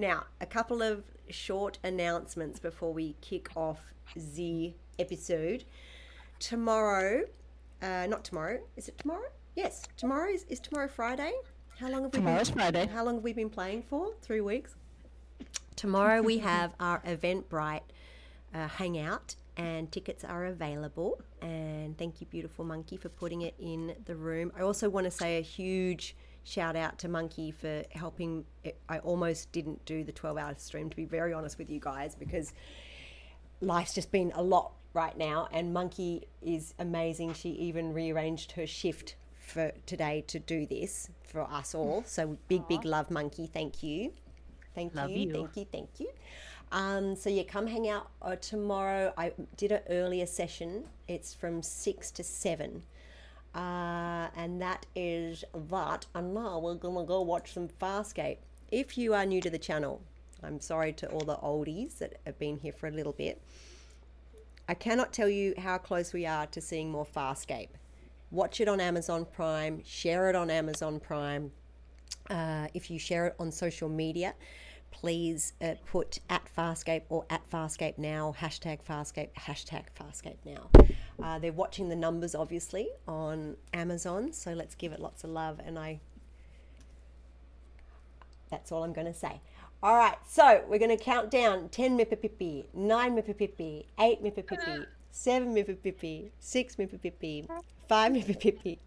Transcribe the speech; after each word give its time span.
now, 0.00 0.24
a 0.40 0.46
couple 0.46 0.82
of 0.82 1.04
short 1.28 1.78
announcements 1.84 2.58
before 2.58 2.92
we 2.92 3.14
kick 3.20 3.50
off 3.54 3.92
the 4.16 4.72
episode. 4.98 5.64
Tomorrow, 6.38 7.24
uh, 7.82 8.06
not 8.08 8.24
tomorrow, 8.24 8.60
is 8.76 8.88
it 8.88 8.98
tomorrow? 8.98 9.28
Yes, 9.54 9.86
tomorrow 9.98 10.30
is, 10.30 10.44
is 10.48 10.58
tomorrow 10.58 10.88
Friday. 10.88 11.32
How 11.78 11.90
long 11.90 12.02
have 12.04 12.12
we 12.12 12.18
Tomorrow's 12.18 12.50
been, 12.50 12.58
Friday. 12.58 12.86
How 12.86 13.04
long 13.04 13.16
have 13.16 13.24
we 13.24 13.34
been 13.34 13.50
playing 13.50 13.82
for? 13.82 14.12
Three 14.22 14.40
weeks. 14.40 14.74
Tomorrow 15.76 16.22
we 16.22 16.38
have 16.50 16.72
our 16.80 17.00
Eventbrite 17.00 17.80
uh, 18.54 18.68
hangout, 18.68 19.36
and 19.58 19.92
tickets 19.92 20.24
are 20.24 20.46
available. 20.46 21.20
And 21.42 21.96
thank 21.98 22.20
you, 22.20 22.26
beautiful 22.26 22.64
monkey, 22.64 22.96
for 22.96 23.10
putting 23.10 23.42
it 23.42 23.54
in 23.58 23.94
the 24.06 24.16
room. 24.16 24.50
I 24.56 24.62
also 24.62 24.88
want 24.88 25.04
to 25.04 25.10
say 25.10 25.38
a 25.38 25.42
huge 25.42 26.16
shout 26.44 26.76
out 26.76 26.98
to 26.98 27.08
Monkey 27.08 27.50
for 27.50 27.84
helping. 27.90 28.44
I 28.88 28.98
almost 28.98 29.52
didn't 29.52 29.84
do 29.84 30.04
the 30.04 30.12
12 30.12 30.38
hour 30.38 30.54
stream, 30.56 30.90
to 30.90 30.96
be 30.96 31.04
very 31.04 31.32
honest 31.32 31.58
with 31.58 31.70
you 31.70 31.80
guys, 31.80 32.14
because 32.14 32.52
life's 33.60 33.94
just 33.94 34.10
been 34.10 34.32
a 34.34 34.42
lot 34.42 34.72
right 34.92 35.16
now. 35.16 35.48
And 35.52 35.72
Monkey 35.72 36.26
is 36.42 36.74
amazing. 36.78 37.34
She 37.34 37.50
even 37.50 37.92
rearranged 37.92 38.52
her 38.52 38.66
shift 38.66 39.16
for 39.38 39.72
today 39.86 40.24
to 40.28 40.38
do 40.38 40.66
this 40.66 41.10
for 41.24 41.42
us 41.42 41.74
all. 41.74 42.04
So 42.06 42.38
big, 42.48 42.66
big 42.68 42.84
love, 42.84 43.10
Monkey. 43.10 43.46
Thank 43.46 43.82
you. 43.82 44.12
Thank 44.74 44.94
you, 44.94 45.06
you. 45.08 45.32
Thank 45.32 45.56
you. 45.56 45.66
Thank 45.70 46.00
you. 46.00 46.08
Um, 46.72 47.16
so 47.16 47.28
yeah, 47.30 47.42
come 47.42 47.66
hang 47.66 47.88
out 47.88 48.10
uh, 48.22 48.36
tomorrow. 48.36 49.12
I 49.18 49.32
did 49.56 49.72
an 49.72 49.80
earlier 49.88 50.26
session. 50.26 50.84
It's 51.08 51.34
from 51.34 51.62
six 51.62 52.10
to 52.12 52.24
seven. 52.24 52.84
Uh, 53.54 54.28
and 54.36 54.60
that 54.62 54.86
is 54.94 55.44
that. 55.70 56.06
And 56.14 56.34
now 56.34 56.58
we're 56.58 56.74
gonna 56.74 57.04
go 57.04 57.20
watch 57.22 57.52
some 57.54 57.68
Farscape. 57.68 58.38
If 58.70 58.96
you 58.96 59.14
are 59.14 59.26
new 59.26 59.40
to 59.40 59.50
the 59.50 59.58
channel, 59.58 60.02
I'm 60.42 60.60
sorry 60.60 60.92
to 60.94 61.08
all 61.08 61.24
the 61.24 61.36
oldies 61.36 61.98
that 61.98 62.20
have 62.24 62.38
been 62.38 62.58
here 62.58 62.72
for 62.72 62.86
a 62.86 62.92
little 62.92 63.12
bit. 63.12 63.42
I 64.68 64.74
cannot 64.74 65.12
tell 65.12 65.28
you 65.28 65.54
how 65.58 65.78
close 65.78 66.12
we 66.12 66.26
are 66.26 66.46
to 66.46 66.60
seeing 66.60 66.90
more 66.90 67.04
Farscape. 67.04 67.70
Watch 68.30 68.60
it 68.60 68.68
on 68.68 68.80
Amazon 68.80 69.24
Prime, 69.24 69.82
share 69.84 70.30
it 70.30 70.36
on 70.36 70.48
Amazon 70.50 71.00
Prime. 71.00 71.50
Uh, 72.28 72.68
if 72.74 72.88
you 72.88 72.98
share 72.98 73.26
it 73.26 73.34
on 73.40 73.50
social 73.50 73.88
media, 73.88 74.34
please 74.90 75.52
uh, 75.62 75.74
put 75.86 76.18
at 76.28 76.42
Farscape 76.56 77.02
or 77.08 77.24
at 77.30 77.48
Farscape 77.50 77.98
now, 77.98 78.34
hashtag 78.38 78.80
Farscape, 78.88 79.32
hashtag 79.34 79.84
Farscape 79.98 80.36
now. 80.44 80.68
Uh, 81.22 81.38
they're 81.38 81.52
watching 81.52 81.88
the 81.88 81.96
numbers 81.96 82.34
obviously 82.34 82.88
on 83.06 83.56
Amazon, 83.72 84.32
so 84.32 84.52
let's 84.52 84.74
give 84.74 84.92
it 84.92 85.00
lots 85.00 85.24
of 85.24 85.30
love. 85.30 85.60
And 85.64 85.78
I, 85.78 86.00
that's 88.50 88.72
all 88.72 88.84
I'm 88.84 88.92
going 88.92 89.06
to 89.06 89.14
say. 89.14 89.40
All 89.82 89.96
right, 89.96 90.16
so 90.28 90.62
we're 90.68 90.78
going 90.78 90.96
to 90.96 91.02
count 91.02 91.30
down 91.30 91.70
10 91.70 91.96
Mippipipi, 91.96 92.66
9 92.74 93.16
Mippipipi, 93.16 93.86
8 93.98 94.22
Mippipipi, 94.22 94.86
7 95.10 95.54
Mippipipi, 95.54 96.30
6 96.38 96.76
Mippipipi, 96.76 97.48
5 97.88 98.12
Mippipipi, 98.12 98.78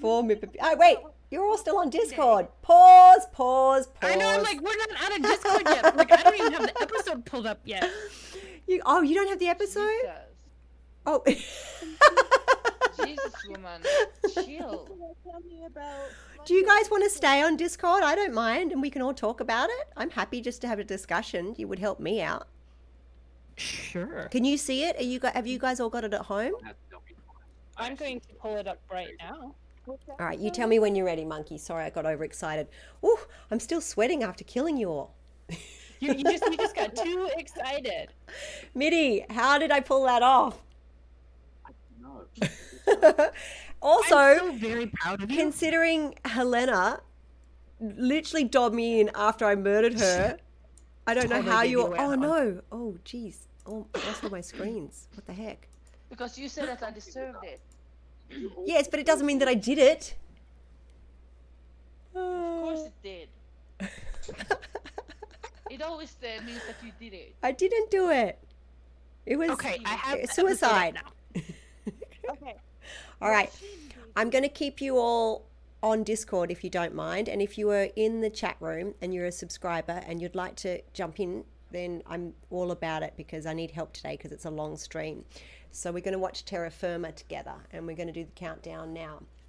4 0.00 0.22
Mippipipi. 0.24 0.56
Oh, 0.60 0.76
wait, 0.76 0.98
you're 1.30 1.44
all 1.44 1.58
still 1.58 1.78
on 1.78 1.90
Discord. 1.90 2.48
Pause, 2.62 3.26
pause, 3.32 3.86
pause. 3.86 4.10
I 4.10 4.16
know, 4.16 4.28
I'm 4.28 4.42
like, 4.42 4.60
we're 4.60 4.76
not 4.76 4.88
out 5.02 5.16
of 5.16 5.22
Discord 5.22 5.62
yet. 5.66 5.96
Like, 5.96 6.12
I 6.12 6.22
don't 6.22 6.34
even 6.34 6.52
have 6.52 6.62
the 6.62 6.82
episode 6.82 7.24
pulled 7.24 7.46
up 7.46 7.60
yet. 7.64 7.88
You, 8.66 8.80
oh, 8.86 9.02
you 9.02 9.16
don't 9.16 9.28
have 9.28 9.40
the 9.40 9.48
episode? 9.48 9.88
Jesus. 10.00 10.30
Oh. 11.04 11.24
Jesus, 13.04 13.32
woman. 13.48 13.82
Chill. 14.32 14.86
Tell 15.24 15.40
me 15.40 15.66
about. 15.66 16.10
Do 16.44 16.54
you 16.54 16.64
guys 16.64 16.88
want 16.88 17.02
to 17.02 17.10
stay 17.10 17.42
on 17.42 17.56
Discord? 17.56 18.04
I 18.04 18.14
don't 18.14 18.32
mind, 18.32 18.70
and 18.70 18.80
we 18.80 18.88
can 18.88 19.02
all 19.02 19.12
talk 19.12 19.40
about 19.40 19.70
it. 19.70 19.88
I'm 19.96 20.10
happy 20.10 20.40
just 20.40 20.60
to 20.60 20.68
have 20.68 20.78
a 20.78 20.84
discussion. 20.84 21.54
You 21.58 21.66
would 21.66 21.80
help 21.80 21.98
me 21.98 22.22
out. 22.22 22.46
Sure. 23.56 24.28
Can 24.30 24.44
you 24.44 24.56
see 24.56 24.84
it? 24.84 24.96
Are 24.98 25.02
you 25.02 25.18
gu- 25.18 25.32
have 25.34 25.48
you 25.48 25.58
guys 25.58 25.80
all 25.80 25.90
got 25.90 26.04
it 26.04 26.14
at 26.14 26.22
home? 26.22 26.52
I'm 27.76 27.96
going 27.96 28.20
to 28.20 28.28
pull 28.40 28.56
it 28.56 28.68
up 28.68 28.78
right 28.90 29.14
now. 29.18 29.54
All 29.88 29.98
right, 30.18 30.38
you 30.38 30.50
tell 30.50 30.68
me 30.68 30.78
when 30.78 30.94
you're 30.94 31.06
ready, 31.06 31.24
monkey. 31.24 31.58
Sorry, 31.58 31.84
I 31.84 31.90
got 31.90 32.06
overexcited. 32.06 32.68
Ooh, 33.04 33.18
I'm 33.50 33.60
still 33.60 33.80
sweating 33.80 34.22
after 34.22 34.44
killing 34.44 34.76
you 34.76 34.90
all. 34.90 35.14
You, 36.00 36.14
you 36.14 36.24
just 36.24 36.44
you 36.46 36.56
just 36.56 36.74
got 36.74 36.96
too 36.96 37.28
excited. 37.36 38.08
Mitty, 38.74 39.24
how 39.28 39.58
did 39.58 39.70
I 39.70 39.80
pull 39.80 40.04
that 40.04 40.22
off? 40.22 40.62
No. 42.00 42.24
also, 43.82 44.38
so 44.38 44.52
very 44.52 44.86
proud 44.86 45.22
of 45.22 45.30
you. 45.30 45.36
considering 45.36 46.14
Helena 46.24 47.00
literally 47.80 48.44
dobbed 48.44 48.74
me 48.74 49.00
in 49.00 49.10
after 49.14 49.44
I 49.44 49.54
murdered 49.54 50.00
her, 50.00 50.38
I 51.06 51.14
don't 51.14 51.28
know 51.28 51.42
how 51.42 51.62
you. 51.62 51.80
you 51.80 51.96
Oh 51.96 52.14
no! 52.14 52.62
Oh 52.72 52.96
jeez! 53.04 53.46
Oh, 53.66 53.86
I 53.94 54.06
lost 54.06 54.24
all 54.24 54.30
my 54.30 54.40
screens. 54.40 55.08
What 55.14 55.26
the 55.26 55.34
heck? 55.34 55.68
Because 56.08 56.38
you 56.38 56.48
said 56.48 56.68
that 56.68 56.82
I 56.82 56.90
deserved 56.90 57.44
it. 57.44 57.60
Yes, 58.64 58.88
but 58.88 59.00
it 59.00 59.06
doesn't 59.06 59.26
mean 59.26 59.38
that 59.40 59.48
I 59.48 59.54
did 59.54 59.78
it. 59.78 60.14
Of 62.14 62.60
course 62.62 62.86
it 62.86 62.92
did. 63.02 63.88
It 65.70 65.82
always 65.82 66.16
uh, 66.22 66.42
means 66.44 66.60
that 66.66 66.76
you 66.84 66.90
did 66.98 67.16
it. 67.16 67.36
I 67.44 67.52
didn't 67.52 67.92
do 67.92 68.10
it. 68.10 68.38
It 69.24 69.36
was 69.36 69.50
Okay, 69.50 69.80
I 69.84 69.90
have 69.90 70.14
uh, 70.14 70.16
the 70.16 70.22
episode 70.24 70.42
up 70.42 70.48
suicide. 70.48 70.94
now. 70.94 71.42
Okay. 72.30 72.56
All 73.22 73.30
right. 73.30 73.50
I'm 74.14 74.30
going 74.30 74.42
to 74.44 74.48
keep 74.48 74.80
you 74.80 74.98
all 74.98 75.46
on 75.82 76.04
Discord 76.04 76.50
if 76.50 76.62
you 76.62 76.70
don't 76.70 76.94
mind. 76.94 77.28
And 77.28 77.40
if 77.42 77.56
you 77.58 77.70
are 77.70 77.88
in 77.96 78.20
the 78.20 78.30
chat 78.30 78.56
room 78.60 78.94
and 79.00 79.12
you're 79.12 79.26
a 79.26 79.32
subscriber 79.32 80.02
and 80.06 80.20
you'd 80.20 80.34
like 80.36 80.54
to 80.56 80.80
jump 80.92 81.18
in, 81.18 81.44
then 81.72 82.02
I'm 82.06 82.34
all 82.50 82.70
about 82.70 83.02
it 83.02 83.14
because 83.16 83.46
I 83.46 83.52
need 83.52 83.72
help 83.72 83.92
today 83.92 84.12
because 84.16 84.32
it's 84.32 84.44
a 84.44 84.50
long 84.50 84.76
stream. 84.76 85.24
So 85.72 85.92
we're 85.92 86.00
going 86.00 86.12
to 86.12 86.18
watch 86.18 86.44
Terra 86.44 86.70
Firma 86.70 87.12
together 87.12 87.54
and 87.72 87.86
we're 87.86 87.96
going 87.96 88.08
to 88.08 88.12
do 88.12 88.24
the 88.24 88.30
countdown 88.32 88.92
now. 88.92 89.22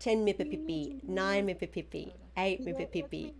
10 0.00 0.24
Mippipipi, 0.24 1.04
9 1.04 1.46
Mippipipi, 1.46 2.12
8 2.36 2.64
Mippipipi, 2.64 3.32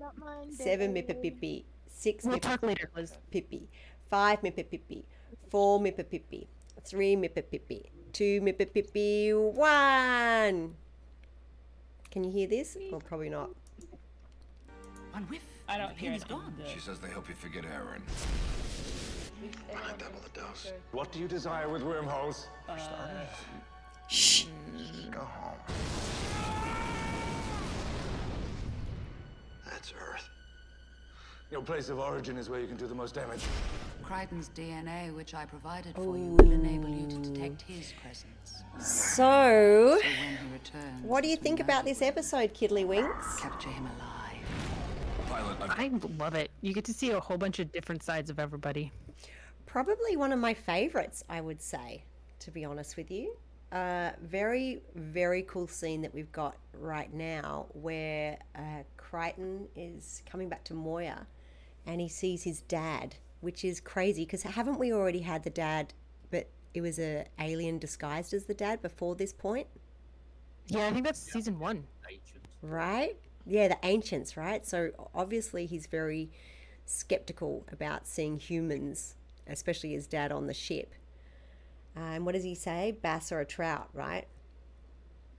7 0.53 0.95
Mippipipi, 0.95 1.65
6 1.89 2.25
We'll 2.25 2.39
talk 2.39 2.63
later, 2.63 2.91
Liz. 2.95 3.13
Mippipipi, 3.33 3.63
5 4.11 4.41
Mippipipi, 4.43 5.05
4 5.49 5.81
Mippipipi, 5.81 6.47
3 6.85 7.17
Mippipipi, 7.17 7.85
2 8.13 8.41
Mippipipi, 8.43 9.35
1. 9.53 10.75
Can 12.11 12.25
you 12.25 12.31
hear 12.31 12.47
this? 12.47 12.77
Well, 12.91 13.01
probably 13.01 13.31
not. 13.31 13.51
One 15.13 15.23
whiff. 15.25 15.41
I 15.69 15.79
don't 15.79 15.91
and 15.91 15.97
the 15.97 16.01
hear 16.01 16.11
pain 16.11 16.17
is 16.17 16.23
it. 16.23 16.29
gone. 16.29 16.55
She 16.73 16.81
says 16.81 16.99
they 16.99 17.09
help 17.09 17.29
you 17.29 17.35
forget 17.35 17.65
heroin. 17.65 18.03
Please, 19.41 19.55
double 19.99 20.21
the 20.21 20.41
dose. 20.41 20.73
What 20.93 21.13
do 21.13 21.19
you 21.19 21.27
desire 21.27 21.69
with 21.69 21.83
wormholes? 21.83 22.49
Uh, 22.69 22.77
Shh. 24.09 24.45
Go 25.11 25.21
home. 25.21 25.57
That's 29.67 29.95
Earth. 29.99 30.29
Your 31.51 31.63
place 31.63 31.89
of 31.89 31.99
origin 31.99 32.37
is 32.37 32.51
where 32.51 32.61
you 32.61 32.67
can 32.67 32.77
do 32.77 32.87
the 32.87 32.95
most 32.95 33.15
damage. 33.15 33.43
Crichton's 34.03 34.51
DNA, 34.55 35.15
which 35.15 35.35
I 35.35 35.47
provided 35.47 35.95
for 35.95 36.17
you, 36.17 36.37
will 36.39 36.51
enable 36.51 36.89
you 36.89 37.07
to 37.09 37.17
detect 37.31 37.63
his 37.63 37.95
presence. 38.03 38.63
So, 38.79 39.99
So 40.01 40.07
when 40.07 40.37
he 40.37 40.53
returns, 40.53 41.03
what 41.05 41.23
do 41.23 41.29
you 41.29 41.37
think 41.37 41.61
about 41.61 41.85
this 41.85 42.03
episode, 42.03 42.53
Kiddly 42.53 42.85
Winks? 42.85 43.41
Capture 43.41 43.71
him 43.71 43.87
alive. 43.87 44.20
Pilot, 45.31 45.57
I've 45.63 46.05
I 46.05 46.09
love 46.19 46.35
it. 46.35 46.51
You 46.61 46.73
get 46.75 46.85
to 46.87 46.93
see 46.93 47.11
a 47.11 47.21
whole 47.21 47.39
bunch 47.39 47.59
of 47.61 47.71
different 47.73 48.03
sides 48.03 48.31
of 48.31 48.39
everybody. 48.39 48.91
Probably 49.67 50.17
one 50.17 50.33
of 50.33 50.39
my 50.41 50.53
favorites, 50.55 51.23
I 51.29 51.41
would 51.41 51.63
say, 51.63 52.03
to 52.41 52.51
be 52.51 52.65
honest 52.65 52.97
with 52.97 53.11
you. 53.11 53.37
Uh, 53.71 54.11
very, 54.23 54.83
very 54.97 55.43
cool 55.45 55.69
scene 55.69 56.03
that 56.03 56.13
we've 56.13 56.33
got 56.33 56.57
right 56.75 57.13
now 57.15 57.67
where 57.75 58.37
uh, 58.57 58.83
Crichton 58.97 59.69
is 59.77 60.23
coming 60.29 60.49
back 60.49 60.65
to 60.65 60.75
Moya 60.75 61.25
and 61.87 62.01
he 62.01 62.09
sees 62.09 62.43
his 62.43 62.63
dad, 62.63 63.15
which 63.41 63.65
is 63.65 63.81
crazy 63.81 64.25
because 64.25 64.43
haven't 64.43 64.79
we 64.81 64.93
already 64.93 65.21
had 65.21 65.45
the 65.45 65.51
dad, 65.51 65.95
but 66.33 66.49
it 66.75 66.81
was 66.81 66.99
a 66.99 67.25
alien 67.39 67.79
disguised 67.79 68.35
as 68.35 68.45
the 68.47 68.55
dad 68.55 68.83
before 68.83 69.15
this 69.15 69.33
point, 69.33 69.69
Yeah, 70.67 70.89
I 70.89 70.93
think 70.93 71.05
that's 71.07 71.21
season 71.33 71.59
one. 71.61 71.85
ancient. 72.11 72.45
right? 72.63 73.17
Yeah, 73.47 73.69
the 73.69 73.79
ancients, 73.83 74.37
right? 74.37 74.67
So 74.67 74.91
obviously 75.15 75.67
he's 75.67 75.87
very 75.87 76.31
skeptical 76.85 77.65
about 77.73 78.07
seeing 78.07 78.39
humans, 78.39 79.17
especially 79.47 79.93
his 79.93 80.07
dad 80.07 80.33
on 80.33 80.47
the 80.47 80.55
ship. 80.55 80.95
Uh, 81.97 82.01
and 82.01 82.27
what 82.27 82.35
does 82.35 82.45
he 82.45 82.55
say? 82.55 82.97
Bass 83.03 83.33
or 83.33 83.41
a 83.41 83.45
trout, 83.45 83.89
right? 83.93 84.27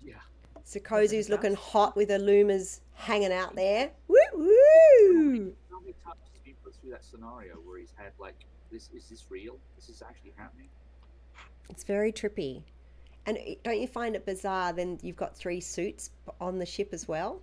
Yeah. 0.03 0.15
So 0.63 0.79
Sikozu's 0.79 1.29
looking 1.29 1.55
hot 1.55 1.95
with 1.95 2.09
the 2.09 2.19
lumas 2.19 2.81
hanging 2.93 3.31
out 3.31 3.55
there. 3.55 3.91
Woo 4.07 4.17
woo! 4.33 5.53
How 5.69 5.79
many 5.79 5.93
times 6.03 6.19
has 6.31 6.41
been 6.43 6.55
put 6.63 6.75
through 6.75 6.91
that 6.91 7.03
scenario 7.03 7.55
where 7.55 7.79
he's 7.79 7.93
had 7.95 8.11
like, 8.19 8.35
this 8.71 8.89
is 8.93 9.09
this 9.09 9.25
real? 9.29 9.57
This 9.75 9.89
is 9.89 10.01
actually 10.01 10.33
happening. 10.37 10.67
It's 11.69 11.83
very 11.83 12.11
trippy. 12.11 12.63
And 13.25 13.37
don't 13.63 13.79
you 13.79 13.87
find 13.87 14.15
it 14.15 14.25
bizarre? 14.25 14.73
Then 14.73 14.99
you've 15.01 15.15
got 15.15 15.35
three 15.35 15.61
suits 15.61 16.11
on 16.39 16.57
the 16.57 16.65
ship 16.65 16.89
as 16.91 17.07
well. 17.07 17.41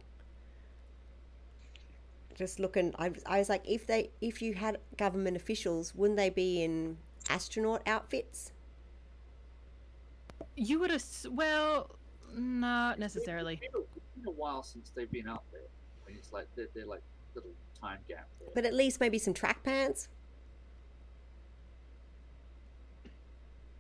Just 2.39 2.59
looking. 2.61 2.95
I, 2.99 3.09
was- 3.11 3.23
I 3.27 3.39
was 3.39 3.49
like, 3.49 3.63
if 3.69 3.87
they, 3.87 4.11
if 4.21 4.41
you 4.41 4.55
had 4.55 4.79
government 4.97 5.37
officials, 5.37 5.95
wouldn't 5.95 6.17
they 6.17 6.31
be 6.31 6.63
in 6.63 6.99
astronaut 7.29 7.83
outfits? 7.87 8.53
You 10.57 10.81
would 10.81 10.91
have. 10.91 11.05
Well, 11.31 11.97
not 12.35 12.99
necessarily. 12.99 13.55
It's 13.63 13.73
been, 13.73 13.83
a, 13.83 13.85
it's 13.97 14.07
been 14.17 14.27
a 14.29 14.31
while 14.31 14.63
since 14.63 14.91
they've 14.95 15.11
been 15.11 15.29
out 15.29 15.43
there. 15.53 15.61
I 16.07 16.11
mean, 16.11 16.19
it's 16.19 16.33
like 16.33 16.47
they're, 16.57 16.69
they're 16.75 16.87
like 16.87 17.03
little 17.35 17.51
time 17.81 17.99
gap 18.09 18.29
there. 18.41 18.49
But 18.55 18.65
at 18.65 18.75
least 18.75 19.01
maybe 19.01 19.19
some 19.19 19.35
track 19.35 19.63
pants. 19.63 20.09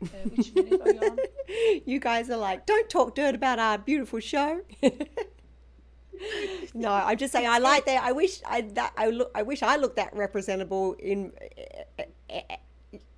Uh, 0.00 0.06
which 0.36 0.54
minute 0.54 0.80
are 0.80 0.92
you 0.92 1.00
on? 1.00 1.18
you 1.86 1.98
guys 1.98 2.30
are 2.30 2.36
like, 2.36 2.66
don't 2.66 2.88
talk 2.88 3.14
dirt 3.16 3.34
about 3.34 3.58
our 3.58 3.78
beautiful 3.78 4.20
show. 4.20 4.60
no, 6.74 6.92
I'm 6.92 7.16
just 7.16 7.32
saying 7.32 7.48
I 7.48 7.58
like 7.58 7.84
that. 7.86 8.02
I 8.02 8.12
wish 8.12 8.40
I 8.46 8.62
that 8.74 8.92
I 8.96 9.08
look. 9.08 9.30
I 9.34 9.42
wish 9.42 9.62
I 9.62 9.76
looked 9.76 9.96
that 9.96 10.14
representable 10.14 10.94
in 10.94 11.32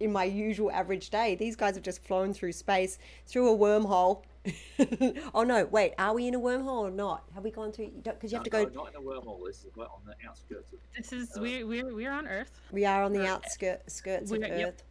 in 0.00 0.12
my 0.12 0.24
usual 0.24 0.70
average 0.72 1.10
day. 1.10 1.34
These 1.34 1.56
guys 1.56 1.74
have 1.74 1.84
just 1.84 2.02
flown 2.04 2.34
through 2.34 2.52
space 2.52 2.98
through 3.26 3.52
a 3.52 3.56
wormhole. 3.56 4.22
oh 5.34 5.42
no! 5.42 5.66
Wait, 5.66 5.92
are 5.98 6.14
we 6.14 6.26
in 6.26 6.34
a 6.34 6.40
wormhole 6.40 6.88
or 6.88 6.90
not? 6.90 7.24
Have 7.34 7.44
we 7.44 7.50
gone 7.50 7.72
through? 7.72 7.90
Because 8.02 8.32
you 8.32 8.36
have 8.36 8.44
to 8.44 8.50
go. 8.50 8.64
no, 8.64 8.84
not 8.84 8.94
in 8.94 8.96
a 8.96 9.00
wormhole. 9.00 9.44
This 9.46 9.64
is 9.64 9.76
right 9.76 9.88
on 9.92 10.00
the 10.06 10.14
outskirts 10.26 10.72
of. 10.72 10.78
This 10.96 11.12
is 11.12 11.38
we're 11.38 11.66
we're 11.66 11.94
we're 11.94 12.10
on 12.10 12.26
Earth. 12.26 12.60
We 12.72 12.86
are 12.86 13.02
on 13.02 13.12
the 13.12 13.26
outskirts 13.26 13.94
skirts 13.94 14.30
of 14.30 14.38
We're- 14.38 14.58
yep. 14.58 14.68
Earth. 14.68 14.82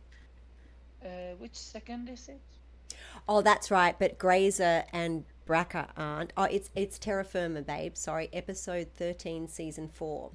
Uh, 1.03 1.35
which 1.37 1.55
second 1.55 2.09
is 2.09 2.27
it? 2.29 2.39
Oh, 3.27 3.41
that's 3.41 3.71
right. 3.71 3.97
But 3.97 4.19
Grayza 4.19 4.83
and 4.91 5.23
Braca 5.49 5.89
aren't. 5.97 6.31
Oh, 6.37 6.43
it's 6.43 6.69
it's 6.75 6.99
Terra 6.99 7.23
Firma, 7.23 7.63
babe. 7.63 7.95
Sorry, 7.97 8.29
episode 8.31 8.87
thirteen, 8.95 9.47
season 9.47 9.87
four. 9.87 10.29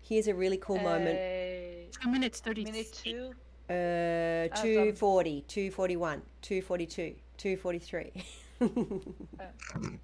Here's 0.00 0.28
a 0.28 0.34
really 0.34 0.56
cool 0.56 0.78
moment. 0.78 1.18
Uh, 1.18 1.90
Two 2.00 2.10
minutes 2.10 2.38
thirty. 2.38 2.64
minute 2.64 2.92
two. 2.92 3.32
Uh, 3.68 4.46
um, 4.56 4.62
240, 4.62 5.40
241, 5.48 6.22
242, 6.42 7.16
243. 7.36 8.12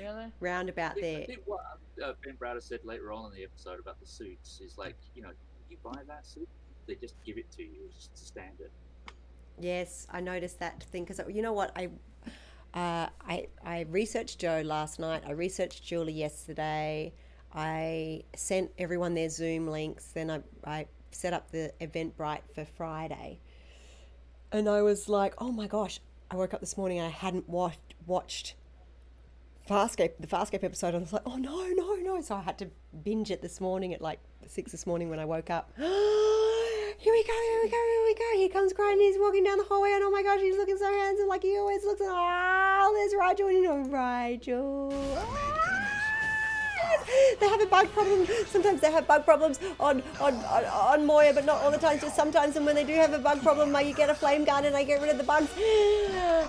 Really? 0.00 0.24
Round 0.40 0.68
about 0.68 0.98
I 0.98 1.00
think- 1.00 1.22
I 1.22 1.26
there. 1.26 1.36
what 1.44 1.60
uh, 2.04 2.14
Ben 2.24 2.34
Browder 2.34 2.60
said 2.60 2.80
later 2.82 3.12
on 3.12 3.30
in 3.30 3.36
the 3.36 3.44
episode 3.44 3.78
about 3.78 4.00
the 4.00 4.06
suits 4.06 4.60
is 4.60 4.76
like, 4.76 4.96
you 5.14 5.22
know, 5.22 5.30
you 5.70 5.76
buy 5.84 6.00
that 6.08 6.26
suit, 6.26 6.48
they 6.88 6.96
just 6.96 7.14
give 7.24 7.38
it 7.38 7.48
to 7.52 7.62
you. 7.62 7.88
It's 7.88 8.08
just 8.08 8.26
standard. 8.26 8.70
Yes, 9.60 10.08
I 10.10 10.20
noticed 10.20 10.58
that 10.58 10.82
thing 10.82 11.04
because 11.04 11.20
you 11.32 11.42
know 11.42 11.52
what 11.52 11.70
I. 11.76 11.90
Uh, 12.74 13.06
I, 13.26 13.46
I 13.64 13.86
researched 13.90 14.40
Joe 14.40 14.62
last 14.64 14.98
night. 14.98 15.22
I 15.26 15.30
researched 15.30 15.84
Julie 15.84 16.12
yesterday. 16.12 17.12
I 17.54 18.24
sent 18.34 18.72
everyone 18.78 19.14
their 19.14 19.28
Zoom 19.28 19.68
links. 19.68 20.06
Then 20.06 20.28
I, 20.28 20.40
I 20.64 20.86
set 21.12 21.32
up 21.32 21.52
the 21.52 21.72
Eventbrite 21.80 22.40
for 22.52 22.64
Friday. 22.64 23.38
And 24.50 24.68
I 24.68 24.82
was 24.82 25.08
like, 25.08 25.34
oh 25.38 25.52
my 25.52 25.68
gosh. 25.68 26.00
I 26.30 26.36
woke 26.36 26.52
up 26.52 26.60
this 26.60 26.76
morning 26.76 26.98
and 26.98 27.06
I 27.06 27.10
hadn't 27.10 27.48
watched, 27.48 27.94
watched 28.06 28.54
Farscape, 29.70 30.14
the 30.18 30.26
Farscape 30.26 30.64
episode. 30.64 30.88
And 30.88 30.96
I 30.96 31.00
was 31.00 31.12
like, 31.12 31.22
oh 31.26 31.36
no, 31.36 31.68
no, 31.68 31.94
no. 31.94 32.20
So 32.22 32.34
I 32.34 32.42
had 32.42 32.58
to 32.58 32.70
binge 33.04 33.30
it 33.30 33.40
this 33.40 33.60
morning 33.60 33.94
at 33.94 34.02
like 34.02 34.18
six 34.48 34.72
this 34.72 34.84
morning 34.84 35.10
when 35.10 35.20
I 35.20 35.26
woke 35.26 35.48
up. 35.48 35.70
here 37.04 37.12
we 37.12 37.22
go, 37.22 37.34
here 37.34 37.60
we 37.62 37.68
go, 37.68 37.76
here 37.76 38.04
we 38.06 38.14
go. 38.14 38.38
Here 38.38 38.48
comes 38.48 38.72
Crichton. 38.72 38.98
He's 38.98 39.18
walking 39.18 39.44
down 39.44 39.58
the 39.58 39.64
hallway, 39.64 39.92
and 39.92 40.02
oh 40.02 40.10
my 40.10 40.22
gosh, 40.22 40.40
he's 40.40 40.56
looking 40.56 40.78
so 40.78 40.90
handsome, 40.90 41.28
like 41.28 41.42
he 41.42 41.58
always 41.58 41.84
looks. 41.84 42.00
Oh, 42.02 42.92
there's 42.94 43.12
Rygel, 43.12 43.48
and 43.48 43.58
you 43.58 43.62
know, 43.62 43.84
Rygel. 43.94 45.53
They 47.40 47.48
have 47.48 47.60
a 47.60 47.66
bug 47.66 47.92
problem. 47.92 48.26
Sometimes 48.46 48.80
they 48.80 48.90
have 48.90 49.06
bug 49.06 49.24
problems 49.24 49.58
on, 49.80 50.02
on, 50.20 50.34
on, 50.34 50.64
on 50.64 51.06
Moya, 51.06 51.32
but 51.34 51.44
not 51.44 51.62
all 51.62 51.70
the 51.70 51.78
time. 51.78 51.98
Just 51.98 52.16
sometimes, 52.16 52.56
and 52.56 52.64
when 52.64 52.74
they 52.74 52.84
do 52.84 52.94
have 52.94 53.12
a 53.12 53.18
bug 53.18 53.42
problem, 53.42 53.74
I 53.76 53.90
get 53.92 54.08
a 54.08 54.14
flame 54.14 54.44
gun 54.44 54.64
and 54.64 54.76
I 54.76 54.84
get 54.84 55.00
rid 55.00 55.10
of 55.10 55.18
the 55.18 55.24
bugs. 55.24 55.50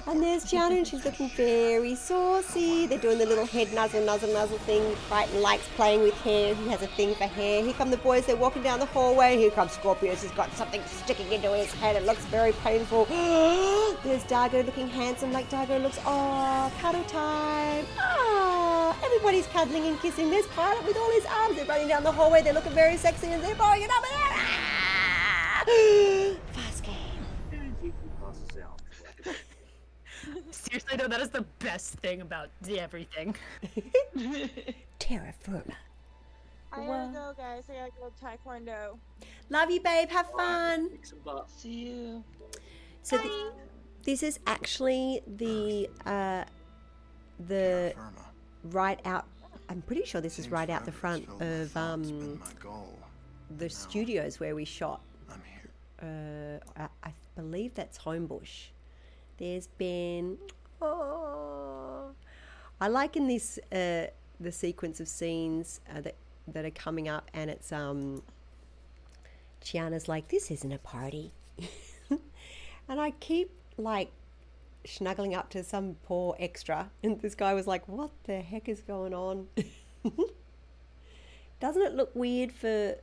And 0.08 0.22
there's 0.22 0.46
Chiana, 0.46 0.78
and 0.78 0.88
she's 0.88 1.04
looking 1.04 1.30
very 1.30 1.96
saucy. 1.96 2.86
They're 2.86 3.00
doing 3.00 3.18
the 3.18 3.26
little 3.26 3.46
head 3.46 3.74
nuzzle, 3.74 4.06
nuzzle, 4.06 4.32
nuzzle 4.32 4.60
thing. 4.60 4.96
Crichton 5.36 5.42
likes 5.42 5.68
playing 5.76 6.02
with 6.02 6.14
hair. 6.22 6.56
He 6.56 6.68
has 6.70 6.82
a 6.82 6.88
thing 6.88 7.16
for 7.16 7.26
hair. 7.26 7.64
Here 7.64 7.74
come 7.74 7.92
the 7.92 7.98
boys. 7.98 8.26
They're 8.26 8.36
walking 8.36 8.64
down 8.64 8.80
the 8.80 8.86
hallway. 8.86 9.38
Here 9.38 9.52
comes 9.52 9.72
Scorpius. 9.74 10.22
He's 10.22 10.32
got 10.32 10.52
something 10.54 10.82
sticking 10.86 11.32
into 11.32 11.50
his 11.52 11.72
head. 11.74 11.96
It 11.96 12.06
looks 12.06 12.24
very 12.26 12.54
painful. 12.64 13.06
There's 14.04 14.24
Dargo 14.26 14.66
looking 14.66 14.88
handsome 14.88 15.32
like 15.32 15.50
Dargo 15.50 15.82
looks. 15.82 16.00
Oh, 16.06 16.72
cuddle 16.80 17.04
time. 17.06 17.86
Ah, 17.98 18.98
everybody's 19.04 19.48
cuddling 19.48 19.86
and 19.86 20.00
kissing. 20.00 20.30
There's 20.30 20.45
Pilot 20.48 20.86
with 20.86 20.98
all 20.98 21.12
his 21.12 21.26
arms. 21.26 21.56
They're 21.56 21.66
running 21.66 21.88
down 21.88 22.04
the 22.04 22.12
hallway. 22.12 22.42
They're 22.42 22.54
looking 22.54 22.74
very 22.74 22.98
sexy 22.98 23.28
and 23.28 23.44
they're 23.44 23.56
blowing 23.56 23.82
it 23.82 23.90
up. 23.90 24.04
Ah! 24.06 25.64
Fast 26.54 26.84
game. 26.84 26.96
And 27.52 27.76
he 27.82 27.92
passes 28.22 28.58
out. 28.64 28.82
Seriously 30.52 30.98
though, 30.98 31.08
that 31.08 31.22
is 31.22 31.30
the 31.30 31.46
best 31.60 31.94
thing 32.00 32.22
about 32.22 32.50
everything. 32.68 33.36
Terra 35.00 35.34
firma. 35.42 35.76
I 36.72 36.86
gotta 36.86 37.12
go, 37.14 37.34
guys. 37.38 37.64
I 37.70 37.74
gotta 37.76 37.92
go 38.00 38.12
taekwondo. 38.22 38.98
Love 39.50 39.72
you, 39.72 39.80
babe. 39.82 40.10
Have 40.10 40.30
fun. 40.32 40.90
Kick 40.90 41.06
some 41.06 41.20
butt. 41.24 41.50
See 41.50 41.70
you. 41.70 42.24
So 43.02 43.18
th- 43.18 43.32
this 44.04 44.24
is 44.24 44.40
actually 44.46 45.22
the 45.38 45.90
uh, 46.06 46.44
the 47.48 47.94
right 48.64 49.00
out. 49.06 49.26
I'm 49.70 49.82
pretty 49.82 50.06
sure 50.06 50.22
this 50.22 50.40
is 50.40 50.50
right 50.50 50.70
out 50.70 50.86
the 50.86 50.92
front 50.92 51.28
of 51.40 51.76
um, 51.76 52.42
the 53.58 53.70
studios 53.70 54.40
where 54.40 54.56
we 54.56 54.66
shot. 54.66 55.02
I'm 55.30 55.42
here. 55.44 56.60
Uh, 56.78 56.82
I, 57.04 57.10
I 57.10 57.14
believe 57.36 57.74
that's 57.74 57.98
Homebush. 57.98 58.68
There's 59.38 59.68
been. 59.68 60.38
Oh, 60.82 62.12
I 62.80 62.88
like 62.88 63.16
in 63.16 63.28
this 63.28 63.58
uh, 63.72 64.08
the 64.40 64.52
sequence 64.52 65.00
of 65.00 65.08
scenes 65.08 65.82
uh, 65.94 66.02
that 66.02 66.16
that 66.48 66.66
are 66.66 66.72
coming 66.72 67.08
up, 67.08 67.30
and 67.34 67.50
it's 67.50 67.72
um. 67.72 68.22
Chiana's 69.64 70.08
like, 70.08 70.28
this 70.28 70.52
isn't 70.52 70.72
a 70.72 70.78
party, 70.78 71.32
and 72.10 72.22
I 73.02 73.12
keep 73.20 73.50
like 73.78 74.12
snuggling 74.86 75.36
up 75.36 75.50
to 75.52 75.64
some 75.64 75.96
poor 76.04 76.36
extra, 76.40 76.90
and 77.04 77.20
this 77.22 77.36
guy 77.36 77.54
was 77.54 77.68
like, 77.68 77.88
"What 77.88 78.12
the 78.26 78.42
heck 78.42 78.70
is 78.70 78.82
going 78.82 79.14
on?" 79.14 79.48
Doesn't 81.60 81.82
it 81.82 81.96
look 81.96 82.16
weird 82.16 82.52
for 82.52 82.96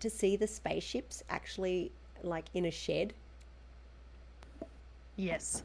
to 0.00 0.10
see 0.10 0.36
the 0.36 0.46
spaceships 0.46 1.22
actually 1.30 1.92
like 2.22 2.46
in 2.54 2.64
a 2.64 2.70
shed? 2.70 3.14
Yes. 5.16 5.62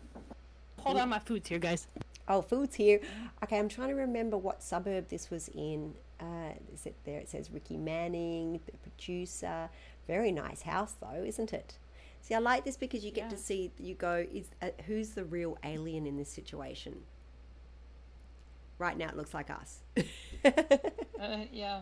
Hold 0.79 0.97
on, 0.97 1.09
my 1.09 1.19
food's 1.19 1.49
here, 1.49 1.59
guys. 1.59 1.87
Oh, 2.27 2.41
food's 2.41 2.75
here. 2.75 2.99
Okay, 3.43 3.57
I'm 3.57 3.69
trying 3.69 3.89
to 3.89 3.95
remember 3.95 4.37
what 4.37 4.61
suburb 4.61 5.07
this 5.09 5.31
was 5.31 5.49
in. 5.49 5.93
Uh, 6.19 6.51
is 6.73 6.85
it 6.85 6.95
there? 7.05 7.19
It 7.19 7.29
says 7.29 7.51
Ricky 7.51 7.77
Manning, 7.77 8.59
the 8.65 8.77
producer. 8.77 9.69
Very 10.07 10.31
nice 10.31 10.61
house, 10.61 10.95
though, 10.99 11.23
isn't 11.23 11.53
it? 11.53 11.77
See, 12.27 12.35
I 12.35 12.39
like 12.39 12.65
this 12.65 12.75
because 12.75 13.05
you 13.05 13.11
get 13.11 13.29
to 13.29 13.37
see. 13.37 13.71
You 13.79 13.95
go, 13.95 14.25
is 14.33 14.49
uh, 14.61 14.71
who's 14.85 15.11
the 15.11 15.23
real 15.23 15.57
alien 15.63 16.05
in 16.05 16.17
this 16.17 16.29
situation? 16.29 17.03
Right 18.79 18.97
now, 18.97 19.07
it 19.07 19.15
looks 19.15 19.33
like 19.33 19.49
us. 19.49 19.79
Uh, 21.19 21.45
yeah. 21.51 21.81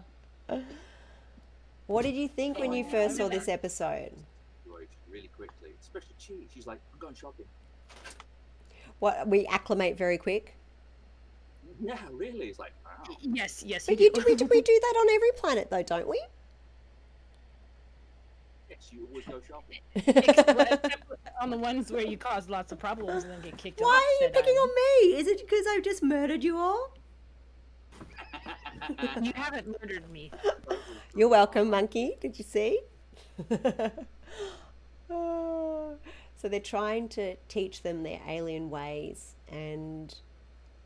what 1.87 2.03
did 2.03 2.15
you 2.15 2.25
think 2.25 2.57
when 2.57 2.71
you 2.71 2.85
first 2.85 3.17
saw 3.17 3.27
this 3.27 3.49
episode? 3.49 4.13
Really 5.09 5.27
quickly. 5.27 5.71
Especially 5.81 6.15
Chi. 6.25 6.47
She's 6.53 6.65
like, 6.65 6.79
I'm 6.93 6.99
going 6.99 7.15
shopping. 7.15 7.45
What 8.99 9.27
we 9.27 9.45
acclimate 9.47 9.97
very 9.97 10.17
quick. 10.17 10.55
Yeah, 11.81 11.99
really. 12.13 12.47
It's 12.47 12.59
like, 12.59 12.71
wow. 12.85 13.13
Yes, 13.19 13.61
yes. 13.67 13.87
But 13.87 13.99
you 13.99 14.05
you 14.05 14.11
do. 14.13 14.21
do, 14.21 14.25
we, 14.25 14.35
do, 14.35 14.45
we 14.45 14.61
do 14.61 14.79
that 14.81 14.93
on 14.97 15.09
every 15.15 15.31
planet, 15.33 15.69
though, 15.69 15.83
don't 15.83 16.07
we? 16.07 16.23
Yes, 18.75 18.91
you 18.91 19.08
always 19.08 19.25
go 19.25 19.41
shopping. 19.48 19.79
On 21.41 21.50
the 21.50 21.58
ones 21.58 21.91
where 21.91 22.05
you 22.05 22.17
cause 22.17 22.50
lots 22.50 22.72
of 22.72 22.79
problems 22.79 23.24
and 23.24 23.34
then 23.34 23.41
get 23.41 23.58
kicked 23.58 23.82
off. 23.82 23.86
Why 23.86 24.17
are 24.22 24.25
you 24.25 24.32
picking 24.32 24.55
island. 24.58 24.72
on 25.03 25.10
me? 25.10 25.17
Is 25.20 25.27
it 25.27 25.41
because 25.48 25.65
I've 25.70 25.84
just 25.84 26.03
murdered 26.03 26.44
you 26.44 26.58
all? 26.58 26.91
You 29.22 29.32
haven't 29.34 29.67
murdered 29.67 30.10
me. 30.12 30.32
You're 31.15 31.29
welcome, 31.29 31.70
monkey. 31.70 32.17
Did 32.20 32.38
you 32.38 32.46
see? 32.46 32.82
Oh. 35.08 35.98
so 36.36 36.50
they're 36.50 36.60
trying 36.60 37.08
to 37.10 37.36
teach 37.48 37.84
them 37.84 38.01
their 38.01 38.20
alien 38.27 38.72
ways, 38.72 39.36
and 39.50 40.15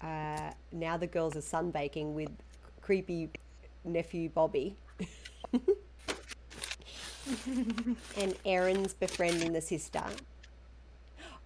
uh, 0.01 0.51
now 0.73 0.97
the 0.97 1.07
girls 1.07 1.37
are 1.37 1.39
sunbaking 1.39 2.13
with 2.13 2.29
creepy 2.81 3.29
nephew 3.85 4.27
Bobby. 4.27 4.75
And 8.17 8.35
Aeryn's 8.45 8.93
befriending 8.93 9.53
the 9.53 9.61
sister. 9.61 10.03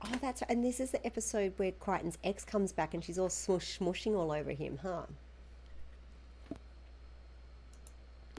Oh, 0.05 0.11
that's 0.21 0.41
right. 0.41 0.49
And 0.51 0.63
this 0.63 0.79
is 0.79 0.91
the 0.91 1.05
episode 1.05 1.53
where 1.57 1.71
Crichton's 1.71 2.17
ex 2.23 2.43
comes 2.43 2.73
back 2.73 2.93
and 2.93 3.03
she's 3.03 3.17
all 3.17 3.29
smush 3.29 3.79
smushing 3.79 4.15
all 4.15 4.31
over 4.31 4.51
him, 4.51 4.79
huh? 4.81 5.03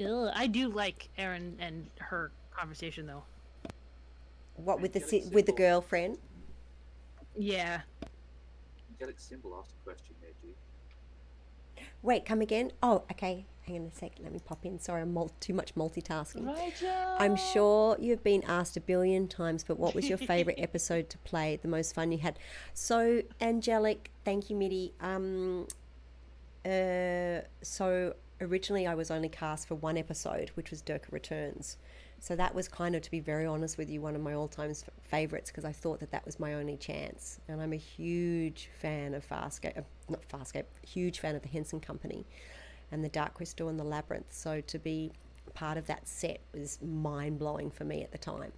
Ugh, 0.05 0.31
I 0.35 0.47
do 0.47 0.69
like 0.69 1.09
Erin 1.17 1.57
and 1.61 1.89
her 1.99 2.33
conversation 2.51 3.07
though. 3.07 3.23
What 4.57 4.81
with 4.81 4.93
the 4.93 5.01
si- 5.01 5.25
with 5.33 5.47
the 5.47 5.53
girlfriend? 5.53 6.19
Yeah. 7.37 7.81
Angelic 8.93 9.19
symbol 9.19 9.59
asked 9.61 9.75
a 9.81 9.85
question 9.85 10.15
there, 10.21 10.31
Duke. 10.43 11.85
Wait, 12.03 12.25
come 12.25 12.41
again? 12.41 12.73
Oh, 12.83 13.05
okay. 13.11 13.47
Hang 13.67 13.81
on 13.81 13.87
a 13.87 13.91
sec. 13.91 14.13
Let 14.23 14.33
me 14.33 14.41
pop 14.45 14.65
in. 14.67 14.79
Sorry, 14.79 15.01
I'm 15.01 15.15
mul- 15.15 15.33
too 15.41 15.55
much 15.55 15.75
multitasking. 15.75 16.43
Rygel. 16.45 17.17
I'm 17.19 17.35
sure 17.35 17.97
you've 17.99 18.23
been 18.23 18.43
asked 18.45 18.77
a 18.77 18.81
billion 18.81 19.27
times, 19.27 19.65
but 19.65 19.79
what 19.79 19.95
was 19.95 20.07
your 20.09 20.19
favorite 20.33 20.59
episode 20.59 21.09
to 21.11 21.19
play? 21.19 21.59
The 21.61 21.69
most 21.69 21.95
fun 21.95 22.13
you 22.13 22.19
had? 22.19 22.39
So, 22.75 23.23
Angelic, 23.41 24.11
thank 24.25 24.51
you, 24.51 24.57
Mitty. 24.57 24.93
Um, 25.01 25.67
uh, 26.67 27.41
so 27.63 28.15
originally 28.41 28.87
I 28.87 28.95
was 28.95 29.11
only 29.11 29.31
cast 29.31 29.69
for 29.69 29.77
one 29.77 29.97
episode, 29.97 30.51
which 30.55 30.71
was 30.71 30.83
Durka 30.83 31.11
Returns. 31.11 31.79
So 32.21 32.37
that 32.37 32.55
was 32.55 32.69
kind 32.69 32.95
of, 32.95 33.03
to 33.03 33.11
be 33.11 33.21
very 33.21 33.45
honest 33.47 33.77
with 33.79 33.91
you, 33.91 34.01
one 34.01 34.15
of 34.15 34.21
my 34.23 34.33
all-time 34.35 34.71
f- 34.71 34.85
favorites 35.03 35.51
because 35.51 35.65
I 35.65 35.73
thought 35.73 36.01
that 36.01 36.11
that 36.13 36.25
was 36.25 36.41
my 36.41 36.55
only 36.55 36.77
chance. 36.77 37.39
And 37.49 37.61
I'm 37.61 37.73
a 37.73 37.77
huge 37.77 38.71
fan 38.81 39.15
of 39.15 39.27
Farscape, 39.29 39.77
uh, 39.79 39.83
not 40.09 40.27
Farscape, 40.29 40.65
huge 40.87 41.21
fan 41.21 41.35
of 41.35 41.43
the 41.43 41.49
Henson 41.49 41.81
Company 41.81 42.25
and 42.95 43.05
the 43.05 43.09
Dark 43.09 43.35
Crystal 43.35 43.69
and 43.69 43.79
the 43.79 43.85
Labyrinth. 43.85 44.33
So 44.33 44.61
to 44.61 44.79
be 44.79 45.11
part 45.53 45.77
of 45.77 45.87
that 45.89 46.07
set 46.07 46.41
was 46.55 46.79
mind 46.81 47.41
blowing 47.41 47.71
for 47.71 47.85
me 47.85 48.05
at 48.05 48.13
the 48.13 48.19
time. 48.19 48.53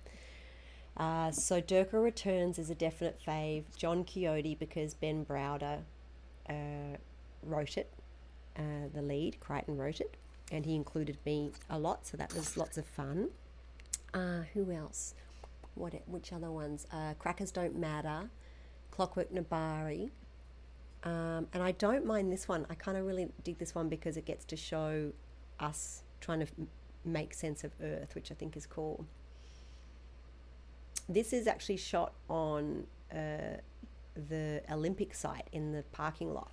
Uh, 0.99 1.31
so 1.31 1.61
Durka 1.61 2.03
Returns 2.03 2.59
is 2.59 2.69
a 2.69 2.75
definite 2.75 3.19
fave. 3.27 3.65
John 3.77 4.05
Quixote 4.05 4.55
because 4.55 4.93
Ben 4.93 5.25
Browder 5.25 5.81
uh, 6.51 6.99
wrote 7.43 7.79
it, 7.79 7.91
uh, 8.59 8.89
the 8.93 9.01
lead, 9.01 9.41
Crichton 9.41 9.79
wrote 9.79 10.01
it, 10.01 10.17
and 10.53 10.67
he 10.67 10.75
included 10.75 11.17
me 11.25 11.53
a 11.71 11.79
lot, 11.79 12.07
so 12.07 12.19
that 12.19 12.35
was 12.35 12.59
lots 12.59 12.77
of 12.77 12.85
fun. 12.85 13.31
Uh, 14.13 14.43
who 14.53 14.71
else? 14.71 15.15
What? 15.75 15.95
Which 16.07 16.33
other 16.33 16.51
ones? 16.51 16.87
Uh, 16.93 17.15
Crackers 17.19 17.51
Don't 17.51 17.77
Matter, 17.77 18.29
Clockwork 18.91 19.33
Nebari. 19.33 20.11
Um, 21.07 21.47
and 21.53 21.63
I 21.63 21.71
don't 21.71 22.05
mind 22.05 22.33
this 22.33 22.49
one. 22.49 22.67
I 22.69 22.75
kind 22.75 22.99
of 22.99 23.07
really 23.07 23.29
dig 23.45 23.59
this 23.59 23.77
one 23.77 23.89
because 23.89 24.17
it 24.17 24.25
gets 24.25 24.45
to 24.47 24.57
show 24.57 25.13
us 25.61 26.03
trying 26.21 26.41
to 26.41 26.47
m- 26.59 26.67
make 27.05 27.33
sense 27.33 27.63
of 27.63 27.71
Earth, 27.81 28.17
which 28.17 28.33
I 28.33 28.35
think 28.35 28.57
is 28.57 28.67
cool. 28.67 29.07
This 31.09 31.33
is 31.33 31.47
actually 31.47 31.77
shot 31.77 32.13
on 32.29 32.89
uh, 33.13 33.59
the 34.29 34.63
Olympic 34.69 35.15
site 35.15 35.47
in 35.53 35.71
the 35.71 35.85
parking 35.93 36.35
lot 36.35 36.51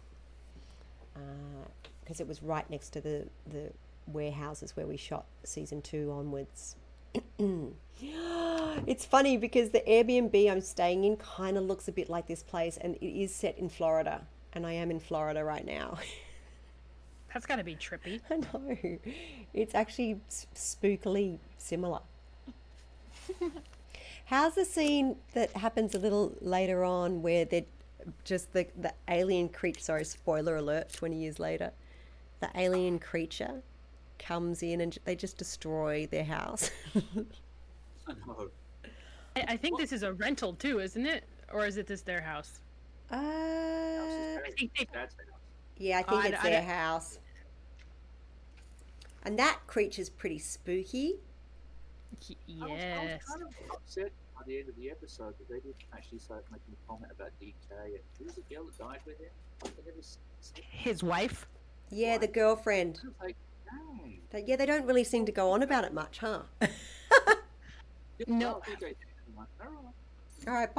because 2.03 2.19
it 2.19 2.27
was 2.27 2.43
right 2.43 2.69
next 2.69 2.89
to 2.89 3.01
the, 3.01 3.27
the 3.49 3.71
warehouses 4.05 4.75
where 4.75 4.85
we 4.85 4.97
shot 4.97 5.25
season 5.43 5.81
two 5.81 6.11
onwards. 6.11 6.75
it's 8.85 9.05
funny 9.05 9.37
because 9.37 9.69
the 9.69 9.81
Airbnb 9.87 10.51
I'm 10.51 10.61
staying 10.61 11.05
in 11.05 11.17
kind 11.17 11.57
of 11.57 11.63
looks 11.63 11.87
a 11.87 11.91
bit 11.91 12.09
like 12.09 12.27
this 12.27 12.43
place, 12.43 12.77
and 12.77 12.95
it 12.95 13.19
is 13.19 13.33
set 13.33 13.57
in 13.57 13.69
Florida, 13.69 14.27
and 14.53 14.65
I 14.65 14.73
am 14.73 14.91
in 14.91 14.99
Florida 14.99 15.43
right 15.43 15.65
now. 15.65 15.97
That's 17.33 17.45
gotta 17.45 17.63
be 17.63 17.75
trippy. 17.75 18.21
I 18.29 18.37
know. 18.37 18.99
It's 19.53 19.73
actually 19.73 20.19
spookily 20.53 21.39
similar. 21.57 21.99
How's 24.25 24.55
the 24.55 24.65
scene 24.65 25.15
that 25.33 25.51
happens 25.51 25.95
a 25.95 25.99
little 25.99 26.33
later 26.41 26.83
on 26.83 27.21
where 27.21 27.45
they're 27.45 27.65
just 28.23 28.53
the, 28.53 28.67
the 28.79 28.93
alien 29.07 29.49
creature, 29.49 29.79
sorry, 29.79 30.05
spoiler 30.05 30.57
alert, 30.57 30.93
20 30.93 31.15
years 31.15 31.39
later, 31.39 31.71
the 32.39 32.49
alien 32.55 32.99
creature 32.99 33.61
comes 34.19 34.63
in 34.63 34.81
and 34.81 34.97
they 35.05 35.15
just 35.15 35.37
destroy 35.37 36.07
their 36.11 36.23
house. 36.23 36.69
I 36.95 38.13
know. 38.27 38.49
I, 39.35 39.45
I 39.49 39.57
think 39.57 39.79
this 39.79 39.91
is 39.91 40.03
a 40.03 40.13
rental 40.13 40.53
too, 40.53 40.79
isn't 40.79 41.05
it? 41.05 41.23
Or 41.51 41.65
is 41.65 41.77
it 41.77 41.87
just 41.87 42.05
their 42.05 42.21
house? 42.21 42.59
Uh, 43.13 44.39
I 44.45 44.51
think 44.57 44.71
they, 44.77 44.87
yeah, 45.77 45.99
I 45.99 46.03
think 46.03 46.25
I- 46.25 46.27
it's 46.29 46.43
I- 46.43 46.49
their 46.49 46.61
house. 46.63 47.19
And 49.25 49.39
that 49.39 49.59
creature's 49.67 50.09
pretty 50.09 50.39
spooky. 50.39 51.15
y- 52.29 52.35
I 52.49 52.65
was, 52.65 52.69
I 52.69 52.73
was 52.73 52.79
yes. 52.79 53.23
kind 53.25 53.41
of 53.43 53.49
upset 53.71 54.11
by 54.35 54.41
the 54.45 54.59
end 54.59 54.69
of 54.69 54.75
the 54.75 54.89
episode 54.91 55.33
that 55.37 55.47
they 55.49 55.59
didn't 55.59 55.75
actually 55.93 56.19
start 56.19 56.43
making 56.51 56.73
a 56.73 56.87
comment 56.89 57.11
about 57.15 57.29
DK 57.41 57.53
and 57.85 57.99
who 58.17 58.25
was 58.25 58.33
the 58.35 58.41
girl 58.53 58.65
that 58.65 58.77
died 58.77 58.99
with 59.05 59.19
him? 59.19 59.29
They 59.63 59.69
never 59.85 59.99
s- 59.99 60.17
said 60.41 60.63
His 60.69 61.03
wife. 61.03 61.47
Yeah, 61.89 62.17
the 62.17 62.27
girlfriend. 62.27 62.99
Like, 63.21 63.37
dang. 64.31 64.47
Yeah, 64.47 64.55
they 64.57 64.65
don't 64.65 64.85
really 64.85 65.03
seem 65.03 65.25
to 65.27 65.31
go 65.31 65.51
on 65.51 65.61
about 65.63 65.83
it 65.85 65.93
much, 65.93 66.17
huh? 66.19 66.41
No. 68.27 68.61
I 68.61 68.65
think 68.65 68.77
I 68.83 68.87
did. 68.87 68.95
I'm 69.27 69.37
like, 69.37 69.47
all 69.61 69.71
right. 69.71 69.93
All 70.47 70.53
right, 70.53 70.73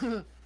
bye. 0.00 0.24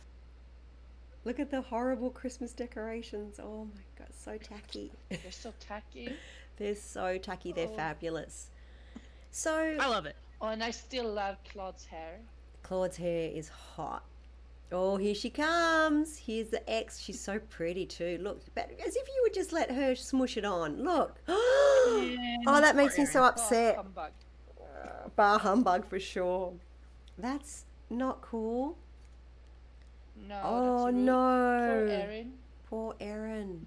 Look 1.24 1.40
at 1.40 1.50
the 1.50 1.60
horrible 1.62 2.10
Christmas 2.10 2.52
decorations. 2.52 3.40
Oh 3.42 3.64
my 3.74 3.80
god, 3.98 4.08
so 4.14 4.36
tacky. 4.36 4.92
They're 5.08 5.18
so 5.30 5.52
tacky. 5.60 6.12
They're 6.56 6.76
so 6.76 7.18
tacky, 7.18 7.50
they're 7.52 7.66
Oh. 7.66 7.76
fabulous. 7.76 8.50
So, 9.32 9.52
I 9.80 9.88
love 9.88 10.06
it. 10.06 10.14
Oh, 10.40 10.48
and 10.48 10.62
I 10.62 10.70
still 10.70 11.12
love 11.12 11.36
Claude's 11.50 11.84
hair. 11.84 12.20
Claude's 12.62 12.96
hair 12.96 13.30
is 13.34 13.48
hot. 13.48 14.04
Oh, 14.70 14.96
here 14.96 15.16
she 15.16 15.30
comes. 15.30 16.16
Here's 16.16 16.50
the 16.50 16.68
ex. 16.70 17.00
She's 17.00 17.18
so 17.20 17.40
pretty 17.50 17.86
too. 17.86 18.18
Look, 18.22 18.40
but 18.54 18.70
as 18.86 18.94
if 18.94 19.08
you 19.08 19.20
would 19.24 19.34
just 19.34 19.52
let 19.52 19.70
her 19.72 19.96
smush 19.96 20.36
it 20.36 20.44
on. 20.44 20.84
Look. 20.84 21.18
oh, 21.28 22.60
that 22.60 22.76
makes 22.76 22.96
me 22.98 23.04
so 23.06 23.24
upset. 23.24 23.74
humbug. 23.76 24.12
Bar 25.16 25.38
humbug 25.40 25.84
for 25.86 25.98
sure. 25.98 26.52
That's 27.18 27.64
not 27.90 28.20
cool. 28.20 28.76
No. 30.16 30.40
Oh 30.44 30.84
that's 30.84 30.94
rude. 30.94 31.04
no. 31.04 31.16
Poor 31.68 31.88
Aeryn. 31.88 32.30
Poor 32.70 32.94
Aeryn. 33.00 33.60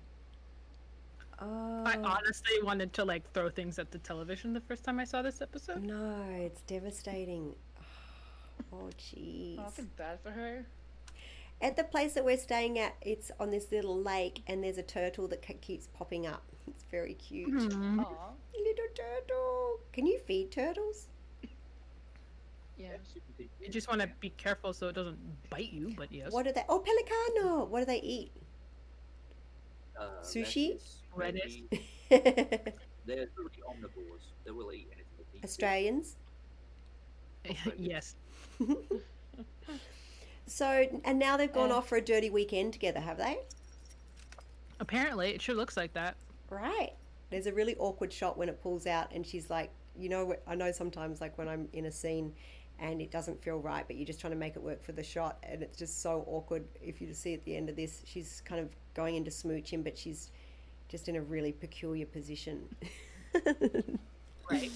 Oh. 1.39 1.83
I 1.85 1.95
honestly 2.03 2.61
wanted 2.63 2.93
to 2.93 3.05
like 3.05 3.31
throw 3.33 3.49
things 3.49 3.77
at 3.77 3.91
the 3.91 3.99
television 3.99 4.53
the 4.53 4.61
first 4.61 4.83
time 4.83 4.99
I 4.99 5.03
saw 5.05 5.21
this 5.21 5.41
episode. 5.41 5.83
No, 5.83 6.23
it's 6.39 6.61
devastating. 6.61 7.53
Oh, 8.73 8.89
jeez. 8.97 9.59
Oh, 9.59 9.65
I 9.67 9.69
feel 9.69 9.85
bad 9.97 10.19
for 10.23 10.31
her. 10.31 10.65
At 11.61 11.75
the 11.77 11.83
place 11.83 12.13
that 12.15 12.25
we're 12.25 12.37
staying 12.39 12.79
at, 12.79 12.95
it's 13.01 13.29
on 13.39 13.51
this 13.51 13.71
little 13.71 14.01
lake, 14.01 14.41
and 14.47 14.63
there's 14.63 14.79
a 14.79 14.83
turtle 14.83 15.27
that 15.27 15.41
keeps 15.61 15.87
popping 15.93 16.25
up. 16.25 16.41
It's 16.67 16.83
very 16.91 17.13
cute. 17.13 17.49
Mhm. 17.53 17.99
Aw. 17.99 18.29
Little 18.53 18.85
turtle. 18.95 19.79
Can 19.93 20.05
you 20.07 20.17
feed 20.19 20.51
turtles? 20.51 21.07
Yeah. 22.77 22.89
You 23.13 23.21
can 23.21 23.33
think- 23.37 23.51
You 23.59 23.69
just 23.69 23.87
want 23.87 24.01
to 24.01 24.09
be 24.19 24.29
careful 24.31 24.71
so 24.73 24.87
it 24.89 24.93
doesn't 24.95 25.17
bite 25.49 25.71
you, 25.73 25.93
but 25.97 26.11
yes. 26.11 26.31
What 26.31 26.45
do 26.45 26.51
they? 26.53 26.63
Oh, 26.69 26.79
pelicano. 26.83 27.67
What 27.67 27.79
do 27.79 27.85
they 27.85 27.99
eat? 28.01 28.31
uh, 29.99 30.09
Sushi? 30.21 30.73
lettuce, 30.73 31.01
Reddish. 31.15 31.61
They're 32.09 33.27
really 33.35 33.63
omnivores. 33.67 34.21
They 34.45 34.51
will 34.51 34.71
eat 34.71 34.87
anything. 34.91 35.05
that 35.17 35.25
eats 35.33 35.43
it. 35.43 35.43
Australians. 35.45 36.15
yes. 37.77 38.15
So, 40.49 40.87
and 41.03 41.19
now 41.19 41.35
they've 41.35 41.51
gone 41.51 41.71
Uh. 41.71 41.75
off 41.75 41.89
for 41.89 41.97
a 41.97 42.01
dirty 42.01 42.29
weekend 42.29 42.71
together, 42.71 43.01
have 43.01 43.17
they? 43.17 43.39
Apparently, 44.79 45.31
it 45.31 45.41
sure 45.41 45.55
looks 45.55 45.75
like 45.75 45.91
that. 45.93 46.15
Right. 46.49 46.93
There's 47.29 47.47
a 47.47 47.53
really 47.53 47.75
awkward 47.75 48.13
shot 48.13 48.37
when 48.37 48.47
it 48.47 48.61
pulls 48.61 48.87
out, 48.87 49.11
and 49.13 49.27
she's 49.27 49.49
like, 49.49 49.71
you 49.99 50.07
know, 50.07 50.37
I 50.47 50.55
know 50.55 50.71
sometimes 50.71 51.19
like 51.19 51.37
when 51.37 51.49
I'm 51.49 51.67
in 51.73 51.85
a 51.85 51.91
scene 51.91 52.33
and 52.79 53.01
it 53.01 53.11
doesn't 53.11 53.41
feel 53.43 53.57
right, 53.59 53.85
but 53.87 53.95
you're 53.95 54.05
just 54.05 54.19
trying 54.19 54.33
to 54.33 54.37
make 54.39 54.55
it 54.55 54.61
work 54.63 54.83
for 54.83 54.91
the 54.91 55.03
shot, 55.03 55.37
and 55.43 55.61
it's 55.63 55.77
just 55.77 56.01
so 56.01 56.23
awkward. 56.27 56.65
If 56.81 57.01
you 57.01 57.13
see 57.13 57.33
at 57.33 57.43
the 57.45 57.55
end 57.55 57.69
of 57.69 57.75
this, 57.75 58.01
she's 58.05 58.41
kind 58.45 58.61
of 58.61 58.69
going 58.93 59.15
into 59.15 59.31
smooching, 59.31 59.83
but 59.83 59.97
she's 59.97 60.31
just 60.89 61.09
in 61.09 61.15
a 61.15 61.21
really 61.21 61.51
peculiar 61.51 62.05
position. 62.05 62.63
Right. 64.49 64.71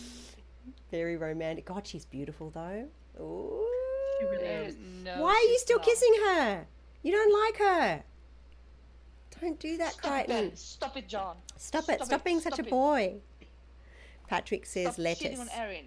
Very 0.92 1.16
romantic. 1.18 1.66
God, 1.66 1.88
she's 1.88 2.06
beautiful 2.06 2.50
though. 2.50 2.88
Ooh. 3.20 3.66
She 4.20 4.26
really 4.26 4.46
is. 4.46 4.76
no, 5.04 5.22
Why 5.22 5.30
are 5.30 5.50
you 5.52 5.58
still 5.60 5.78
not. 5.78 5.86
kissing 5.86 6.14
her? 6.26 6.68
You 7.04 7.12
don't 7.14 7.46
like 7.46 7.58
her. 7.58 8.04
Don't 9.40 9.60
do 9.60 9.78
that, 9.78 9.94
Stop 9.94 10.26
Crichton. 10.26 10.56
Stop 10.56 10.98
it, 10.98 11.08
John. 11.08 11.38
Stop 11.58 11.84
it. 11.90 11.96
Stop 11.96 12.06
Stop 12.06 12.20
it, 12.20 12.26
being 12.26 12.40
such 12.42 12.54
stop 12.56 12.68
a 12.68 12.70
boy. 12.70 13.16
Patrick 14.28 14.66
says 14.66 14.94
Stop 14.94 15.00
lettuce. 15.00 15.40
shitting 15.40 15.40
on 15.40 15.48
Aeryn. 15.48 15.86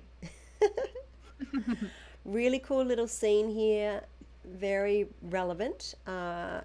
really 2.24 2.58
cool 2.58 2.84
little 2.84 3.08
scene 3.08 3.48
here. 3.48 4.02
Very 4.44 5.08
relevant. 5.22 5.94
Uh, 6.06 6.60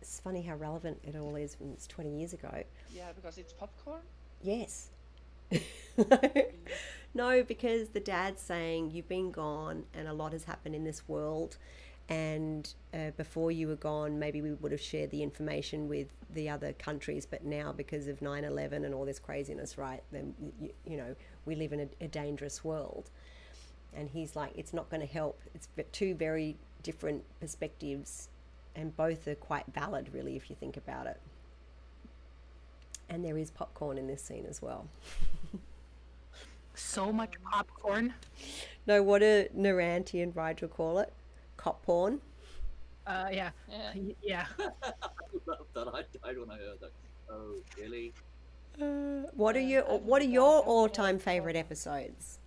it's 0.00 0.20
funny 0.20 0.42
how 0.42 0.54
relevant 0.56 0.98
it 1.02 1.16
all 1.16 1.36
is 1.36 1.56
when 1.58 1.72
it's 1.72 1.86
20 1.86 2.18
years 2.18 2.32
ago. 2.32 2.62
Yeah, 2.94 3.12
because 3.14 3.38
it's 3.38 3.52
popcorn. 3.52 4.02
Yes. 4.42 4.90
no, 7.14 7.42
because 7.42 7.88
the 7.88 8.00
dad's 8.00 8.42
saying 8.42 8.90
you've 8.90 9.08
been 9.08 9.30
gone 9.30 9.84
and 9.94 10.08
a 10.08 10.12
lot 10.12 10.32
has 10.32 10.44
happened 10.44 10.74
in 10.74 10.84
this 10.84 11.08
world. 11.08 11.56
And 12.08 12.72
uh, 12.92 13.12
before 13.16 13.50
you 13.50 13.66
were 13.66 13.76
gone, 13.76 14.18
maybe 14.18 14.42
we 14.42 14.52
would 14.52 14.72
have 14.72 14.80
shared 14.80 15.10
the 15.10 15.22
information 15.22 15.88
with 15.88 16.08
the 16.30 16.50
other 16.50 16.74
countries. 16.74 17.24
But 17.24 17.44
now, 17.44 17.72
because 17.72 18.08
of 18.08 18.20
9 18.20 18.44
11 18.44 18.84
and 18.84 18.94
all 18.94 19.06
this 19.06 19.18
craziness, 19.18 19.78
right, 19.78 20.02
then, 20.12 20.34
you, 20.60 20.70
you 20.84 20.98
know, 20.98 21.14
we 21.46 21.54
live 21.54 21.72
in 21.72 21.80
a, 21.80 22.04
a 22.04 22.08
dangerous 22.08 22.62
world. 22.62 23.10
And 23.96 24.08
he's 24.08 24.34
like, 24.34 24.52
it's 24.56 24.72
not 24.72 24.90
going 24.90 25.00
to 25.00 25.06
help. 25.06 25.40
It's 25.54 25.68
two 25.92 26.14
very 26.14 26.56
different 26.82 27.22
perspectives, 27.40 28.28
and 28.74 28.96
both 28.96 29.26
are 29.28 29.34
quite 29.34 29.64
valid, 29.72 30.10
really, 30.12 30.36
if 30.36 30.50
you 30.50 30.56
think 30.56 30.76
about 30.76 31.06
it. 31.06 31.20
And 33.08 33.24
there 33.24 33.38
is 33.38 33.50
popcorn 33.50 33.98
in 33.98 34.06
this 34.06 34.22
scene 34.22 34.46
as 34.48 34.60
well. 34.60 34.86
So 36.74 37.12
much 37.12 37.34
popcorn. 37.50 38.14
No, 38.86 39.02
what 39.02 39.20
do 39.20 39.46
Noranti 39.56 40.22
and 40.22 40.34
Rygel 40.34 40.70
call 40.70 40.98
it? 40.98 41.12
Cop 41.56 41.82
porn. 41.84 42.20
Uh, 43.06 43.26
yeah. 43.32 43.50
Yeah. 43.70 43.92
Yeah. 44.22 44.46
I 44.58 44.92
love 45.46 45.66
that. 45.74 45.88
I 45.88 46.02
died 46.26 46.38
when 46.38 46.50
I 46.50 46.56
heard 46.56 46.80
that. 46.80 46.92
Oh, 47.30 47.54
really? 47.78 48.12
Uh, 48.80 49.28
what 49.34 49.56
are 49.56 49.60
your 49.60 49.82
What 49.82 50.20
are 50.20 50.26
your 50.26 50.62
all-time 50.62 51.18
favorite 51.18 51.56
episodes? 51.56 52.38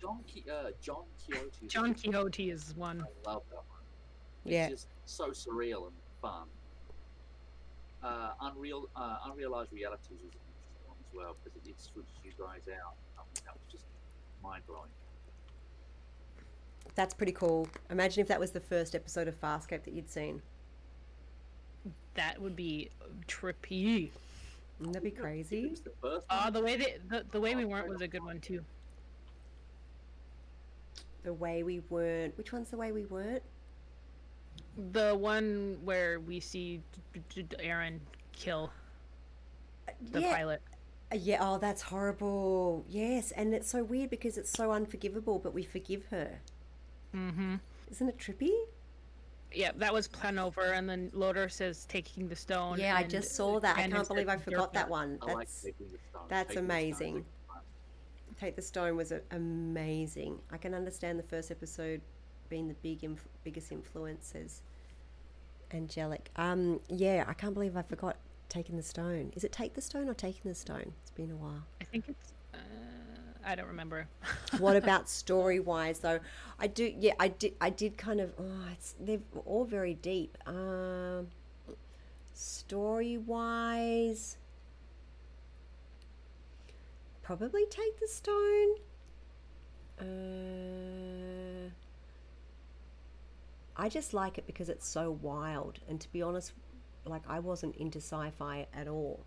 John, 0.00 0.22
Ki- 0.26 0.44
uh, 0.50 0.70
John 0.80 1.04
Quixote. 1.26 1.66
is- 1.66 1.72
John 1.72 1.94
Quixote 1.94 2.50
is 2.50 2.74
one. 2.74 3.02
I 3.02 3.30
love 3.30 3.42
that 3.50 3.56
one. 3.56 3.82
It's 4.44 4.52
Yeah. 4.52 4.68
just 4.70 4.88
so 5.04 5.30
surreal 5.30 5.88
and 5.88 5.96
fun. 6.22 6.48
Uh, 8.02 8.32
unreal, 8.40 8.88
uh, 8.96 9.18
unrealized 9.26 9.72
realities 9.72 10.08
was 10.10 10.20
an 10.20 10.26
interesting 10.26 10.86
one 10.88 10.96
as 11.06 11.14
well 11.14 11.36
because 11.44 11.54
it 11.56 11.64
did 11.64 11.78
switch 11.78 12.06
you 12.24 12.32
guys 12.38 12.62
out. 12.68 12.94
I 13.18 13.22
mean, 13.24 13.44
that 13.44 13.54
was 13.54 13.62
just 13.70 13.84
mind 14.42 14.66
blowing. 14.66 14.88
That's 16.94 17.12
pretty 17.14 17.32
cool. 17.32 17.68
Imagine 17.90 18.22
if 18.22 18.28
that 18.28 18.40
was 18.40 18.52
the 18.52 18.60
first 18.60 18.94
episode 18.94 19.28
of 19.28 19.38
Farscape 19.38 19.84
that 19.84 19.92
you'd 19.92 20.08
seen. 20.10 20.42
That 22.14 22.40
would 22.40 22.56
be 22.56 22.90
trippy. 23.28 24.10
Wouldn't 24.78 24.94
that 24.94 25.02
be 25.02 25.10
crazy? 25.10 25.68
was 25.68 25.80
the 25.82 26.24
Uh, 26.30 26.50
the 26.50 26.62
way 26.62 26.76
they, 26.76 26.98
the, 27.08 27.24
the 27.30 27.40
way 27.40 27.54
we 27.54 27.64
weren't 27.66 27.88
was 27.88 28.00
a 28.00 28.08
good 28.08 28.24
one 28.24 28.40
too. 28.40 28.64
The 31.22 31.32
way 31.32 31.62
we 31.62 31.80
weren't. 31.90 32.36
Which 32.38 32.52
one's 32.52 32.70
the 32.70 32.76
way 32.76 32.92
we 32.92 33.04
weren't? 33.04 33.42
The 34.92 35.14
one 35.14 35.78
where 35.84 36.20
we 36.20 36.40
see 36.40 36.82
Aeryn 37.34 37.98
kill 38.32 38.70
the 40.12 40.20
yeah. 40.22 40.36
pilot. 40.36 40.62
Uh, 41.12 41.16
Yeah. 41.20 41.38
Oh, 41.40 41.58
that's 41.58 41.82
horrible. 41.82 42.84
Yes, 42.88 43.32
and 43.32 43.52
it's 43.54 43.68
so 43.68 43.82
weird 43.82 44.10
because 44.10 44.38
it's 44.38 44.50
so 44.50 44.72
unforgivable, 44.72 45.38
but 45.38 45.52
we 45.52 45.62
forgive 45.62 46.06
her. 46.10 46.40
Mm-hmm. 47.14 47.56
Isn't 47.90 48.08
it 48.08 48.18
trippy? 48.18 48.52
Yeah, 49.52 49.72
that 49.76 49.92
was 49.92 50.06
Planover, 50.06 50.72
and 50.72 50.88
then 50.88 51.10
Loder 51.12 51.48
says 51.48 51.84
taking 51.86 52.28
the 52.28 52.36
stone. 52.36 52.78
Yeah, 52.78 52.96
I 52.96 53.02
just 53.02 53.34
saw 53.34 53.58
that. 53.58 53.76
I 53.76 53.88
can't 53.88 54.06
believe 54.06 54.28
I 54.28 54.36
forgot 54.36 54.72
that 54.74 54.82
Dirk. 54.82 54.90
one. 54.90 55.18
I 55.22 55.32
like 55.34 55.48
That's 56.28 56.54
taking 56.54 56.76
Take 58.40 58.56
the 58.56 58.62
Stone 58.62 58.96
was 58.96 59.12
a, 59.12 59.20
amazing. 59.32 60.38
I 60.50 60.56
can 60.56 60.72
understand 60.72 61.18
the 61.18 61.22
first 61.24 61.50
episode 61.50 62.00
being 62.48 62.68
the 62.68 62.74
big 62.74 63.04
inf- 63.04 63.28
biggest 63.44 63.70
influences. 63.70 64.62
angelic. 65.72 66.30
Um, 66.36 66.80
yeah, 66.88 67.24
I 67.28 67.34
can't 67.34 67.52
believe 67.52 67.76
I 67.76 67.82
forgot 67.82 68.16
Taking 68.48 68.76
the 68.78 68.82
Stone. 68.82 69.32
Is 69.36 69.44
it 69.44 69.52
Take 69.52 69.74
the 69.74 69.82
Stone 69.82 70.08
or 70.08 70.14
Taking 70.14 70.50
the 70.50 70.54
Stone? 70.54 70.92
It's 71.02 71.10
been 71.10 71.30
a 71.30 71.36
while. 71.36 71.62
I 71.82 71.84
think 71.84 72.06
it's. 72.08 72.32
Uh, 72.54 72.56
I 73.44 73.54
don't 73.54 73.68
remember. 73.68 74.08
what 74.58 74.74
about 74.74 75.08
story 75.10 75.60
wise 75.60 75.98
though? 75.98 76.20
I 76.58 76.66
do. 76.66 76.90
Yeah, 76.98 77.12
I 77.20 77.28
did. 77.28 77.52
I 77.60 77.68
did 77.68 77.98
kind 77.98 78.20
of. 78.20 78.32
Oh, 78.38 78.68
it's 78.72 78.94
they're 78.98 79.20
all 79.44 79.66
very 79.66 79.94
deep. 79.94 80.38
Um, 80.46 81.28
story 82.32 83.18
wise, 83.18 84.38
probably 87.38 87.64
take 87.66 88.00
the 88.00 88.08
stone. 88.08 88.74
Uh, 90.00 91.70
I 93.76 93.88
just 93.88 94.12
like 94.12 94.36
it 94.36 94.48
because 94.48 94.68
it's 94.68 94.88
so 94.88 95.12
wild, 95.22 95.78
and 95.88 96.00
to 96.00 96.10
be 96.10 96.22
honest, 96.22 96.54
like 97.04 97.22
I 97.28 97.38
wasn't 97.38 97.76
into 97.76 97.98
sci-fi 97.98 98.66
at 98.74 98.88
all 98.88 99.24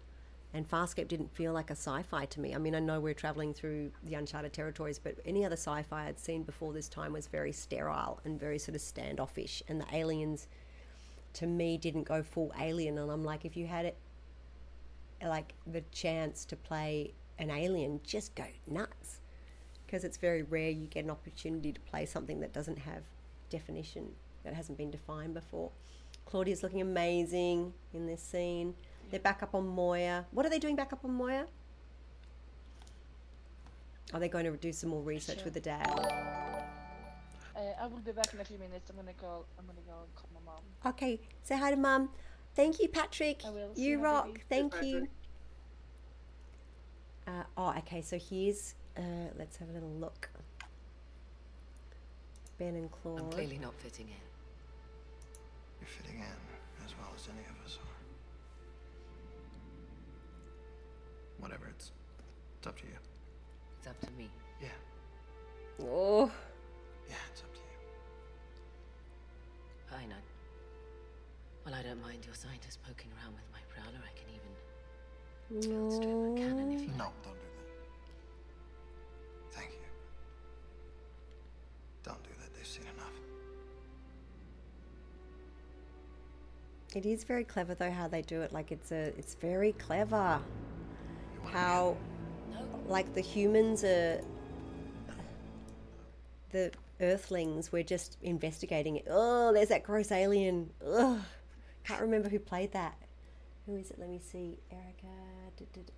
and 0.53 0.69
Farscape 0.69 1.07
didn't 1.07 1.33
feel 1.33 1.53
like 1.53 1.69
a 1.71 1.75
sci-fi 1.75 2.25
to 2.25 2.39
me. 2.39 2.53
I 2.53 2.59
mean, 2.59 2.75
I 2.75 2.79
know 2.79 2.99
we're 2.99 3.15
traveling 3.15 3.55
through 3.55 3.89
the 4.03 4.13
uncharted 4.13 4.53
territories, 4.53 4.99
but 4.99 5.15
any 5.25 5.45
other 5.45 5.55
sci-fi 5.55 6.07
I'd 6.07 6.19
seen 6.19 6.43
before 6.43 6.73
this 6.73 6.87
time 6.87 7.13
was 7.13 7.25
very 7.25 7.51
sterile 7.51 8.19
and 8.23 8.39
very 8.39 8.59
sort 8.59 8.75
of 8.75 8.81
standoffish. 8.81 9.63
And 9.67 9.81
the 9.81 9.87
aliens, 9.91 10.47
to 11.35 11.47
me, 11.47 11.77
didn't 11.77 12.03
go 12.03 12.21
full 12.21 12.53
alien. 12.59 12.99
And 12.99 13.09
I'm 13.09 13.23
like, 13.23 13.45
if 13.45 13.57
you 13.57 13.65
had 13.65 13.85
it, 13.85 13.97
like 15.23 15.55
the 15.65 15.81
chance 15.91 16.45
to 16.45 16.55
play 16.55 17.13
an 17.39 17.49
alien, 17.49 17.99
just 18.03 18.35
go 18.35 18.45
nuts, 18.67 19.19
because 19.85 20.03
it's 20.03 20.17
very 20.17 20.43
rare 20.43 20.69
you 20.69 20.87
get 20.87 21.03
an 21.03 21.11
opportunity 21.11 21.71
to 21.71 21.79
play 21.81 22.05
something 22.05 22.39
that 22.41 22.53
doesn't 22.53 22.79
have 22.79 23.03
definition, 23.49 24.11
that 24.43 24.53
hasn't 24.53 24.77
been 24.77 24.91
defined 24.91 25.33
before. 25.33 25.71
Claudia's 26.25 26.63
looking 26.63 26.81
amazing 26.81 27.73
in 27.93 28.07
this 28.07 28.21
scene. 28.21 28.73
They're 29.11 29.19
back 29.19 29.43
up 29.43 29.53
on 29.53 29.67
Moya. 29.67 30.25
What 30.31 30.45
are 30.45 30.49
they 30.49 30.59
doing 30.59 30.75
back 30.75 30.93
up 30.93 31.03
on 31.03 31.13
Moya? 31.13 31.45
Are 34.13 34.19
they 34.19 34.29
going 34.29 34.45
to 34.45 34.51
do 34.57 34.71
some 34.71 34.89
more 34.91 35.01
research 35.01 35.37
Sure. 35.37 35.45
with 35.45 35.53
the 35.53 35.59
dad? 35.59 35.87
Uh, 37.55 37.59
I 37.81 37.87
will 37.87 37.97
be 37.99 38.11
back 38.11 38.33
in 38.33 38.39
a 38.39 38.43
few 38.45 38.57
minutes. 38.57 38.89
I'm 38.89 38.95
gonna 38.95 39.13
call. 39.13 39.45
I'm 39.59 39.65
gonna 39.65 39.79
go 39.85 39.93
and 40.03 40.15
call 40.15 40.29
my 40.33 40.39
mom. 40.51 40.61
Okay, 40.93 41.19
say 41.43 41.55
hi 41.57 41.69
to 41.69 41.77
mom. 41.77 42.09
Thank 42.55 42.79
you, 42.79 42.87
Patrick. 42.87 43.41
I 43.45 43.49
will. 43.51 43.71
You 43.75 43.91
you, 43.91 43.99
rock. 43.99 44.25
baby. 44.25 44.41
Thank 44.49 44.73
Cheers, 44.73 44.85
you. 44.85 45.07
Uh, 47.27 47.43
oh, 47.57 47.73
okay. 47.79 48.01
So 48.01 48.17
here's. 48.17 48.75
Uh, 48.97 49.01
let's 49.37 49.57
have 49.57 49.69
a 49.69 49.71
little 49.73 49.93
look. 49.99 50.29
Ben 52.57 52.75
and 52.75 52.91
Claude. 52.91 53.21
I'm 53.21 53.31
clearly 53.31 53.57
not 53.57 53.73
fitting 53.79 54.07
in. 54.07 54.23
You're 55.79 55.87
fitting 55.87 56.19
in 56.19 56.85
as 56.85 56.93
well 56.97 57.09
as 57.15 57.27
any 57.27 57.43
of 57.45 57.65
us 57.65 57.77
are. 57.81 57.89
Whatever, 61.39 61.67
it's, 61.69 61.91
it's 62.59 62.67
up 62.67 62.77
to 62.77 62.85
you. 62.85 62.93
It's 63.79 63.87
up 63.87 63.99
to 64.01 64.11
me. 64.11 64.29
Yeah, 64.61 64.69
Oh, 65.81 66.31
yeah, 67.09 67.15
it's 67.31 67.41
up 67.41 67.53
to 67.53 67.59
you. 67.59 67.77
Fine, 69.89 70.13
I... 70.13 70.21
Well, 71.65 71.75
I 71.75 71.81
don't 71.81 72.01
mind 72.01 72.25
your 72.25 72.35
scientists 72.35 72.77
poking 72.77 73.11
around 73.17 73.33
with 73.33 73.47
my 73.51 73.59
prowler. 73.67 73.99
I 73.99 74.13
can 74.17 74.29
even 75.57 75.85
outstrip 75.85 76.09
a 76.09 76.35
cannon 76.37 76.71
if 76.71 76.81
you 76.81 76.87
No, 76.97 77.05
like. 77.05 77.23
don't 77.23 77.39
do 77.39 77.47
that. 77.57 77.67
Thank 79.51 79.71
you. 79.71 79.77
Don't 82.03 82.23
do 82.23 82.29
that. 82.39 82.53
They've 82.55 82.67
seen 82.67 82.83
enough. 82.95 83.11
it 86.95 87.05
is 87.07 87.23
very 87.23 87.43
clever 87.43 87.73
though 87.73 87.91
how 87.91 88.07
they 88.07 88.21
do 88.21 88.41
it. 88.41 88.53
Like 88.53 88.71
it's 88.71 88.91
a, 88.91 89.13
it's 89.17 89.35
very 89.35 89.71
clever. 89.73 90.39
You 91.33 91.41
wanna 91.41 91.57
How, 91.57 91.97
like 92.87 93.13
the 93.13 93.21
humans 93.21 93.83
are, 93.83 94.21
the 96.51 96.71
Earthlings. 97.01 97.71
We're 97.71 97.83
just 97.83 98.17
investigating 98.21 98.97
it. 98.97 99.07
Oh, 99.09 99.51
there's 99.51 99.69
that 99.69 99.83
gross 99.83 100.11
alien. 100.11 100.69
Ugh, 100.85 101.19
can't 101.83 102.01
remember 102.01 102.29
who 102.29 102.39
played 102.39 102.71
that. 102.73 102.95
Who 103.65 103.75
is 103.77 103.91
it? 103.91 103.99
Let 103.99 104.09
me 104.09 104.19
see. 104.19 104.59
Erica. 104.71 105.07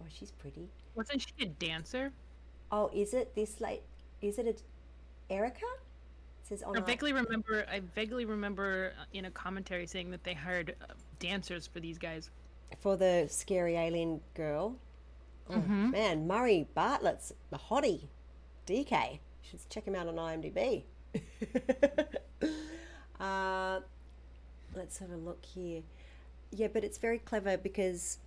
Oh, 0.02 0.06
she's 0.10 0.32
pretty. 0.32 0.70
Wasn't 0.96 1.22
she 1.22 1.44
a 1.44 1.46
dancer? 1.46 2.12
Oh, 2.72 2.90
is 2.94 3.14
it 3.14 3.36
this 3.36 3.60
late? 3.62 3.82
Is 4.22 4.38
it 4.38 4.48
a 4.48 5.34
Erica? 5.34 5.66
It 6.42 6.48
says 6.48 6.64
on 6.64 6.78
I 6.78 6.80
our- 6.80 6.86
vaguely 6.86 7.14
remember. 7.14 7.66
I 7.72 7.82
vaguely 7.96 8.26
remember 8.26 8.94
uh, 9.00 9.04
in 9.14 9.26
a 9.26 9.32
commentary 9.32 9.88
saying 9.88 10.12
that 10.12 10.24
they 10.24 10.34
hired 10.34 10.76
uh, 10.82 10.94
dancers 11.20 11.68
for 11.68 11.80
these 11.80 11.98
guys. 11.98 12.30
for 12.80 12.98
the 12.98 13.28
scary 13.30 13.76
alien 13.76 14.22
girl. 14.36 14.76
Oh, 15.50 15.58
Man, 15.58 16.28
Murray 16.28 16.68
Bartlett's 16.76 17.32
the 17.52 17.58
hottie. 17.58 18.08
DK. 18.68 19.14
You 19.14 19.20
should 19.44 19.70
check 19.70 19.86
him 19.86 19.96
out 19.96 20.08
on 20.08 20.16
IMDb. 20.16 20.84
uh, 23.20 23.80
let's 24.76 24.98
have 24.98 25.12
a 25.12 25.18
look 25.18 25.46
here. 25.46 25.82
Yeah, 26.52 26.68
but 26.68 26.84
it's 26.84 26.98
very 26.98 27.20
clever 27.20 27.58
because 27.58 28.18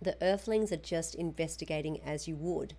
the 0.00 0.16
Earthlings 0.22 0.70
are 0.72 0.76
just 0.76 1.14
investigating 1.14 2.00
as 2.02 2.28
you 2.28 2.36
would. 2.36 2.74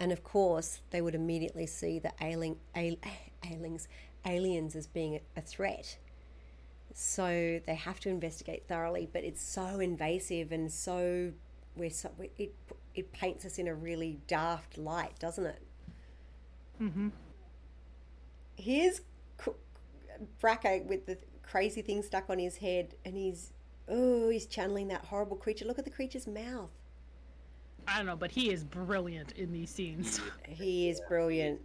And 0.00 0.12
of 0.12 0.24
course, 0.24 0.80
they 0.90 1.00
would 1.02 1.14
immediately 1.14 1.66
see 1.66 1.98
the 1.98 2.12
ailing, 2.20 2.58
al- 2.74 2.96
aliens, 3.50 3.88
aliens 4.26 4.74
as 4.76 4.86
being 4.86 5.20
a, 5.36 5.40
threat. 5.40 5.98
So 6.94 7.60
they 7.66 7.74
have 7.74 8.00
to 8.00 8.10
investigate 8.10 8.66
thoroughly, 8.68 9.08
but 9.12 9.24
it's 9.24 9.42
so 9.42 9.80
invasive 9.80 10.52
and 10.52 10.72
so 10.72 11.32
we're 11.76 11.90
so 11.90 12.10
we- 12.18 12.30
it 12.38 12.54
it 12.94 13.12
paints 13.12 13.44
us 13.46 13.58
in 13.58 13.68
a 13.68 13.74
really 13.74 14.20
daft 14.28 14.78
light, 14.78 15.18
doesn't 15.18 15.46
it? 15.46 15.62
Mm-hmm. 16.82 17.08
Here's 18.56 19.00
Braca 20.40 20.84
with 20.86 21.06
the 21.06 21.16
crazy 21.42 21.82
thing 21.82 22.02
stuck 22.02 22.30
on 22.30 22.38
his 22.38 22.58
head, 22.58 22.94
and 23.04 23.16
he's 23.16 23.52
oh, 23.88 24.28
he's 24.30 24.46
channeling 24.46 24.88
that 24.88 25.06
horrible 25.06 25.36
creature. 25.36 25.64
Look 25.64 25.78
at 25.78 25.84
the 25.84 25.90
creature's 25.90 26.26
mouth. 26.26 26.70
I 27.86 27.96
don't 27.96 28.06
know, 28.06 28.16
but 28.16 28.30
he 28.30 28.52
is 28.52 28.64
brilliant 28.64 29.32
in 29.32 29.52
these 29.52 29.70
scenes. 29.70 30.20
He 30.48 30.88
is 30.88 31.00
brilliant. 31.00 31.60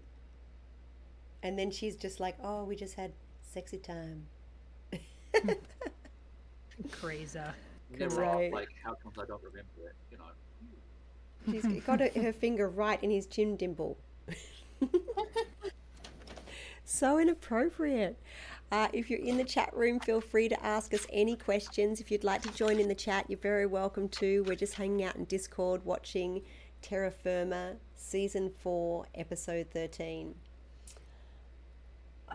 And 1.42 1.58
then 1.58 1.72
she's 1.72 1.96
just 1.96 2.20
like, 2.20 2.38
"Oh, 2.44 2.64
we 2.64 2.76
just 2.76 2.94
had 2.96 3.14
sexy 3.42 3.78
time." 3.80 4.28
Crazy. 6.92 7.40
Never 7.90 8.22
Right. 8.22 8.52
like, 8.52 8.70
how 8.84 8.96
come 8.96 9.14
I 9.20 9.26
don't 9.26 9.42
remember 9.44 9.88
it? 9.88 9.96
You 10.12 10.18
know. 10.18 10.24
She's 11.50 11.84
got 11.84 12.00
her, 12.00 12.10
her 12.16 12.34
finger 12.34 12.70
right 12.70 13.02
in 13.04 13.10
his 13.10 13.26
chin 13.26 13.56
dimple. 13.58 13.98
so 16.86 17.18
inappropriate. 17.20 18.18
Uh, 18.70 18.90
if 18.92 19.10
you're 19.10 19.20
in 19.20 19.38
the 19.38 19.44
chat 19.46 19.74
room, 19.74 19.98
feel 20.00 20.20
free 20.20 20.50
to 20.50 20.66
ask 20.66 20.94
us 20.94 21.08
any 21.14 21.38
questions. 21.38 22.02
If 22.02 22.12
you'd 22.12 22.26
like 22.26 22.42
to 22.42 22.52
join 22.52 22.80
in 22.80 22.90
the 22.90 22.96
chat, 22.96 23.26
you're 23.30 23.40
very 23.40 23.66
welcome 23.66 24.10
to. 24.10 24.44
We're 24.44 24.56
just 24.56 24.74
hanging 24.74 25.06
out 25.06 25.16
in 25.16 25.24
Discord 25.24 25.86
watching 25.86 26.42
Terra 26.82 27.12
Firma 27.12 27.76
Season 27.96 28.52
4, 28.62 29.06
Episode 29.16 29.68
13. 29.72 30.36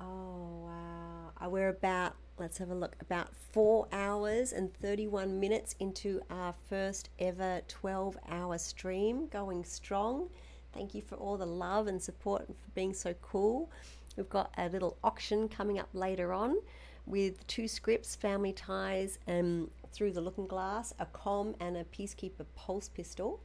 Oh, 0.01 0.65
wow. 0.65 1.33
Uh, 1.45 1.51
We're 1.51 1.69
about, 1.69 2.15
let's 2.39 2.57
have 2.57 2.71
a 2.71 2.75
look, 2.75 2.97
about 3.03 3.29
four 3.53 3.87
hours 3.93 4.53
and 4.53 4.73
31 4.81 5.39
minutes 5.39 5.75
into 5.81 6.23
our 6.31 6.55
first 6.71 7.11
ever 7.19 7.61
12 7.69 8.17
hour 8.31 8.57
stream, 8.57 9.27
going 9.27 9.65
strong. 9.65 10.31
Thank 10.73 10.95
you 10.95 11.03
for 11.03 11.17
all 11.17 11.37
the 11.37 11.47
love 11.47 11.89
and 11.89 12.03
support 12.03 12.49
and 12.49 12.57
for 12.57 12.71
being 12.71 12.95
so 12.95 13.13
cool. 13.21 13.71
We've 14.17 14.29
got 14.29 14.53
a 14.59 14.69
little 14.69 14.97
auction 15.03 15.49
coming 15.49 15.79
up 15.79 15.89
later 15.93 16.33
on 16.33 16.59
with 17.07 17.47
two 17.47 17.67
scripts 17.67 18.15
Family 18.15 18.53
Ties 18.53 19.19
and 19.27 19.71
Through 19.93 20.13
the 20.13 20.21
Looking 20.21 20.47
Glass, 20.47 20.95
a 20.99 21.07
com 21.07 21.55
and 21.61 21.77
a 21.77 21.85
Peacekeeper 21.85 22.45
Pulse 22.55 22.89
Pistol. 22.89 23.41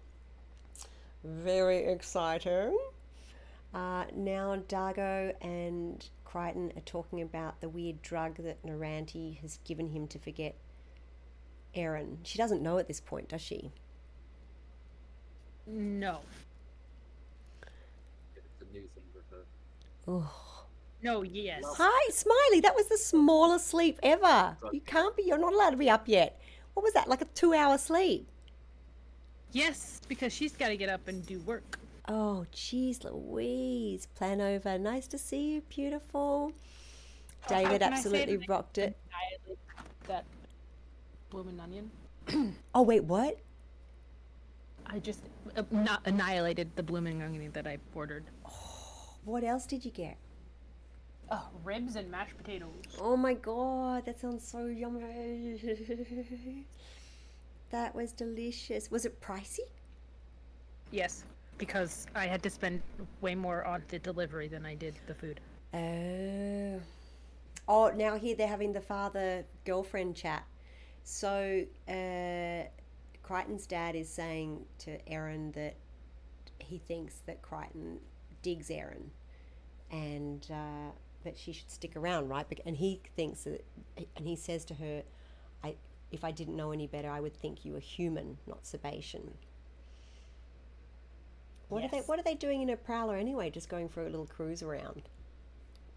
Very 1.23 1.85
exciting. 1.85 2.77
Uh, 3.73 4.05
now 4.15 4.55
Dargo 4.67 5.33
and 5.41 6.09
Crichton 6.23 6.71
are 6.75 6.81
talking 6.81 7.21
about 7.21 7.59
the 7.61 7.69
weird 7.69 8.01
drug 8.01 8.37
that 8.37 8.63
Noranti 8.65 9.39
has 9.39 9.59
given 9.63 9.87
him 9.87 10.07
to 10.07 10.19
forget 10.19 10.55
Aeryn. 11.75 12.17
She 12.23 12.37
doesn't 12.37 12.61
know 12.61 12.77
at 12.77 12.87
this 12.87 12.99
point, 12.99 13.29
does 13.29 13.41
she? 13.41 13.71
No. 15.65 16.19
It's 18.35 18.61
a 18.61 18.73
new 18.73 18.87
thing 18.95 19.03
with 19.13 19.23
her. 19.31 19.43
Oh. 20.07 20.46
No, 21.01 21.21
yes. 21.21 21.63
Hi, 21.65 22.09
Smiley. 22.11 22.61
That 22.61 22.75
was 22.75 22.87
the 22.87 22.97
smallest 22.97 23.67
sleep 23.67 23.99
ever. 24.01 24.57
You 24.71 24.81
can't 24.81 25.15
be. 25.15 25.23
You're 25.23 25.37
not 25.37 25.53
allowed 25.53 25.71
to 25.71 25.77
be 25.77 25.89
up 25.89 26.07
yet. 26.07 26.41
What 26.73 26.83
was 26.83 26.93
that? 26.93 27.07
Like 27.07 27.21
a 27.21 27.25
two-hour 27.25 27.77
sleep? 27.77 28.27
Yes, 29.51 30.01
because 30.07 30.33
she's 30.33 30.53
got 30.53 30.69
to 30.69 30.77
get 30.77 30.89
up 30.89 31.07
and 31.07 31.25
do 31.25 31.39
work. 31.41 31.79
Oh, 32.07 32.45
jeez, 32.53 33.03
Louise. 33.03 34.07
Plan 34.15 34.41
over. 34.41 34.77
Nice 34.77 35.07
to 35.07 35.17
see 35.17 35.53
you, 35.53 35.61
beautiful. 35.69 36.51
David 37.47 37.81
absolutely 37.81 38.35
it? 38.35 38.49
rocked 38.49 38.77
it. 38.77 38.97
That 40.07 40.25
blooming 41.29 41.59
onion. 41.59 41.91
Oh 42.75 42.81
wait, 42.81 43.05
what? 43.05 43.39
I 44.85 44.99
just 44.99 45.21
uh, 45.55 45.63
not 45.71 46.01
annihilated 46.05 46.75
the 46.75 46.83
blooming 46.83 47.21
onion 47.21 47.51
that 47.53 47.65
I 47.65 47.77
ordered. 47.95 48.25
What 49.23 49.43
else 49.43 49.65
did 49.65 49.83
you 49.85 49.91
get? 49.91 50.17
Oh, 51.29 51.49
ribs 51.63 51.95
and 51.95 52.09
mashed 52.09 52.37
potatoes. 52.37 52.69
Oh 53.01 53.17
my 53.17 53.33
god, 53.33 54.05
that 54.05 54.19
sounds 54.19 54.47
so 54.47 54.67
yummy. 54.67 55.59
that 57.71 57.93
was 57.93 58.13
delicious. 58.13 58.89
Was 58.89 59.05
it 59.05 59.19
pricey? 59.19 59.59
Yes, 60.91 61.25
because 61.57 62.07
I 62.15 62.27
had 62.27 62.41
to 62.43 62.49
spend 62.49 62.81
way 63.19 63.35
more 63.35 63.65
on 63.65 63.83
the 63.89 63.99
delivery 63.99 64.47
than 64.47 64.65
I 64.65 64.75
did 64.75 64.95
the 65.07 65.13
food. 65.13 65.41
Oh. 65.73 66.79
Oh, 67.67 67.91
now 67.93 68.17
here 68.17 68.35
they're 68.35 68.47
having 68.47 68.71
the 68.71 68.81
father 68.81 69.43
girlfriend 69.65 70.15
chat. 70.15 70.45
So, 71.03 71.65
uh, 71.89 72.69
Crichton's 73.23 73.67
dad 73.67 73.95
is 73.95 74.07
saying 74.07 74.65
to 74.79 74.97
Aeryn 75.03 75.53
that 75.53 75.75
he 76.59 76.77
thinks 76.77 77.15
that 77.25 77.41
Crichton 77.41 77.99
digs 78.41 78.69
Aeryn 78.69 79.09
and 79.91 80.47
uh, 80.51 80.91
that 81.27 81.37
she 81.37 81.53
should 81.53 81.71
stick 81.71 81.95
around, 81.95 82.29
right? 82.29 82.47
And 82.65 82.75
he 82.77 83.01
thinks 83.15 83.43
that, 83.43 83.63
and 84.17 84.27
he 84.27 84.35
says 84.35 84.65
to 84.65 84.73
her, 84.75 85.03
I, 85.63 85.75
if 86.11 86.23
I 86.23 86.31
didn't 86.31 86.55
know 86.55 86.71
any 86.71 86.87
better, 86.87 87.09
I 87.11 87.19
would 87.19 87.35
think 87.35 87.65
you 87.65 87.73
were 87.73 87.79
human, 87.79 88.37
not 88.47 88.63
Sebacean. 88.63 89.33
What 91.69 91.83
are 91.83 91.89
they? 91.89 91.99
What 91.99 92.19
are 92.19 92.23
they 92.23 92.35
doing 92.35 92.61
in 92.61 92.69
a 92.69 92.77
prowler 92.77 93.17
anyway? 93.17 93.49
Just 93.49 93.69
going 93.69 93.89
for 93.89 94.01
a 94.05 94.09
little 94.09 94.25
cruise 94.27 94.63
around. 94.63 95.03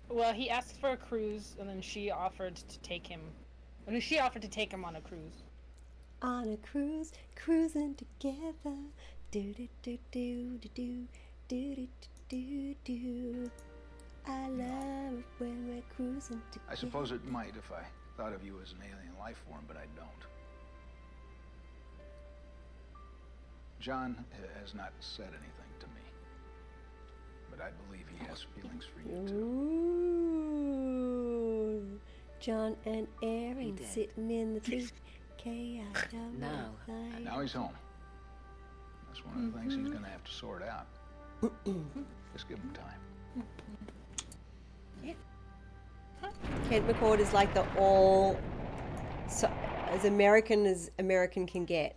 Well, 0.08 0.32
he 0.34 0.50
asked 0.50 0.80
for 0.80 0.90
a 0.90 0.96
cruise, 0.96 1.56
and 1.60 1.68
then 1.68 1.80
she 1.80 2.10
offered 2.10 2.56
to 2.56 2.78
take 2.80 3.06
him. 3.06 3.20
I 3.86 3.92
mean, 3.92 4.00
she 4.00 4.18
offered 4.18 4.42
to 4.42 4.48
take 4.48 4.72
him 4.72 4.84
on 4.84 4.96
a 4.96 5.00
cruise. 5.00 5.44
on 6.22 6.48
a 6.52 6.56
cruise, 6.58 7.12
cruising 7.36 7.94
together. 7.94 8.76
Do 9.30 9.54
do 9.54 9.68
do 9.82 9.98
do 10.12 10.58
do 10.58 10.68
do 10.74 11.08
do 11.48 11.88
do 12.28 12.28
do 12.28 12.74
do. 12.84 13.50
I 14.30 14.48
love 14.48 15.14
it 15.18 15.24
when 15.38 15.66
we're 15.68 15.82
cruising 15.94 16.40
together. 16.52 16.70
I 16.70 16.74
suppose 16.74 17.10
it 17.10 17.24
might 17.24 17.56
if 17.56 17.70
I 17.72 17.82
thought 18.16 18.32
of 18.32 18.44
you 18.44 18.60
as 18.62 18.72
an 18.72 18.78
alien 18.82 19.18
life 19.18 19.42
form, 19.48 19.64
but 19.66 19.76
I 19.76 19.86
don't. 19.96 20.08
John 23.80 24.24
has 24.60 24.74
not 24.74 24.92
said 25.00 25.28
anything 25.28 25.72
to 25.80 25.86
me, 25.86 26.02
but 27.50 27.60
I 27.60 27.70
believe 27.86 28.06
he 28.18 28.24
has 28.26 28.46
feelings 28.54 28.84
for 28.84 29.00
you 29.00 29.26
too. 29.26 29.34
Ooh, 31.74 32.00
John 32.40 32.76
and 32.84 33.06
Aeryn 33.22 33.76
did. 33.76 33.86
sitting 33.86 34.30
in 34.30 34.54
the 34.54 34.60
tree. 34.60 34.88
Chaos 35.38 35.86
of 36.12 36.38
Now. 36.38 36.70
life. 36.86 37.20
Now 37.24 37.40
he's 37.40 37.54
home. 37.54 37.72
That's 39.06 39.24
one 39.24 39.36
of 39.38 39.52
the 39.52 39.58
things 39.58 39.72
he's 39.72 39.82
mm-hmm. 39.84 39.92
going 39.92 40.04
to 40.04 40.10
have 40.10 40.22
to 40.22 40.30
sort 40.30 40.62
out. 40.62 40.86
Just 42.34 42.46
give 42.46 42.58
him 42.58 42.70
time. 42.74 43.00
Mm-hmm. 43.38 43.79
Kent 46.68 46.87
McCord 46.87 47.18
is 47.18 47.33
like 47.33 47.52
the 47.54 47.66
all, 47.76 48.38
so, 49.28 49.50
as 49.88 50.04
American 50.04 50.66
as 50.66 50.90
American 50.98 51.46
can 51.46 51.64
get. 51.64 51.96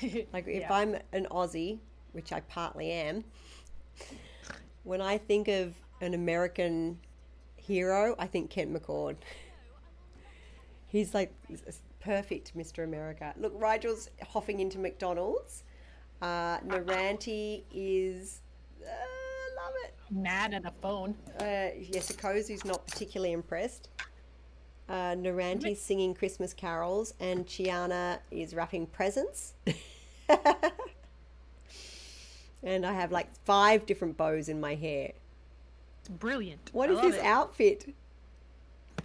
Like 0.32 0.46
if 0.46 0.60
Yeah. 0.60 0.72
I'm 0.72 0.94
an 1.12 1.26
Aussie, 1.30 1.80
which 2.12 2.32
I 2.32 2.40
partly 2.42 2.92
am, 2.92 3.24
when 4.84 5.00
I 5.00 5.18
think 5.18 5.48
of 5.48 5.74
an 6.00 6.14
American 6.14 7.00
hero, 7.56 8.14
I 8.18 8.26
think 8.28 8.48
Kent 8.48 8.72
McCord. 8.72 9.16
He's 10.86 11.14
like 11.14 11.34
perfect, 12.00 12.56
Mr. 12.56 12.84
America. 12.84 13.34
Look, 13.36 13.52
Rygel's 13.60 14.08
hopping 14.22 14.60
into 14.60 14.78
McDonald's. 14.78 15.64
Uh, 16.22 16.58
Noranti 16.60 17.64
is, 17.74 18.40
uh, 18.80 18.86
love 18.86 19.74
it. 19.84 19.94
Mad 20.10 20.54
at 20.54 20.64
a 20.64 20.72
phone. 20.80 21.14
Uh, 21.38 21.70
Yesikozu's 21.92 22.64
not 22.64 22.86
particularly 22.86 23.32
impressed. 23.32 23.90
Uh, 24.88 25.14
Noranti's 25.14 25.80
singing 25.80 26.14
Christmas 26.14 26.54
carols, 26.54 27.12
and 27.20 27.46
Chiana 27.46 28.18
is 28.30 28.54
wrapping 28.54 28.86
presents. 28.86 29.52
and 32.62 32.86
I 32.86 32.92
have 32.94 33.12
like 33.12 33.28
five 33.44 33.84
different 33.84 34.16
bows 34.16 34.48
in 34.48 34.60
my 34.60 34.74
hair. 34.74 35.12
Brilliant. 36.18 36.70
What 36.72 36.88
I 36.88 36.92
is 36.92 36.96
love 36.96 37.06
his 37.06 37.16
it. 37.16 37.24
outfit? 37.24 37.94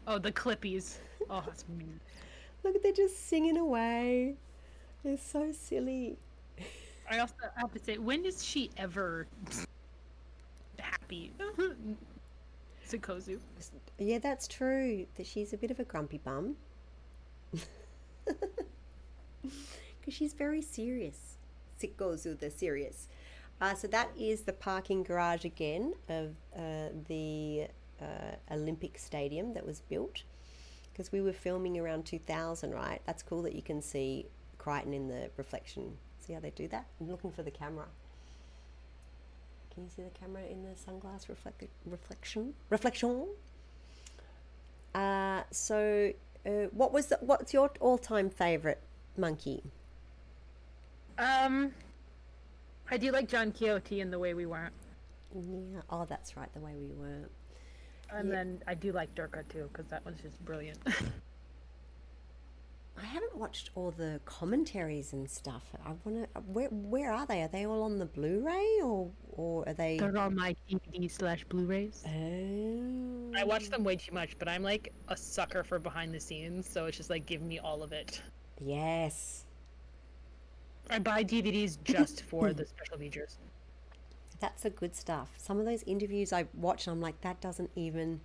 Oh, 0.08 0.20
the 0.20 0.32
clippies. 0.32 0.98
Oh, 1.30 1.44
that's 1.46 1.66
mean. 1.68 2.00
Look, 2.64 2.76
at 2.76 2.84
they're 2.84 2.94
just 2.94 3.28
singing 3.28 3.58
away. 3.58 4.36
They're 5.04 5.18
so 5.18 5.52
silly. 5.52 6.18
I 7.12 7.20
also 7.20 7.34
have 7.58 7.74
to 7.74 7.80
say, 7.80 7.98
when 7.98 8.24
is 8.24 8.44
she 8.44 8.72
ever 8.78 9.28
happy? 11.14 11.34
Sikozu. 12.88 13.40
Yeah, 13.98 14.20
that's 14.20 14.48
true. 14.48 15.06
That 15.16 15.26
she's 15.26 15.54
a 15.54 15.58
bit 15.58 15.72
of 15.72 15.80
a 15.80 15.84
grumpy 15.84 16.20
bum. 16.20 16.56
Because 20.00 20.14
she's 20.14 20.34
very 20.34 20.62
serious. 20.62 21.38
Sikozu, 21.82 22.38
the 22.38 22.50
serious. 22.50 23.08
Uh, 23.62 23.74
so 23.74 23.88
that 23.88 24.10
is 24.18 24.42
the 24.42 24.52
parking 24.52 25.02
garage 25.02 25.46
again 25.46 25.94
of 26.10 26.36
uh, 26.58 26.90
the 27.08 27.68
uh, 28.02 28.54
Olympic 28.54 28.98
Stadium 28.98 29.54
that 29.54 29.66
was 29.66 29.80
built. 29.80 30.24
Because 30.92 31.14
we 31.14 31.22
were 31.22 31.32
filming 31.32 31.80
around 31.80 32.06
2000, 32.06 32.72
right? 32.72 33.02
That's 33.06 33.24
cool 33.24 33.42
that 33.44 33.56
you 33.56 33.62
can 33.62 33.82
see 33.82 34.26
Crichton 34.58 34.94
in 34.94 35.08
the 35.08 35.30
reflection. 35.38 35.98
See 36.20 36.34
how 36.34 36.42
they 36.42 36.52
do 36.52 36.68
that? 36.68 36.86
I'm 37.00 37.10
looking 37.10 37.32
for 37.32 37.44
the 37.44 37.52
camera. 37.52 37.86
Can 39.74 39.84
you 39.84 39.90
see 39.90 40.04
the 40.04 40.10
camera 40.12 40.44
in 40.50 40.64
the 40.64 40.72
sunglass 40.76 41.28
reflect- 41.30 41.64
reflection? 41.86 42.54
Reflection. 42.70 43.28
Uh, 44.94 45.42
so, 45.52 46.12
uh, 46.46 46.50
what 46.72 46.94
was 46.94 47.08
the, 47.08 47.18
what's 47.22 47.54
your 47.54 47.72
all-time 47.80 48.30
favorite 48.30 48.82
monkey? 49.18 49.64
Um, 51.18 51.74
I 52.92 52.98
do 52.98 53.12
like 53.12 53.28
John 53.28 53.52
Quixote 53.52 54.02
and 54.02 54.14
the 54.14 54.20
way 54.20 54.34
we 54.34 54.46
weren't, 54.46 54.74
Yeah. 55.36 55.82
Oh, 55.90 56.06
that's 56.08 56.38
right. 56.38 56.52
The 56.54 56.60
way 56.60 56.74
we 56.76 56.92
were. 56.94 57.30
and 58.12 58.30
Yeah. 58.30 58.36
then 58.36 58.62
I 58.68 58.76
do 58.76 58.92
like 58.92 59.14
Durka 59.16 59.48
too 59.50 59.70
because 59.72 59.88
that 59.88 60.06
was 60.06 60.16
just 60.22 60.44
brilliant. 60.46 60.78
I 63.02 63.06
haven't 63.06 63.36
watched 63.36 63.72
all 63.76 63.92
the 63.92 64.22
commentaries 64.26 65.14
and 65.14 65.30
stuff. 65.30 65.64
I 65.86 65.92
want 66.04 66.34
to. 66.34 66.42
Where 66.42 66.70
where 66.70 67.12
are 67.12 67.26
they? 67.26 67.42
Are 67.42 67.48
they 67.48 67.66
all 67.66 67.84
on 67.84 67.98
the 67.98 68.06
Blu-ray 68.06 68.80
or 68.84 69.10
or 69.32 69.68
are 69.68 69.74
they? 69.74 69.98
They're 69.98 70.18
on 70.18 70.36
my 70.36 70.56
DVD 70.70 71.10
slash 71.10 71.44
Blu-rays. 71.46 72.04
Oh. 72.08 73.32
I 73.36 73.44
watch 73.44 73.70
them 73.70 73.84
way 73.84 73.96
too 73.96 74.14
much, 74.14 74.38
but 74.38 74.48
I'm 74.48 74.62
like 74.62 74.94
a 75.08 75.18
sucker 75.18 75.64
for 75.64 75.80
behind 75.80 76.14
the 76.14 76.20
scenes, 76.20 76.70
so 76.70 76.86
it's 76.86 76.98
just 76.98 77.10
like 77.10 77.26
give 77.26 77.42
me 77.42 77.60
all 77.60 77.82
of 77.82 77.92
it. 77.92 78.22
Yes. 78.62 79.46
I 80.90 81.00
buy 81.00 81.24
DVDs 81.24 81.78
just 81.84 82.24
for 82.24 82.54
the 82.54 82.66
special 82.66 82.98
features. 82.98 83.38
That's 84.40 84.64
the 84.64 84.70
good 84.70 84.96
stuff. 84.96 85.30
Some 85.38 85.60
of 85.60 85.66
those 85.66 85.84
interviews 85.84 86.34
I 86.34 86.46
watch, 86.54 86.86
and 86.86 86.94
I'm 86.94 87.02
like, 87.02 87.20
that 87.22 87.42
doesn't 87.42 87.72
even. 87.76 88.22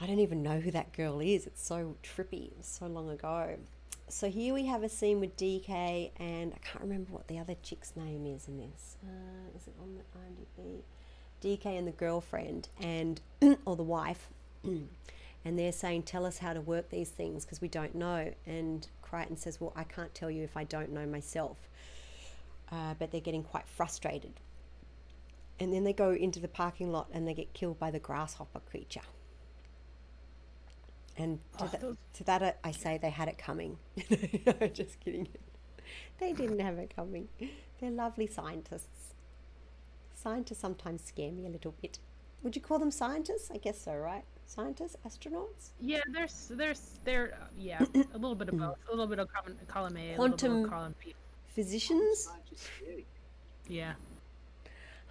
I 0.00 0.06
don't 0.06 0.20
even 0.20 0.42
know 0.42 0.60
who 0.60 0.70
that 0.70 0.92
girl 0.92 1.20
is. 1.20 1.46
It's 1.46 1.64
so 1.64 1.96
trippy. 2.02 2.52
It's 2.58 2.68
so 2.78 2.86
long 2.86 3.10
ago. 3.10 3.56
So 4.08 4.30
here 4.30 4.54
we 4.54 4.66
have 4.66 4.82
a 4.82 4.88
scene 4.88 5.20
with 5.20 5.36
DK, 5.36 6.12
and 6.18 6.52
I 6.54 6.58
can't 6.58 6.82
remember 6.82 7.12
what 7.12 7.26
the 7.28 7.38
other 7.38 7.54
chick's 7.62 7.94
name 7.96 8.26
is 8.26 8.48
in 8.48 8.58
this. 8.58 8.96
Uh, 9.02 9.56
is 9.56 9.66
it 9.66 9.74
on 9.80 9.96
the 9.96 10.62
IMDb? 10.62 10.82
DK 11.42 11.78
and 11.78 11.86
the 11.86 11.92
girlfriend, 11.92 12.68
and 12.80 13.20
or 13.64 13.76
the 13.76 13.82
wife, 13.82 14.28
and 14.64 14.88
they're 15.44 15.72
saying, 15.72 16.04
"Tell 16.04 16.24
us 16.24 16.38
how 16.38 16.52
to 16.54 16.60
work 16.60 16.88
these 16.90 17.10
things 17.10 17.44
because 17.44 17.60
we 17.60 17.68
don't 17.68 17.94
know." 17.94 18.32
And 18.46 18.86
Crichton 19.02 19.36
says, 19.36 19.60
"Well, 19.60 19.72
I 19.76 19.84
can't 19.84 20.14
tell 20.14 20.30
you 20.30 20.42
if 20.42 20.56
I 20.56 20.64
don't 20.64 20.90
know 20.90 21.06
myself." 21.06 21.68
Uh, 22.70 22.94
but 22.98 23.10
they're 23.10 23.20
getting 23.20 23.42
quite 23.42 23.66
frustrated 23.66 24.32
and 25.60 25.72
then 25.72 25.84
they 25.84 25.92
go 25.92 26.12
into 26.12 26.38
the 26.38 26.48
parking 26.48 26.92
lot 26.92 27.08
and 27.12 27.26
they 27.26 27.34
get 27.34 27.52
killed 27.52 27.78
by 27.78 27.90
the 27.90 27.98
grasshopper 27.98 28.60
creature. 28.60 29.00
And 31.18 31.38
to, 31.58 31.64
Oh, 31.64 31.66
that, 31.68 31.80
those- 31.80 31.96
to 32.14 32.24
that 32.24 32.42
I- 32.42 32.54
I 32.64 32.70
say 32.72 32.96
they 32.98 33.10
had 33.10 33.28
it 33.28 33.38
coming. 33.38 33.76
just 34.72 35.00
kidding. 35.00 35.28
They 36.18 36.32
didn't 36.32 36.60
have 36.60 36.78
it 36.78 36.94
coming. 36.94 37.28
They're 37.80 37.90
lovely 37.90 38.26
scientists. 38.26 39.14
Scientists 40.14 40.58
sometimes 40.60 41.02
scare 41.04 41.32
me 41.32 41.46
a 41.46 41.50
little 41.50 41.74
bit. 41.82 41.98
Would 42.42 42.54
you 42.56 42.62
call 42.62 42.78
them 42.78 42.90
scientists? 42.90 43.50
I 43.52 43.56
guess 43.58 43.80
so, 43.80 43.94
right? 43.94 44.24
Scientists, 44.46 44.96
astronauts. 45.06 45.70
Yeah, 45.80 46.00
there's 46.12 46.50
there's 46.54 46.98
there 47.04 47.36
uh, 47.40 47.46
yeah 47.58 47.84
a 48.14 48.18
little 48.18 48.34
bit 48.34 48.48
of 48.48 48.56
both, 48.58 48.76
a 48.88 48.90
little 48.90 49.06
bit 49.06 49.18
of 49.18 49.28
column, 49.32 49.56
column 49.66 49.96
A, 49.96 50.00
a 50.00 50.02
little 50.12 50.28
bit 50.28 50.38
Quantum- 50.38 50.64
of 50.64 50.70
column 50.70 50.94
B. 51.04 51.14
Physicians. 51.54 52.28
Yeah. 52.86 52.94
Yeah. 53.68 53.92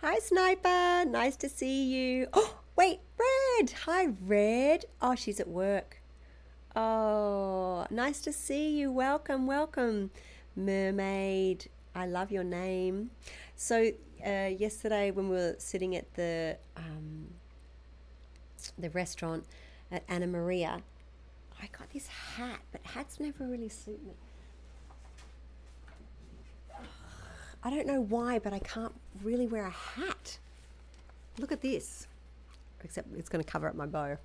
Hi, 0.02 0.18
Sniper. 0.20 1.06
Nice 1.10 1.36
to 1.38 1.50
see 1.50 1.84
you. 1.84 2.28
Oh, 2.34 2.58
wait, 2.78 3.00
Red. 3.18 3.72
Hi, 3.86 4.10
Red. 4.26 4.86
Oh, 5.02 5.16
she's 5.16 5.40
at 5.40 5.48
work. 5.48 6.00
Oh, 6.76 7.88
nice 7.90 8.22
to 8.22 8.32
see 8.32 8.78
you. 8.78 8.92
Welcome, 8.92 9.48
welcome, 9.48 10.12
Mermaid. 10.56 11.70
I 11.96 12.06
love 12.06 12.32
your 12.32 12.44
name. 12.44 13.10
So, 13.56 13.92
uh, 14.26 14.52
yesterday 14.58 15.10
when 15.10 15.30
we 15.30 15.36
were 15.36 15.56
sitting 15.58 15.96
at 15.96 16.14
the 16.14 16.58
um, 16.76 17.28
the 18.78 18.92
restaurant 18.92 19.46
at 19.92 20.04
Anna 20.08 20.28
Maria, 20.28 20.84
I 21.60 21.68
got 21.76 21.92
this 21.92 22.08
hat, 22.08 22.60
but 22.72 22.82
hats 22.84 23.20
never 23.20 23.48
really 23.48 23.70
suit 23.70 24.06
me. 24.06 24.14
I 27.64 27.72
don't 27.72 27.88
know 27.88 28.02
why, 28.02 28.38
but 28.38 28.54
I 28.54 28.60
can't 28.60 28.94
really 29.24 29.48
wear 29.48 29.66
a 29.66 29.72
hat. 29.72 30.38
Look 31.40 31.52
at 31.52 31.62
this. 31.62 32.06
Except 32.84 33.08
it's 33.18 33.30
going 33.30 33.44
to 33.44 33.50
cover 33.50 33.68
up 33.68 33.76
my 33.76 33.86
bow. 33.86 34.18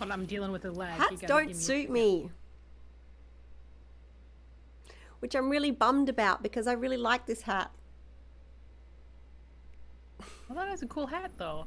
Well, 0.00 0.10
I'm 0.12 0.26
dealing 0.26 0.50
with 0.52 0.64
a 0.64 0.70
lag. 0.72 0.98
you 0.98 1.04
Hats 1.04 1.20
gotta 1.20 1.26
don't 1.26 1.46
me- 1.48 1.54
suit 1.54 1.90
me. 1.90 2.30
Which 5.20 5.34
I'm 5.34 5.48
really 5.48 5.70
bummed 5.70 6.08
about 6.08 6.42
because 6.42 6.66
I 6.66 6.72
really 6.72 6.96
like 6.98 7.24
this 7.26 7.42
hat. 7.42 7.70
Well, 10.48 10.56
that 10.58 10.68
is 10.74 10.82
a 10.82 10.86
cool 10.86 11.06
hat 11.06 11.30
though. 11.38 11.64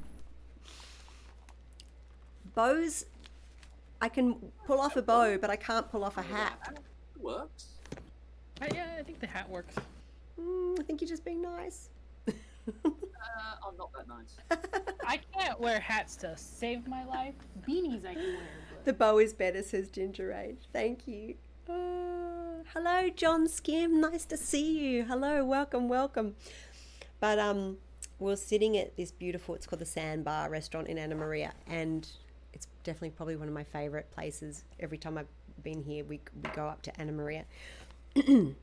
Bows, 2.53 3.05
I 4.01 4.09
can 4.09 4.35
pull 4.65 4.79
off 4.79 4.95
a 4.95 5.01
bow, 5.01 5.37
but 5.37 5.49
I 5.49 5.55
can't 5.55 5.89
pull 5.89 6.03
off 6.03 6.17
a 6.17 6.21
hat. 6.21 6.77
It 7.15 7.21
works. 7.21 7.67
I, 8.61 8.69
yeah, 8.73 8.95
I 8.99 9.03
think 9.03 9.19
the 9.19 9.27
hat 9.27 9.49
works. 9.49 9.73
Mm, 10.39 10.79
I 10.79 10.83
think 10.83 11.01
you're 11.01 11.09
just 11.09 11.25
being 11.25 11.41
nice. 11.41 11.89
Uh, 13.27 13.67
I'm 13.67 13.77
not 13.77 13.91
that 13.93 14.07
nice. 14.07 14.37
I 15.05 15.19
can't 15.33 15.59
wear 15.59 15.79
hats 15.79 16.15
to 16.17 16.35
save 16.37 16.87
my 16.87 17.03
life. 17.05 17.35
Beanies 17.67 18.05
I 18.05 18.13
can 18.13 18.23
wear. 18.23 18.43
The 18.85 18.93
bow 18.93 19.17
is 19.19 19.33
better, 19.33 19.63
says 19.63 19.89
Ginger 19.89 20.31
Age. 20.31 20.59
Thank 20.71 21.07
you. 21.07 21.35
Uh, 21.69 22.63
hello, 22.73 23.09
John 23.09 23.47
Skim. 23.47 23.99
Nice 23.99 24.25
to 24.25 24.37
see 24.37 24.79
you. 24.79 25.03
Hello, 25.03 25.43
welcome, 25.43 25.89
welcome. 25.89 26.35
But 27.19 27.39
um, 27.39 27.77
we're 28.19 28.35
sitting 28.35 28.77
at 28.77 28.95
this 28.95 29.11
beautiful. 29.11 29.55
It's 29.55 29.67
called 29.67 29.81
the 29.81 29.85
Sandbar 29.85 30.49
Restaurant 30.49 30.87
in 30.87 30.97
Anna 30.97 31.15
Maria, 31.15 31.53
and 31.67 32.07
it's 32.53 32.67
definitely 32.83 33.11
probably 33.11 33.35
one 33.35 33.47
of 33.47 33.53
my 33.53 33.63
favorite 33.63 34.09
places. 34.11 34.63
Every 34.79 34.97
time 34.97 35.17
I've 35.17 35.27
been 35.63 35.83
here, 35.83 36.03
we 36.05 36.21
we 36.41 36.49
go 36.55 36.67
up 36.67 36.81
to 36.83 36.99
Anna 36.99 37.11
Maria, 37.11 37.45
and 38.15 38.55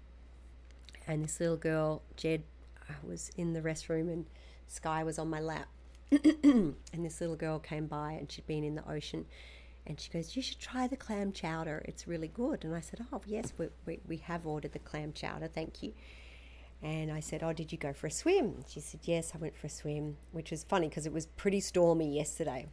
this 1.06 1.38
little 1.38 1.56
girl, 1.56 2.02
Jed, 2.16 2.44
uh, 2.88 2.94
was 3.06 3.30
in 3.36 3.52
the 3.52 3.60
restroom, 3.60 4.12
and 4.12 4.26
Sky 4.68 5.04
was 5.04 5.18
on 5.18 5.28
my 5.28 5.40
lap. 5.40 5.68
and 6.10 6.74
this 6.98 7.20
little 7.20 7.36
girl 7.36 7.58
came 7.58 7.86
by 7.86 8.12
and 8.12 8.30
she'd 8.30 8.46
been 8.46 8.64
in 8.64 8.74
the 8.74 8.88
ocean 8.88 9.26
and 9.86 10.00
she 10.00 10.10
goes 10.10 10.36
you 10.36 10.42
should 10.42 10.58
try 10.58 10.86
the 10.86 10.96
clam 10.96 11.32
chowder. 11.32 11.82
It's 11.86 12.06
really 12.06 12.28
good. 12.28 12.64
And 12.64 12.74
i 12.74 12.80
said 12.80 13.04
oh 13.12 13.20
yes 13.26 13.52
we, 13.58 13.68
we, 13.86 14.00
we 14.06 14.16
have 14.18 14.46
ordered 14.46 14.72
the 14.72 14.78
clam 14.78 15.12
chowder 15.12 15.48
thank 15.48 15.82
you. 15.82 15.92
And 16.82 17.10
i 17.10 17.20
said 17.20 17.42
oh 17.42 17.52
did 17.52 17.72
you 17.72 17.78
go 17.78 17.92
for 17.92 18.06
a 18.06 18.10
swim? 18.10 18.64
She 18.68 18.80
said 18.80 19.00
yes 19.04 19.32
i 19.34 19.38
went 19.38 19.56
for 19.56 19.66
a 19.66 19.70
swim 19.70 20.16
which 20.32 20.50
was 20.50 20.64
funny 20.64 20.88
because 20.88 21.06
it 21.06 21.12
was 21.12 21.26
pretty 21.26 21.60
stormy 21.60 22.14
yesterday. 22.14 22.66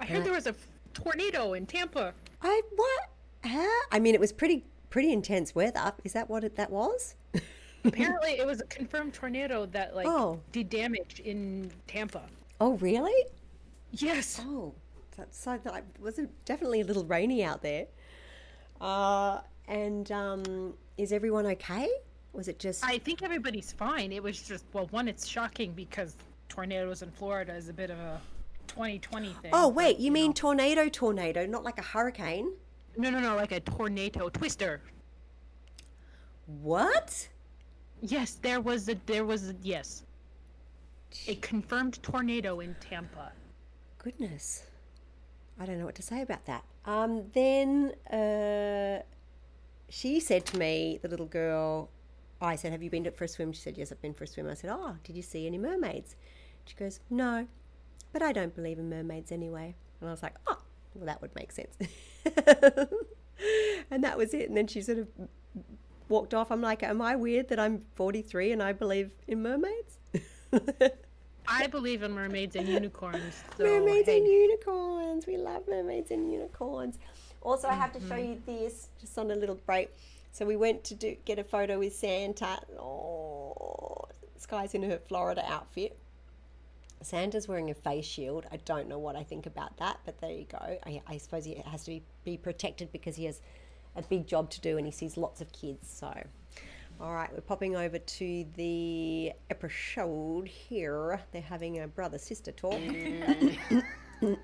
I 0.00 0.06
heard 0.06 0.24
there 0.24 0.32
was 0.32 0.46
a 0.46 0.50
f- 0.50 0.66
tornado 0.94 1.52
in 1.52 1.66
Tampa. 1.66 2.14
i 2.40 2.62
what? 2.74 3.08
Huh? 3.44 3.86
i 3.90 3.98
mean 3.98 4.14
it 4.14 4.20
was 4.20 4.32
pretty 4.32 4.64
pretty 4.90 5.12
intense 5.12 5.54
weather. 5.54 5.92
Is 6.04 6.12
that 6.12 6.28
what 6.30 6.44
it, 6.44 6.56
that 6.56 6.70
was 6.70 7.14
Apparently, 7.84 8.38
it 8.38 8.46
was 8.46 8.60
a 8.60 8.64
confirmed 8.64 9.12
tornado 9.14 9.66
that 9.66 9.94
like 9.96 10.06
Oh. 10.06 10.40
did 10.52 10.70
damage 10.70 11.20
in 11.24 11.70
Tampa. 11.86 12.22
oh 12.60 12.74
really 12.74 13.26
Yes. 13.92 14.40
Oh, 14.44 14.72
that's 15.16 15.36
so 15.38 15.58
that 15.64 15.74
it 15.76 15.84
was 16.00 16.18
definitely 16.44 16.80
a 16.80 16.84
little 16.84 17.04
rainy 17.04 17.44
out 17.44 17.60
there. 17.62 17.86
Uh, 18.80 19.40
and 19.68 20.10
um, 20.10 20.74
is 20.96 21.12
everyone 21.12 21.46
okay? 21.46 21.88
Was 22.32 22.48
it 22.48 22.58
just? 22.58 22.82
I 22.84 22.98
think 22.98 23.22
everybody's 23.22 23.70
fine. 23.72 24.10
It 24.12 24.22
was 24.22 24.40
just 24.42 24.64
well, 24.72 24.86
one, 24.86 25.08
it's 25.08 25.26
shocking 25.26 25.72
because 25.72 26.16
tornadoes 26.48 27.02
in 27.02 27.10
Florida 27.10 27.54
is 27.54 27.68
a 27.68 27.72
bit 27.72 27.90
of 27.90 27.98
a 27.98 28.20
2020 28.68 29.34
thing. 29.42 29.50
oh 29.52 29.68
but, 29.68 29.74
wait, 29.74 29.98
you 29.98 30.10
mean 30.10 30.28
know. 30.28 30.32
tornado, 30.34 30.88
tornado, 30.88 31.44
not 31.46 31.64
like 31.64 31.78
a 31.78 31.82
hurricane? 31.82 32.52
no, 32.96 33.10
no, 33.10 33.20
no, 33.20 33.36
like 33.36 33.52
a 33.52 33.60
tornado 33.60 34.28
twister. 34.30 34.80
What? 36.46 37.28
Yes, 38.02 38.32
there 38.42 38.60
was 38.60 38.88
a 38.88 38.96
there 39.06 39.24
was 39.24 39.50
a, 39.50 39.54
yes, 39.62 40.02
a 41.28 41.36
confirmed 41.36 42.02
tornado 42.02 42.58
in 42.60 42.74
Tampa. 42.80 43.32
Goodness, 43.98 44.64
I 45.58 45.66
don't 45.66 45.78
know 45.78 45.84
what 45.86 45.94
to 45.94 46.02
say 46.02 46.20
about 46.20 46.44
that. 46.46 46.64
Um, 46.84 47.30
then 47.32 47.92
uh, 48.12 49.02
she 49.88 50.18
said 50.18 50.44
to 50.46 50.58
me, 50.58 50.98
the 51.00 51.08
little 51.08 51.26
girl. 51.26 51.90
I 52.40 52.56
said, 52.56 52.72
"Have 52.72 52.82
you 52.82 52.90
been 52.90 53.04
to- 53.04 53.12
for 53.12 53.22
a 53.24 53.28
swim?" 53.28 53.52
She 53.52 53.60
said, 53.60 53.78
"Yes, 53.78 53.92
I've 53.92 54.02
been 54.02 54.14
for 54.14 54.24
a 54.24 54.26
swim." 54.26 54.48
I 54.48 54.54
said, 54.54 54.70
"Oh, 54.72 54.96
did 55.04 55.14
you 55.14 55.22
see 55.22 55.46
any 55.46 55.58
mermaids?" 55.58 56.16
She 56.64 56.74
goes, 56.74 56.98
"No, 57.08 57.46
but 58.12 58.20
I 58.20 58.32
don't 58.32 58.52
believe 58.54 58.80
in 58.80 58.90
mermaids 58.90 59.30
anyway." 59.30 59.76
And 60.00 60.08
I 60.08 60.12
was 60.12 60.24
like, 60.24 60.34
"Oh, 60.48 60.58
well, 60.96 61.06
that 61.06 61.22
would 61.22 61.32
make 61.36 61.52
sense." 61.52 61.76
and 63.92 64.02
that 64.02 64.18
was 64.18 64.34
it. 64.34 64.48
And 64.48 64.56
then 64.56 64.66
she 64.66 64.82
sort 64.82 64.98
of 64.98 65.06
walked 66.12 66.34
off. 66.34 66.52
I'm 66.52 66.60
like, 66.60 66.82
"Am 66.82 67.00
I 67.00 67.16
weird 67.16 67.48
that 67.48 67.58
I'm 67.58 67.80
43 67.94 68.52
and 68.52 68.62
I 68.62 68.72
believe 68.72 69.10
in 69.26 69.42
mermaids?" 69.42 69.98
I 71.48 71.66
believe 71.66 72.02
in 72.02 72.12
mermaids 72.12 72.54
and 72.54 72.68
unicorns. 72.68 73.42
So, 73.56 73.64
mermaids 73.64 74.06
hey. 74.06 74.18
and 74.18 74.26
unicorns. 74.26 75.26
We 75.26 75.36
love 75.36 75.62
mermaids 75.68 76.10
and 76.10 76.30
unicorns. 76.30 76.98
Also, 77.40 77.66
I 77.66 77.74
have 77.74 77.92
to 77.94 78.00
show 78.00 78.14
mm-hmm. 78.14 78.32
you 78.32 78.42
this 78.46 78.88
just 79.00 79.18
on 79.18 79.30
a 79.30 79.34
little 79.34 79.58
break. 79.66 79.90
So 80.30 80.46
we 80.46 80.56
went 80.56 80.84
to 80.84 80.94
do 80.94 81.16
get 81.24 81.38
a 81.38 81.44
photo 81.44 81.78
with 81.78 81.94
Santa. 81.94 82.60
Oh, 82.78 84.06
Sky's 84.38 84.74
in 84.74 84.82
her 84.84 84.98
Florida 84.98 85.44
outfit. 85.48 85.98
Santa's 87.02 87.48
wearing 87.48 87.70
a 87.70 87.74
face 87.74 88.04
shield. 88.04 88.46
I 88.52 88.58
don't 88.58 88.88
know 88.88 88.98
what 88.98 89.16
I 89.16 89.24
think 89.24 89.46
about 89.46 89.76
that, 89.78 89.98
but 90.04 90.20
there 90.20 90.30
you 90.30 90.44
go. 90.44 90.78
I, 90.86 91.02
I 91.06 91.18
suppose 91.18 91.44
he 91.44 91.60
has 91.66 91.84
to 91.84 91.90
be, 91.90 92.02
be 92.24 92.36
protected 92.36 92.92
because 92.92 93.16
he 93.16 93.24
has 93.24 93.40
a 93.96 94.02
big 94.02 94.26
job 94.26 94.50
to 94.50 94.60
do 94.60 94.76
and 94.76 94.86
he 94.86 94.92
sees 94.92 95.16
lots 95.16 95.40
of 95.40 95.52
kids. 95.52 95.88
So, 95.90 96.12
all 97.00 97.14
right, 97.14 97.32
we're 97.32 97.40
popping 97.40 97.76
over 97.76 97.98
to 97.98 98.46
the 98.56 99.32
episode 99.50 100.48
here. 100.48 101.20
They're 101.32 101.42
having 101.42 101.80
a 101.80 101.88
brother 101.88 102.18
sister 102.18 102.52
talk. 102.52 102.80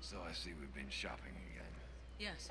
So 0.00 0.16
I 0.28 0.32
see 0.32 0.50
we've 0.58 0.74
been 0.74 0.88
shopping 0.90 1.30
again. 1.52 1.70
Yes. 2.18 2.48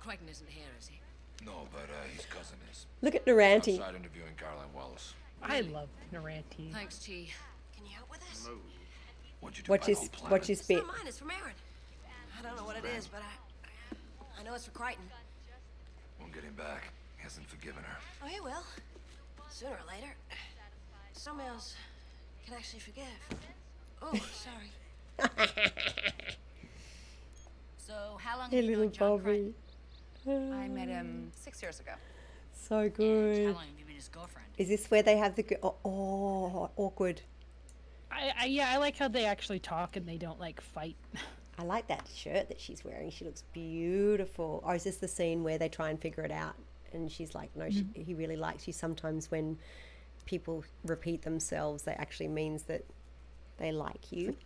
Crichton 0.00 0.28
isn't 0.28 0.48
here, 0.50 0.66
is 0.76 0.88
he? 0.88 0.98
No, 1.46 1.68
but 1.72 1.82
uh, 1.82 2.08
his 2.16 2.26
cousin 2.26 2.56
is. 2.70 2.86
Look 3.00 3.14
at 3.14 3.24
Noranti. 3.26 3.78
Outside 3.78 3.94
interviewing 3.94 4.32
Caroline 4.36 4.72
Wallace. 4.74 5.14
I 5.40 5.60
love 5.60 5.88
Noranti. 6.12 6.72
Thanks, 6.72 6.98
Chi. 6.98 7.28
Can 7.76 7.86
you 7.86 7.92
help 7.94 8.10
with 8.10 8.22
us? 8.22 8.48
What'd 9.40 9.56
you 9.58 9.62
do 9.64 9.70
Watch 9.70 9.86
his, 9.86 10.00
the 10.00 10.08
planet? 10.10 10.32
watch 10.32 10.46
his 10.48 10.58
It's 10.58 10.66
bit. 10.68 10.78
not 10.78 10.86
mine, 10.88 11.06
it's 11.06 11.18
from 11.20 11.28
Aeryn. 11.28 11.54
I 12.38 12.42
don't 12.42 12.56
know 12.56 12.64
what 12.64 12.76
it 12.76 12.84
is, 12.96 13.06
but 13.06 13.20
I, 13.20 14.40
I 14.40 14.42
know 14.42 14.54
it's 14.54 14.64
for 14.64 14.72
Crichton. 14.72 15.04
Won't 16.22 16.32
get 16.32 16.44
him 16.44 16.54
back. 16.54 16.92
He 17.18 17.22
hasn't 17.24 17.46
forgiven 17.46 17.82
her. 17.82 17.96
Oh, 18.22 18.26
he 18.26 18.40
will. 18.40 18.64
Sooner 19.50 19.72
or 19.72 19.92
later. 19.94 20.14
Some 21.12 21.36
males 21.36 21.74
can 22.46 22.54
actually 22.54 22.80
forgive. 22.80 23.04
Oh, 24.00 24.14
sorry. 24.32 25.30
So, 27.92 28.16
how 28.22 28.38
long 28.38 28.48
Hey, 28.48 28.56
have 28.56 28.64
you 28.64 28.70
little 28.70 28.84
known 28.84 28.92
John 28.92 29.18
Bobby. 29.18 29.54
Ah. 30.26 30.62
I 30.62 30.68
met 30.68 30.88
him 30.88 31.30
six 31.34 31.60
years 31.60 31.78
ago. 31.80 31.92
So 32.54 32.76
How 32.76 32.88
good. 32.88 33.44
long 33.46 33.54
have 33.56 33.78
you 33.78 33.84
been 33.84 33.96
his 33.96 34.08
girlfriend? 34.08 34.48
Is 34.56 34.68
this 34.68 34.90
where 34.90 35.02
they 35.02 35.18
have 35.18 35.34
the. 35.34 35.44
Oh, 35.62 35.74
oh 35.84 36.70
awkward. 36.76 37.20
I, 38.10 38.32
I 38.38 38.44
yeah, 38.46 38.70
I 38.70 38.78
like 38.78 38.96
how 38.96 39.08
they 39.08 39.26
actually 39.26 39.58
talk 39.58 39.96
and 39.96 40.08
they 40.08 40.16
don't 40.16 40.40
like 40.40 40.60
fight. 40.60 40.96
I 41.58 41.64
like 41.64 41.86
that 41.88 42.08
shirt 42.14 42.48
that 42.48 42.60
she's 42.60 42.84
wearing. 42.84 43.10
She 43.10 43.24
looks 43.24 43.42
beautiful. 43.52 44.62
Or 44.64 44.74
is 44.74 44.84
this 44.84 44.96
the 44.96 45.08
scene 45.08 45.44
where 45.44 45.58
they 45.58 45.68
try 45.68 45.90
and 45.90 46.00
figure 46.00 46.24
it 46.24 46.30
out? 46.30 46.54
And 46.92 47.10
she's 47.10 47.34
like, 47.34 47.54
no, 47.56 47.68
she, 47.70 47.80
mm-hmm. 47.80 48.02
he 48.02 48.14
really 48.14 48.36
likes 48.36 48.66
you. 48.66 48.72
Sometimes 48.72 49.30
when 49.30 49.58
people 50.24 50.64
repeat 50.84 51.22
themselves, 51.22 51.82
that 51.84 52.00
actually 52.00 52.28
means 52.28 52.64
that 52.64 52.84
they 53.58 53.72
like 53.72 54.12
you. 54.12 54.36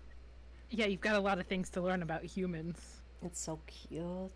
Yeah, 0.70 0.86
you've 0.86 1.00
got 1.00 1.16
a 1.16 1.20
lot 1.20 1.38
of 1.38 1.46
things 1.46 1.70
to 1.70 1.80
learn 1.80 2.02
about 2.02 2.24
humans. 2.24 3.00
It's 3.22 3.40
so 3.40 3.60
cute. 3.66 4.30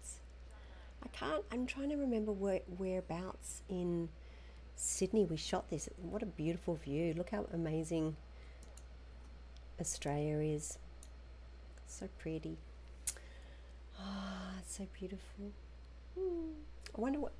I 1.02 1.08
can't, 1.08 1.44
I'm 1.50 1.66
trying 1.66 1.88
to 1.90 1.96
remember 1.96 2.32
where, 2.32 2.60
whereabouts 2.78 3.62
in 3.68 4.08
Sydney 4.76 5.24
we 5.24 5.36
shot 5.36 5.68
this. 5.70 5.88
What 5.96 6.22
a 6.22 6.26
beautiful 6.26 6.76
view. 6.76 7.14
Look 7.16 7.30
how 7.30 7.46
amazing 7.52 8.16
Australia 9.80 10.38
is. 10.38 10.78
So 11.90 12.08
pretty. 12.18 12.56
Ah, 13.98 14.54
it's 14.60 14.76
so 14.76 14.86
beautiful. 14.98 15.50
Hmm. 16.16 16.52
I 16.96 17.00
wonder 17.00 17.18
what 17.18 17.32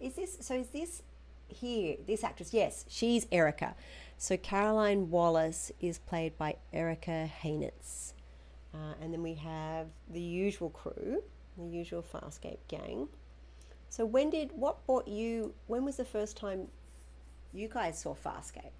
is 0.00 0.14
this? 0.14 0.38
So 0.40 0.54
is 0.54 0.68
this 0.68 1.02
here? 1.46 1.96
This 2.06 2.24
actress? 2.24 2.52
Yes, 2.54 2.84
she's 2.88 3.26
Erica. 3.30 3.76
So 4.16 4.36
Caroline 4.36 5.10
Wallace 5.10 5.70
is 5.80 5.98
played 5.98 6.36
by 6.38 6.56
Erika 6.72 7.30
Heynatz, 7.42 8.14
uh, 8.74 8.94
and 9.00 9.12
then 9.12 9.22
we 9.22 9.34
have 9.34 9.86
the 10.10 10.20
usual 10.20 10.70
crew, 10.70 11.22
the 11.56 11.66
usual 11.66 12.02
Farscape 12.02 12.58
gang. 12.66 13.08
So 13.90 14.06
when 14.06 14.30
did 14.30 14.52
what 14.52 14.84
brought 14.86 15.06
you? 15.06 15.54
When 15.66 15.84
was 15.84 15.96
the 15.96 16.04
first 16.04 16.36
time 16.36 16.68
you 17.52 17.68
guys 17.68 18.00
saw 18.00 18.14
Farscape? 18.14 18.72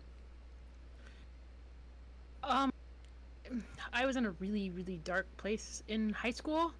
Um, 2.42 2.72
I 3.92 4.06
was 4.06 4.16
in 4.16 4.26
a 4.26 4.30
really, 4.32 4.70
really 4.70 4.98
dark 5.04 5.26
place 5.36 5.82
in 5.88 6.10
high 6.10 6.30
school. 6.30 6.72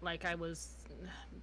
Like 0.00 0.24
I 0.24 0.34
was, 0.34 0.74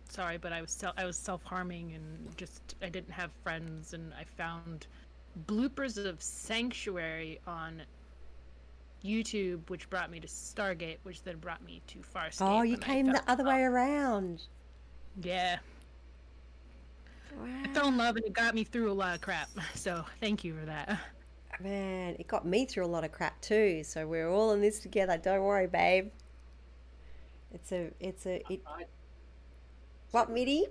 sorry, 0.10 0.38
but 0.38 0.54
I 0.54 0.62
was 0.62 0.72
self, 0.72 0.94
I 0.98 1.06
was 1.06 1.18
self 1.18 1.44
harming 1.44 1.94
and 1.94 2.38
just 2.38 2.76
I 2.82 2.90
didn't 2.90 3.12
have 3.12 3.32
friends, 3.44 3.94
and 3.94 4.14
I 4.14 4.24
found 4.24 4.88
bloopers 5.48 6.04
of 6.04 6.22
Sanctuary 6.22 7.40
on 7.48 7.82
YouTube, 9.04 9.70
which 9.70 9.90
brought 9.90 10.12
me 10.12 10.20
to 10.20 10.28
Stargate, 10.28 10.98
which 11.04 11.24
then 11.24 11.38
brought 11.38 11.64
me 11.64 11.82
to 11.88 12.00
Farscape. 12.00 12.42
oh, 12.42 12.62
you 12.62 12.78
came 12.78 13.08
the 13.08 13.24
other 13.28 13.44
way 13.46 13.64
around. 13.64 14.44
Yeah. 15.22 15.58
I 17.64 17.68
fell 17.74 17.88
in 17.88 17.98
love 17.98 18.18
and 18.18 18.26
it 18.26 18.34
got 18.34 18.54
me 18.54 18.64
through 18.64 18.92
a 18.92 18.94
lot 18.94 19.16
of 19.16 19.22
crap. 19.22 19.50
So 19.76 20.06
thank 20.20 20.44
you 20.44 20.54
for 20.58 20.66
that. 20.66 21.00
Man, 21.64 22.16
it 22.18 22.28
got 22.28 22.46
me 22.46 22.66
through 22.66 22.86
a 22.86 22.88
lot 22.88 23.04
of 23.04 23.12
crap 23.12 23.40
too. 23.42 23.84
So 23.84 24.08
we're 24.08 24.30
all 24.30 24.52
in 24.52 24.62
this 24.62 24.80
together. 24.80 25.18
Don't 25.18 25.44
worry, 25.44 25.68
babe. 25.68 26.10
It's 27.54 27.72
a, 27.72 27.92
it's 28.00 28.26
a, 28.26 28.42
it. 28.52 28.62
I, 28.66 28.86
What, 30.12 30.32
Mitty? 30.32 30.66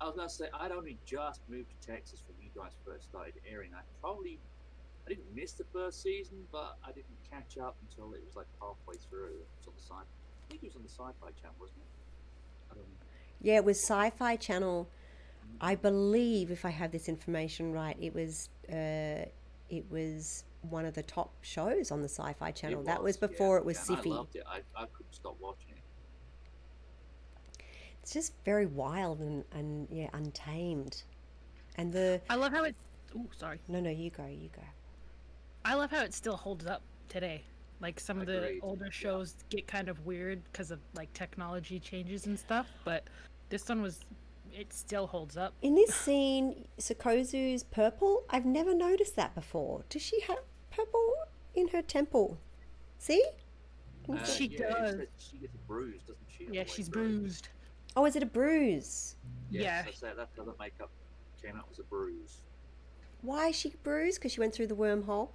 I 0.00 0.06
was 0.06 0.16
gonna 0.16 0.30
say 0.30 0.46
I'd 0.54 0.72
only 0.72 0.96
just 1.04 1.42
moved 1.48 1.68
to 1.70 1.86
Texas 1.86 2.22
when 2.26 2.36
you 2.40 2.50
guys 2.56 2.72
first 2.86 3.04
started 3.04 3.34
airing. 3.50 3.72
I 3.74 3.80
probably 4.00 4.38
I 5.06 5.10
didn't 5.10 5.34
miss 5.34 5.52
the 5.52 5.64
first 5.72 6.02
season, 6.02 6.38
but 6.50 6.78
I 6.84 6.92
didn't 6.92 7.06
catch 7.30 7.58
up 7.58 7.76
until 7.82 8.14
it 8.14 8.22
was 8.24 8.36
like 8.36 8.46
halfway 8.60 8.96
through. 9.10 9.40
It 9.40 9.48
was 9.58 9.66
on 9.66 9.74
the 9.76 9.82
sci. 9.82 9.94
I 9.94 10.50
think 10.50 10.62
it 10.62 10.66
was 10.66 10.76
on 10.76 10.82
the 10.82 10.88
Sci-Fi 10.88 11.30
Channel, 11.40 11.56
wasn't 11.60 11.78
it? 11.78 12.72
I 12.72 12.74
don't 12.74 12.84
know. 12.84 13.06
Yeah, 13.40 13.56
it 13.56 13.64
was 13.64 13.78
Sci-Fi 13.78 14.36
Channel. 14.36 14.88
I 15.60 15.74
believe, 15.74 16.50
if 16.50 16.64
I 16.64 16.70
have 16.70 16.92
this 16.92 17.08
information 17.08 17.72
right, 17.72 17.96
it 18.00 18.14
was, 18.14 18.48
uh, 18.68 19.26
it 19.70 19.84
was 19.90 20.44
one 20.62 20.84
of 20.84 20.94
the 20.94 21.02
top 21.02 21.32
shows 21.40 21.90
on 21.90 22.02
the 22.02 22.08
Sci-Fi 22.08 22.50
Channel. 22.50 22.80
It 22.80 22.86
that 22.86 23.02
was 23.02 23.16
yeah, 23.20 23.28
before 23.28 23.56
it 23.56 23.64
was 23.64 23.88
and 23.88 23.98
I 23.98 24.02
loved 24.02 24.36
it. 24.36 24.42
I, 24.46 24.58
I 24.76 24.86
couldn't 24.92 25.14
stop 25.14 25.36
watching 25.40 25.70
it. 25.70 27.62
It's 28.02 28.12
just 28.12 28.34
very 28.44 28.66
wild 28.66 29.20
and, 29.20 29.44
and 29.52 29.86
yeah, 29.90 30.08
untamed. 30.12 31.02
And 31.76 31.92
the 31.92 32.20
I 32.28 32.34
love 32.34 32.52
how 32.52 32.64
it. 32.64 32.74
Oh, 33.16 33.26
sorry. 33.36 33.60
no, 33.68 33.80
no, 33.80 33.90
you 33.90 34.10
go, 34.10 34.26
you 34.26 34.50
go. 34.54 34.62
I 35.64 35.74
love 35.74 35.90
how 35.90 36.02
it 36.02 36.14
still 36.14 36.36
holds 36.36 36.66
up 36.66 36.82
today. 37.08 37.42
Like 37.80 37.98
some 37.98 38.20
of 38.20 38.26
the 38.26 38.58
older 38.62 38.90
shows 38.90 39.36
get 39.48 39.66
kind 39.66 39.88
of 39.88 40.04
weird 40.04 40.42
because 40.52 40.70
of 40.70 40.80
like 40.94 41.12
technology 41.14 41.80
changes 41.80 42.26
and 42.26 42.38
stuff, 42.38 42.66
but 42.84 43.04
this 43.48 43.68
one 43.68 43.80
was. 43.80 44.00
It 44.52 44.72
still 44.72 45.06
holds 45.06 45.36
up. 45.36 45.54
In 45.62 45.74
this 45.74 45.94
scene, 45.94 46.66
Sikozu's 46.78 47.62
purple. 47.62 48.24
I've 48.30 48.44
never 48.44 48.74
noticed 48.74 49.16
that 49.16 49.34
before. 49.34 49.84
Does 49.88 50.02
she 50.02 50.20
have 50.22 50.38
purple 50.70 51.14
in 51.54 51.68
her 51.68 51.82
temple? 51.82 52.38
See? 52.98 53.24
Uh, 54.08 54.22
see- 54.24 54.48
She 54.48 54.56
yeah, 54.56 54.68
does. 54.70 54.90
said 54.96 55.08
She 55.18 55.36
gets 55.38 55.56
bruised, 55.68 56.06
doesn't 56.06 56.26
she? 56.28 56.48
Yeah, 56.50 56.64
she's 56.66 56.88
through? 56.88 57.20
bruised. 57.20 57.48
Oh, 57.96 58.04
is 58.06 58.16
it 58.16 58.22
a 58.22 58.26
bruise? 58.26 59.16
Yes, 59.50 59.62
Yeah. 59.62 59.82
that's 59.82 60.00
that. 60.00 60.16
That's 60.16 60.36
how 60.36 60.44
the 60.44 60.54
makeup 60.58 60.90
came 61.42 61.56
out 61.56 61.68
was 61.68 61.78
a 61.78 61.82
bruise. 61.84 62.38
Why 63.22 63.48
is 63.48 63.56
she 63.56 63.70
bruised? 63.82 64.18
Because 64.18 64.32
she 64.32 64.40
went 64.40 64.54
through 64.54 64.68
the 64.68 64.76
wormhole. 64.76 65.30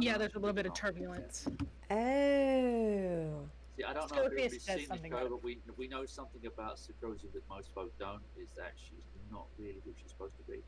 Yeah, 0.00 0.12
Uh-huh, 0.12 0.18
there's 0.18 0.34
a 0.34 0.38
little 0.38 0.54
bit 0.54 0.66
of 0.66 0.74
turbulence. 0.74 1.46
Oh. 1.90 3.48
See, 3.78 3.84
I 3.84 3.92
don't 3.92 4.10
know 4.10 4.24
if 4.24 4.32
Scofius 4.32 4.44
everybody's 4.44 4.64
seen 4.64 4.76
the 4.78 4.86
something 4.86 5.12
show, 5.12 5.28
but 5.28 5.44
we 5.44 5.58
we 5.76 5.86
know 5.86 6.04
something 6.04 6.44
about 6.46 6.78
Sikozu 6.78 7.32
that 7.32 7.48
most 7.48 7.70
folk 7.74 7.92
don't. 7.98 8.22
Is 8.36 8.48
that 8.56 8.72
she's 8.76 9.04
not 9.30 9.46
really 9.56 9.80
who 9.84 9.92
she's 10.00 10.10
supposed 10.10 10.34
to 10.36 10.52
be. 10.52 10.58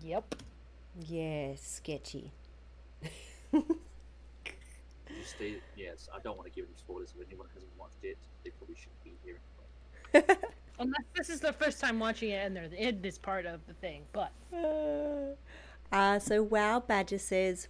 Yep. 0.00 0.34
Yeah, 1.06 1.54
sketchy. 1.56 2.32
You 3.52 3.64
stay, 5.24 5.56
yes, 5.76 6.08
I 6.14 6.20
don't 6.20 6.36
want 6.36 6.48
to 6.48 6.54
give 6.54 6.66
any 6.66 6.76
spoilers. 6.76 7.12
If 7.18 7.26
anyone 7.26 7.48
hasn't 7.52 7.72
watched 7.76 8.04
it, 8.04 8.16
they 8.44 8.50
probably 8.50 8.76
shouldn't 8.76 9.02
be 9.02 9.12
here. 9.24 9.40
Anyway. 10.14 10.40
Unless 10.78 11.04
this 11.16 11.30
is 11.30 11.40
their 11.40 11.52
first 11.52 11.80
time 11.80 11.98
watching 11.98 12.30
it 12.30 12.46
and 12.46 12.54
they're 12.54 12.68
in 12.76 13.02
this 13.02 13.18
part 13.18 13.46
of 13.46 13.60
the 13.66 13.74
thing, 13.74 14.02
but 14.12 14.30
Uh, 15.92 16.18
so 16.18 16.42
Wow 16.42 16.80
Badger 16.80 17.18
says, 17.18 17.68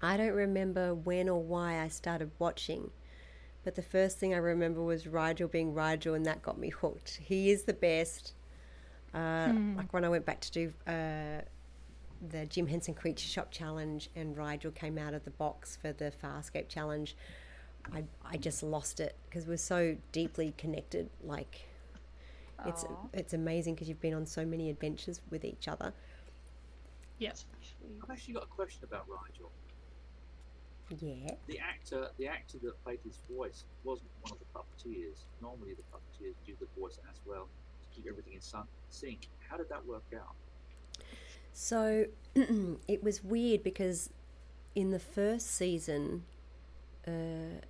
I 0.00 0.16
don't 0.16 0.32
remember 0.32 0.94
when 0.94 1.28
or 1.28 1.42
why 1.42 1.80
I 1.80 1.88
started 1.88 2.30
watching, 2.38 2.90
but 3.64 3.74
the 3.74 3.82
first 3.82 4.18
thing 4.18 4.34
I 4.34 4.38
remember 4.38 4.82
was 4.82 5.04
Rygel 5.04 5.50
being 5.50 5.74
Rygel, 5.74 6.14
and 6.14 6.24
that 6.26 6.42
got 6.42 6.58
me 6.58 6.68
hooked. 6.68 7.20
He 7.22 7.50
is 7.50 7.64
the 7.64 7.72
best. 7.72 8.34
Uh, 9.14 9.52
Like 9.76 9.92
when 9.92 10.04
I 10.04 10.08
went 10.08 10.26
back 10.26 10.40
to 10.40 10.50
do 10.52 10.72
uh, 10.86 11.42
the 12.30 12.46
Jim 12.46 12.66
Henson 12.66 12.94
Creature 12.94 13.28
Shop 13.28 13.50
Challenge, 13.50 14.10
and 14.16 14.36
Rygel 14.36 14.74
came 14.74 14.98
out 14.98 15.14
of 15.14 15.24
the 15.24 15.30
box 15.30 15.76
for 15.80 15.92
the 15.92 16.12
Farscape 16.22 16.68
Challenge, 16.68 17.16
I 17.92 18.04
I 18.24 18.36
just 18.36 18.62
lost 18.62 19.00
it 19.00 19.14
because 19.28 19.46
we're 19.46 19.56
so 19.58 19.96
deeply 20.12 20.54
connected. 20.58 21.10
Like, 21.22 21.66
it's 22.66 22.84
it's 23.12 23.34
amazing 23.34 23.74
because 23.74 23.88
you've 23.88 24.00
been 24.00 24.14
on 24.14 24.26
so 24.26 24.44
many 24.44 24.70
adventures 24.70 25.20
with 25.30 25.44
each 25.44 25.68
other. 25.68 25.92
yes. 27.18 27.44
I've 28.02 28.10
actually 28.10 28.34
got 28.34 28.44
a 28.44 28.46
question 28.46 28.82
about 28.84 29.06
Rygel. 29.08 29.50
Yeah. 31.00 31.30
The 31.46 31.58
actor, 31.58 32.08
the 32.18 32.28
actor 32.28 32.58
that 32.62 32.82
played 32.84 33.00
his 33.04 33.18
voice, 33.34 33.64
wasn't 33.84 34.08
one 34.22 34.32
of 34.32 34.38
the 34.38 34.44
puppeteers. 34.54 35.24
Normally, 35.40 35.74
the 35.74 35.82
puppeteers 35.92 36.34
do 36.46 36.54
the 36.60 36.80
voice 36.80 36.98
as 37.10 37.20
well 37.26 37.48
to 37.82 37.96
keep 37.96 38.06
everything 38.08 38.34
in 38.34 38.40
sync. 38.90 39.28
How 39.48 39.56
did 39.56 39.68
that 39.70 39.84
work 39.86 40.04
out? 40.14 40.34
So 41.52 42.06
it 42.34 43.02
was 43.02 43.22
weird 43.24 43.62
because 43.62 44.10
in 44.74 44.90
the 44.90 44.98
first 44.98 45.54
season, 45.54 46.24
uh, 47.06 47.60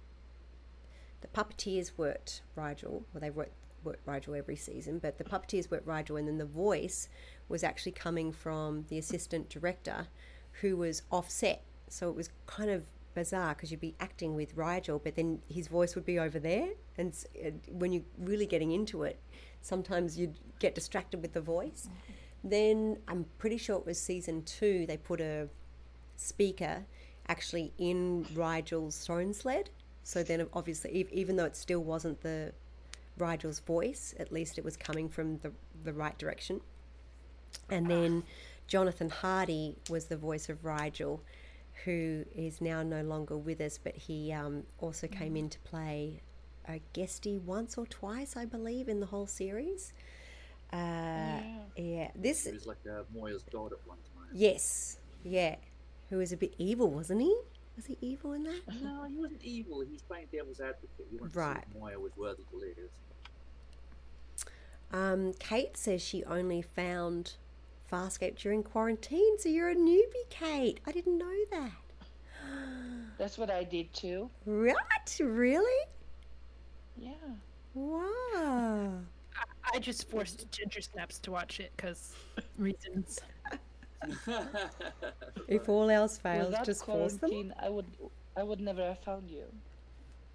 the 1.21 1.29
puppeteers 1.33 1.93
worked 1.97 2.43
Rygel. 2.57 3.05
Well, 3.13 3.21
they 3.21 3.31
worked, 3.31 3.55
worked 3.85 4.07
Rygel 4.07 4.37
every 4.37 4.57
season, 4.57 4.99
but 4.99 5.19
the 5.19 5.25
puppeteers 5.25 5.71
worked 5.71 5.87
Rygel, 5.87 6.19
and 6.19 6.27
then 6.27 6.39
the 6.39 6.45
voice 6.45 7.09
was 7.49 7.63
actually 7.63 7.93
coming 7.93 8.33
from 8.33 8.87
the 8.89 8.99
assistant 8.99 9.51
director 9.51 10.09
who 10.61 10.77
was 10.77 11.03
offset. 11.11 11.63
So 11.89 12.09
it 12.09 12.17
was 12.17 12.31
kind 12.47 12.71
of 12.71 12.85
bizarre 13.15 13.55
because 13.55 13.71
you'd 13.71 13.81
be 13.81 13.95
acting 14.01 14.35
with 14.35 14.57
Rygel, 14.57 15.03
but 15.03 15.15
then 15.15 15.41
his 15.49 15.69
voice 15.69 15.95
would 15.95 16.05
be 16.05 16.19
over 16.19 16.39
there. 16.39 16.69
And 16.99 17.17
uh, 17.45 17.51
when 17.71 17.93
you're 17.93 18.03
really 18.19 18.47
getting 18.47 18.73
into 18.73 19.03
it, 19.05 19.19
sometimes 19.61 20.19
you'd 20.19 20.39
get 20.59 20.75
distracted 20.75 21.23
with 21.23 21.33
the 21.33 21.41
voice. 21.41 21.89
Then 22.43 22.99
I'm 23.09 23.27
pretty 23.39 23.57
sure 23.57 23.77
it 23.79 23.87
was 23.87 23.99
season 23.99 24.43
two, 24.43 24.85
they 24.87 24.97
put 24.97 25.21
a 25.21 25.49
speaker 26.17 26.85
actually 27.29 27.73
in 27.79 28.27
Rygel's 28.35 28.99
throne 28.99 29.33
sled. 29.33 29.71
So 30.03 30.23
then, 30.23 30.47
obviously, 30.53 31.07
even 31.11 31.37
though 31.37 31.47
it 31.47 31.57
still 31.57 31.83
wasn't 31.83 32.21
the 32.21 32.53
Rygel's 33.19 33.61
voice, 33.61 34.15
at 34.19 34.31
least 34.31 34.59
it 34.59 34.65
was 34.65 34.77
coming 34.77 35.09
from 35.09 35.39
the, 35.39 35.53
the 35.83 35.95
right 35.95 36.17
direction. 36.19 36.61
And 37.71 37.91
then 37.91 38.25
Jonathan 38.67 39.09
Hardy 39.09 39.77
was 39.89 40.07
the 40.07 40.17
voice 40.17 40.51
of 40.51 40.63
Rygel, 40.63 41.21
who 41.85 42.25
is 42.35 42.61
now 42.61 42.83
no 42.83 43.03
longer 43.03 43.37
with 43.37 43.61
us, 43.61 43.79
but 43.83 43.97
he 43.97 44.33
um, 44.33 44.63
also 44.79 45.07
came 45.07 45.37
in 45.37 45.49
to 45.51 45.59
play 45.61 46.23
a 46.69 46.81
guesty 46.93 47.39
once 47.39 47.77
or 47.77 47.87
twice, 47.87 48.37
I 48.37 48.45
believe, 48.45 48.89
in 48.89 49.01
the 49.01 49.07
whole 49.07 49.27
series. 49.27 49.93
Uh, 50.73 51.41
yeah. 51.77 52.11
this 52.17 52.45
He 52.47 52.53
was 52.53 52.67
like 52.67 52.79
uh, 52.91 53.03
Moya's 53.15 53.45
god 53.53 53.73
at 53.73 53.79
one 53.87 53.99
time. 54.17 54.29
yes, 54.33 54.99
yeah, 55.23 55.57
who 56.11 56.19
was 56.19 56.33
a 56.33 56.37
bit 56.37 56.55
evil, 56.59 56.91
wasn't 56.91 57.21
he? 57.23 57.37
Was 57.77 57.87
he 57.87 57.99
evil 58.01 58.33
in 58.33 58.45
that? 58.45 58.61
No, 58.83 59.05
he 59.05 59.17
wasn't 59.17 59.43
evil. 59.43 59.81
He 59.81 59.91
was 59.93 60.03
playing 60.03 60.27
devil's 60.33 60.61
advocate. 60.61 61.07
He 61.11 61.17
wanted 61.17 61.33
to 61.33 61.39
Right. 61.39 61.57
see 61.65 61.75
if 61.77 61.81
Moya 61.81 61.99
was 62.01 62.13
worthy 62.17 62.43
to 62.51 62.57
live. 62.57 62.91
Um, 64.93 65.33
Kate 65.39 65.77
says 65.77 66.01
she 66.03 66.25
only 66.25 66.63
found 66.63 67.35
Farscape 67.95 68.37
during 68.37 68.63
quarantine, 68.65 69.39
so 69.39 69.49
you're 69.49 69.71
a 69.71 69.75
newbie, 69.77 70.29
Kate. 70.29 70.81
I 70.87 70.91
didn't 70.91 71.17
know 71.17 71.33
that. 71.53 71.71
That's 73.19 73.39
what 73.39 73.51
I 73.51 73.63
did 73.63 73.93
too. 73.93 74.29
What? 74.45 75.21
Really? 75.21 75.87
Yeah. 76.97 77.13
Wow. 77.75 78.99
I 79.73 79.79
just 79.79 80.11
forced 80.11 80.51
Ginger 80.51 80.81
Snaps 80.81 81.19
to 81.21 81.31
watch 81.31 81.61
it 81.61 81.73
because 81.77 82.15
reasons. 82.59 83.21
If 85.49 85.69
all 85.69 85.89
else 85.89 86.19
fails, 86.19 86.49
Without 86.49 86.67
just 86.67 86.85
force 86.85 87.15
them. 87.15 87.55
I 87.63 87.69
would, 87.71 87.87
I 88.37 88.43
would 88.43 88.61
never 88.61 88.83
have 88.85 88.99
found 88.99 89.31
you. 89.31 89.45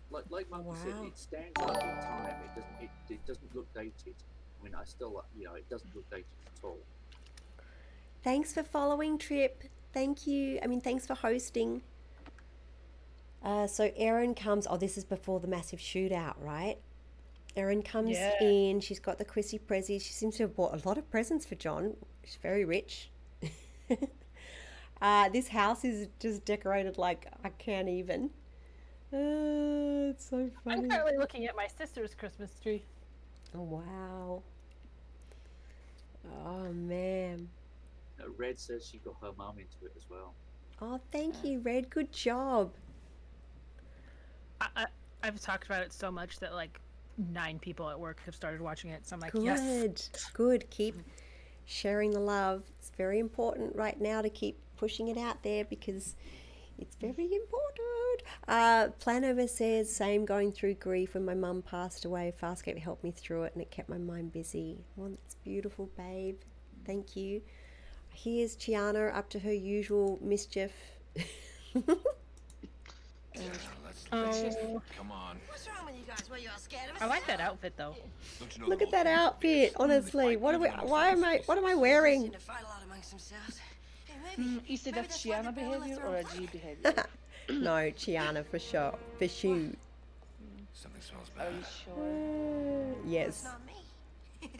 Like, 0.09 0.23
like 0.31 0.49
Mum 0.49 0.63
said, 0.83 0.95
Wow. 0.95 1.05
it 1.05 1.17
stands 1.17 1.51
up 1.59 1.69
in 1.69 1.75
time. 1.75 2.35
It 2.45 2.55
doesn't. 2.55 2.75
It, 2.81 2.89
it 3.13 3.25
doesn't 3.27 3.55
look 3.55 3.71
dated. 3.75 4.15
I 4.59 4.63
mean, 4.63 4.73
I 4.73 4.83
still, 4.85 5.23
you 5.37 5.45
know, 5.45 5.53
it 5.53 5.69
doesn't 5.69 5.95
look 5.95 6.09
dated 6.09 6.25
at 6.47 6.63
all. 6.63 6.77
Thanks 8.23 8.53
for 8.53 8.63
following, 8.63 9.17
Trip. 9.17 9.63
Thank 9.93 10.27
you. 10.27 10.59
I 10.61 10.67
mean, 10.67 10.81
thanks 10.81 11.07
for 11.07 11.15
hosting. 11.15 11.81
Uh, 13.43 13.65
so 13.67 13.89
Aeryn 13.91 14.35
comes. 14.35 14.67
Oh, 14.69 14.77
this 14.77 14.97
is 14.97 15.05
before 15.05 15.39
the 15.39 15.47
massive 15.47 15.79
shootout, 15.79 16.35
right? 16.39 16.77
Aeryn 17.55 17.83
comes 17.83 18.11
Yeah. 18.11 18.41
in. 18.43 18.79
She's 18.81 18.99
got 18.99 19.17
the 19.17 19.25
Chrissy 19.25 19.59
Prezzies. 19.59 20.01
She 20.01 20.13
seems 20.13 20.35
to 20.37 20.43
have 20.43 20.55
bought 20.55 20.73
a 20.73 20.87
lot 20.87 20.97
of 20.97 21.09
presents 21.09 21.45
for 21.45 21.55
John. 21.55 21.95
She's 22.23 22.37
very 22.41 22.65
rich. 22.65 23.09
uh, 25.01 25.29
this 25.29 25.47
house 25.47 25.83
is 25.85 26.09
just 26.19 26.45
decorated 26.45 26.97
like 26.97 27.27
I 27.43 27.49
can't 27.49 27.87
even. 27.87 28.29
Uh, 29.11 30.11
it's 30.11 30.29
so 30.29 30.49
funny. 30.63 30.83
I'm 30.83 30.89
currently 30.89 31.17
looking 31.17 31.47
at 31.47 31.55
my 31.55 31.67
sister's 31.67 32.13
Christmas 32.13 32.51
tree. 32.61 32.83
Oh, 33.55 33.61
wow. 33.61 34.43
Oh 36.45 36.71
man. 36.73 37.49
Uh, 38.19 38.29
Red 38.37 38.59
says 38.59 38.87
she 38.89 38.99
got 38.99 39.15
her 39.21 39.31
mum 39.37 39.57
into 39.57 39.85
it 39.85 39.93
as 39.97 40.03
well. 40.09 40.33
Oh, 40.81 40.99
thank 41.11 41.43
you, 41.43 41.59
Red. 41.59 41.89
Good 41.89 42.11
job. 42.11 42.73
I, 44.61 44.67
I, 44.75 44.85
I've 45.23 45.39
talked 45.41 45.65
about 45.65 45.81
it 45.81 45.93
so 45.93 46.11
much 46.11 46.39
that 46.39 46.53
like 46.53 46.79
nine 47.17 47.59
people 47.59 47.89
at 47.89 47.99
work 47.99 48.21
have 48.25 48.35
started 48.35 48.61
watching 48.61 48.91
it. 48.91 49.05
So 49.05 49.15
I'm 49.15 49.19
like, 49.19 49.33
yes. 49.35 49.59
Good, 49.59 50.01
good. 50.33 50.69
Keep 50.69 50.95
sharing 51.65 52.11
the 52.11 52.19
love. 52.19 52.63
It's 52.79 52.91
very 52.97 53.19
important 53.19 53.75
right 53.75 53.99
now 53.99 54.21
to 54.21 54.29
keep 54.29 54.57
pushing 54.77 55.09
it 55.09 55.17
out 55.17 55.43
there 55.43 55.65
because 55.65 56.15
it's 56.77 56.95
very 56.95 57.25
important. 57.25 58.23
Uh, 58.47 58.87
Planover 58.99 59.47
says, 59.47 59.93
same 59.93 60.25
going 60.25 60.51
through 60.51 60.75
grief 60.75 61.13
when 61.13 61.25
my 61.25 61.35
mum 61.35 61.61
passed 61.61 62.05
away. 62.05 62.33
Farscape 62.41 62.79
helped 62.79 63.03
me 63.03 63.11
through 63.11 63.43
it 63.43 63.53
and 63.53 63.61
it 63.61 63.69
kept 63.69 63.89
my 63.89 63.97
mind 63.97 64.31
busy. 64.31 64.85
Well, 64.95 65.09
that's 65.09 65.35
beautiful, 65.35 65.89
babe. 65.97 66.37
Thank 66.85 67.15
you. 67.15 67.41
Here's 68.13 68.55
Chiana 68.55 69.15
up 69.15 69.29
to 69.29 69.39
her 69.39 69.53
usual 69.53 70.19
mischief. 70.21 70.71
Oh, 74.11 74.81
Come 74.97 75.11
on. 75.11 75.37
What's 75.47 75.67
wrong 75.67 75.85
with 75.85 75.95
you 75.95 76.03
guys? 76.07 76.27
What, 76.29 76.41
you 76.41 76.49
all 76.51 76.57
scared 76.57 76.89
of 76.89 76.95
us? 76.95 77.01
I 77.01 77.05
like 77.05 77.27
that 77.27 77.39
outfit 77.39 77.73
though. 77.77 77.95
Don't 78.39 78.55
you 78.55 78.63
know 78.63 78.67
Look 78.67 78.81
at 78.81 78.91
that 78.91 79.05
outfit. 79.05 79.73
Honestly, 79.75 80.35
what 80.35 80.55
are 80.55 80.59
we? 80.59 80.67
Why 80.67 81.09
am 81.09 81.23
I? 81.23 81.41
What 81.45 81.57
am 81.57 81.65
I 81.65 81.75
wearing? 81.75 82.31
To 82.31 82.39
fight 82.39 82.61
a 82.61 82.65
lot 82.65 82.81
amongst 82.83 83.11
themselves. 83.11 83.59
Hey, 84.05 84.35
maybe. 84.37 84.73
is 84.73 84.87
it 84.87 84.93
a 84.93 84.95
maybe 84.95 85.07
that's 85.07 85.23
Chiana 85.23 85.53
behavior 85.53 85.99
or 86.03 86.15
a 86.17 86.23
punch. 86.23 86.37
G 86.37 86.49
behavior? 86.51 87.05
no, 87.49 87.91
Chiana 87.91 88.45
for 88.45 88.57
sure. 88.57 88.95
For 89.19 89.27
sure. 89.27 89.59
Something 90.73 91.01
smells 91.01 91.29
Are 91.37 91.43
bad. 91.43 91.53
you 91.53 91.63
sure? 91.85 92.95
Yes. 93.05 93.43
Not 93.43 93.61
me. 93.65 93.73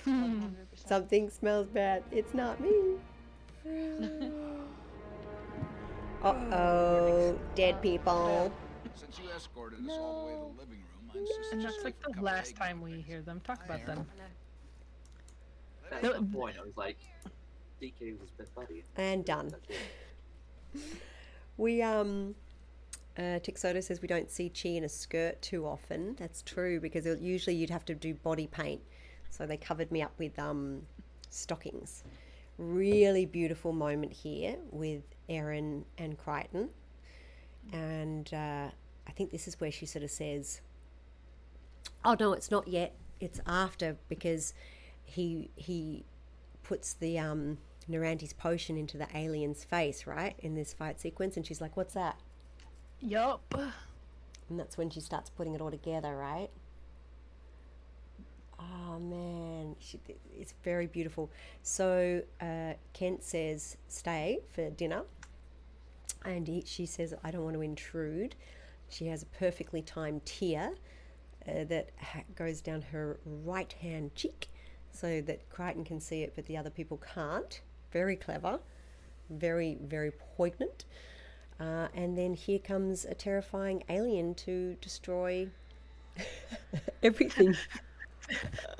100%. 0.06 0.54
Something 0.88 1.30
smells 1.30 1.68
bad. 1.68 2.04
It's 2.12 2.34
not 2.34 2.60
me. 2.60 2.72
Uh 6.22 6.34
oh, 6.52 7.40
dead 7.56 7.82
people. 7.82 8.52
Since 8.96 9.20
you 9.20 9.30
escorted 9.36 9.80
us 9.80 9.92
all 9.98 10.22
the 10.22 10.28
way 10.28 10.34
to 10.34 10.40
the 10.54 10.62
living 10.62 10.84
room, 10.84 11.12
I 11.14 11.18
insist 11.18 11.54
And 11.54 11.64
that's 11.64 11.84
like 11.84 11.96
the 12.02 12.22
last 12.22 12.56
time 12.58 12.82
we 12.82 13.00
hear 13.02 13.22
them 13.22 13.40
talk 13.46 13.64
about 13.64 13.86
them. 13.86 14.06
That's 15.90 16.04
No, 16.04 16.22
my 16.22 16.28
point. 16.40 16.58
I 16.60 16.66
was 16.66 16.76
like, 16.78 16.98
DK 17.82 18.12
was 18.12 18.22
his 18.22 18.32
best 18.32 18.54
buddy. 18.56 18.84
And 18.98 19.24
done. 19.26 19.50
That's 19.50 19.70
it. 19.70 20.82
We 21.58 21.82
um. 21.82 22.36
Uh, 23.18 23.40
Tixoto 23.40 23.84
says 23.84 24.02
we 24.02 24.08
don't 24.08 24.32
see 24.32 24.50
Chi 24.50 24.70
in 24.70 24.84
a 24.86 24.90
skirt 24.90 25.42
too 25.42 25.66
often. 25.66 26.16
That's 26.18 26.42
true 26.42 26.80
because 26.80 27.06
it- 27.06 27.20
usually 27.20 27.56
you'd 27.56 27.70
have 27.70 27.86
to 27.86 27.96
do 27.96 28.14
body 28.14 28.48
paint, 28.48 28.82
so 29.30 29.46
they 29.46 29.58
covered 29.58 29.92
me 29.92 30.02
up 30.02 30.14
with 30.18 30.40
um, 30.40 30.84
stockings. 31.30 32.04
Really 32.60 33.26
beautiful 33.26 33.72
moment 33.72 34.12
here 34.12 34.58
with 34.70 35.04
Aeryn 35.30 35.86
and 35.98 36.18
Crichton, 36.18 36.72
and 37.72 38.30
uh, 38.34 38.68
I 39.08 39.12
think 39.16 39.32
this 39.32 39.48
is 39.48 39.58
where 39.62 39.72
she 39.72 39.86
sort 39.86 40.04
of 40.04 40.12
says, 40.12 40.60
"Oh 42.04 42.18
no, 42.20 42.34
it's 42.34 42.52
not 42.52 42.68
yet. 42.68 42.96
It's 43.22 43.40
after 43.48 43.96
because 44.10 44.54
he 45.04 45.52
he 45.56 46.04
puts 46.62 46.94
the 46.96 47.18
um, 47.18 47.60
Noranti's 47.90 48.34
potion 48.34 48.76
into 48.76 48.98
the 48.98 49.08
alien's 49.16 49.64
face, 49.64 50.06
right, 50.06 50.36
in 50.40 50.56
this 50.56 50.74
fight 50.74 51.00
sequence, 51.00 51.38
and 51.38 51.46
she's 51.48 51.62
like, 51.62 51.78
"What's 51.78 51.94
that?" 51.94 52.20
Yup. 53.00 53.56
And 54.50 54.60
that's 54.60 54.78
when 54.78 54.90
she 54.90 55.00
starts 55.00 55.30
putting 55.30 55.56
it 55.56 55.62
all 55.62 55.72
together, 55.72 56.14
right? 56.14 56.50
Oh 58.60 59.00
man, 59.00 59.76
she, 59.80 60.00
it's 60.38 60.54
very 60.64 60.88
beautiful. 60.88 61.32
So 61.64 62.22
uh, 62.42 62.74
Kent 62.94 63.24
says, 63.24 63.78
"Stay 63.88 64.40
for 64.54 64.70
dinner," 64.70 65.04
and 66.26 66.48
he, 66.48 66.64
she 66.66 66.86
says, 66.86 67.14
"I 67.24 67.32
don't 67.32 67.44
want 67.44 67.56
to 67.56 67.62
intrude." 67.62 68.36
She 68.90 69.08
has 69.08 69.24
a 69.24 69.28
perfectly 69.28 69.82
timed 69.82 70.26
tear 70.26 70.74
uh, 71.48 71.64
that 71.66 71.92
ha- 72.00 72.24
goes 72.36 72.62
down 72.62 72.82
her 72.92 73.20
right 73.26 73.72
hand 73.74 74.16
cheek, 74.16 74.50
so 74.92 75.22
that 75.22 75.50
Crichton 75.50 75.86
can 75.86 76.00
see 76.02 76.24
it, 76.24 76.34
but 76.36 76.46
the 76.46 76.58
other 76.58 76.70
people 76.70 76.98
can't. 77.14 77.62
Very 77.92 78.16
clever, 78.16 78.60
very 79.30 79.78
very 79.82 80.12
poignant. 80.12 80.86
Uh, 81.60 81.88
and 81.94 82.18
then 82.18 82.34
here 82.34 82.60
comes 82.60 83.06
a 83.06 83.14
terrifying 83.14 83.84
alien 83.90 84.34
to 84.36 84.76
destroy 84.82 85.50
everything. 87.04 87.56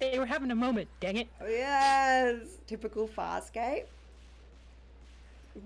they 0.00 0.18
were 0.18 0.26
having 0.26 0.50
a 0.50 0.54
moment, 0.54 0.88
dang 1.00 1.16
it. 1.16 1.28
Oh, 1.40 1.46
yes, 1.46 2.36
typical 2.66 3.08
Farscape. 3.08 3.84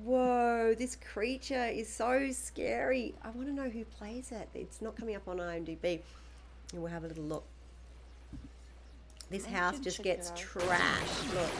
Whoa, 0.04 0.74
this 0.78 0.96
creature 1.12 1.66
is 1.66 1.92
so 1.92 2.30
scary. 2.32 3.14
I 3.22 3.30
want 3.30 3.48
to 3.48 3.54
know 3.54 3.68
who 3.68 3.84
plays 3.84 4.32
it. 4.32 4.48
It's 4.54 4.80
not 4.80 4.96
coming 4.96 5.16
up 5.16 5.28
on 5.28 5.36
IMDb. 5.38 6.00
We'll 6.72 6.86
have 6.86 7.04
a 7.04 7.08
little 7.08 7.24
look. 7.24 7.44
This 9.30 9.46
I 9.46 9.50
house 9.50 9.78
just 9.78 10.02
gets 10.02 10.30
trashed. 10.32 11.34
Look. 11.34 11.50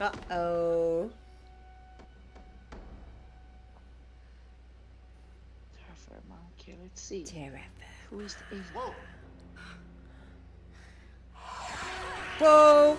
Uh 0.00 0.12
oh. 0.32 1.10
See. 7.08 7.24
Terrafer. 7.24 7.62
Who 8.10 8.20
is 8.20 8.34
the 8.34 8.56
Whoa. 8.74 8.92
Whoa! 12.38 12.98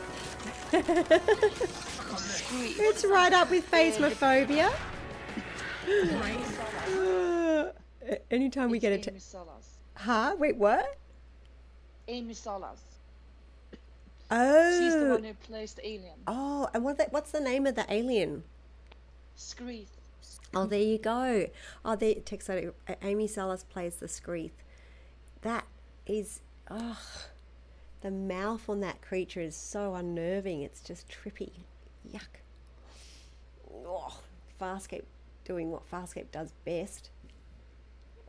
it's 2.80 3.06
right 3.06 3.32
up 3.32 3.52
with 3.52 3.70
phasmophobia. 3.70 4.74
Uh, 6.90 7.66
anytime 8.32 8.72
we 8.72 8.80
get 8.80 8.94
a. 8.94 8.96
Amy 8.96 9.20
T- 9.20 9.36
huh? 9.94 10.36
Wait, 10.40 10.58
what? 10.58 10.98
Amy 12.08 12.34
Salas. 12.34 12.80
Oh. 14.32 14.80
She's 14.80 14.96
the 14.96 15.10
one 15.12 15.24
who 15.24 15.34
plays 15.36 15.76
the 15.76 15.88
alien. 15.88 16.16
Oh, 16.26 16.68
and 16.74 16.84
what? 16.84 16.98
The, 16.98 17.06
what's 17.12 17.30
the 17.30 17.42
name 17.42 17.68
of 17.68 17.76
the 17.76 17.86
alien? 17.94 18.44
Skreeth. 19.38 19.99
Oh, 20.54 20.66
there 20.68 20.80
you 20.82 20.98
go. 20.98 21.48
Oh, 21.86 21.96
there, 21.96 22.16
Texodo. 22.16 22.74
Amy 23.02 23.28
Salas 23.28 23.64
plays 23.64 23.98
the 23.98 24.08
Skreeth. 24.08 24.52
That 25.42 25.66
is, 26.06 26.42
oh, 26.70 27.00
the 28.02 28.12
mouth 28.12 28.68
on 28.70 28.80
that 28.82 29.02
creature 29.02 29.42
is 29.42 29.56
so 29.56 29.96
unnerving. 29.96 30.62
It's 30.62 30.82
just 30.82 31.08
trippy. 31.10 31.52
Yuck. 32.12 32.42
Oh, 33.86 34.20
Farscape 34.60 35.04
doing 35.46 35.72
what 35.72 35.90
Farscape 35.90 36.32
does 36.32 36.54
best. 36.66 37.10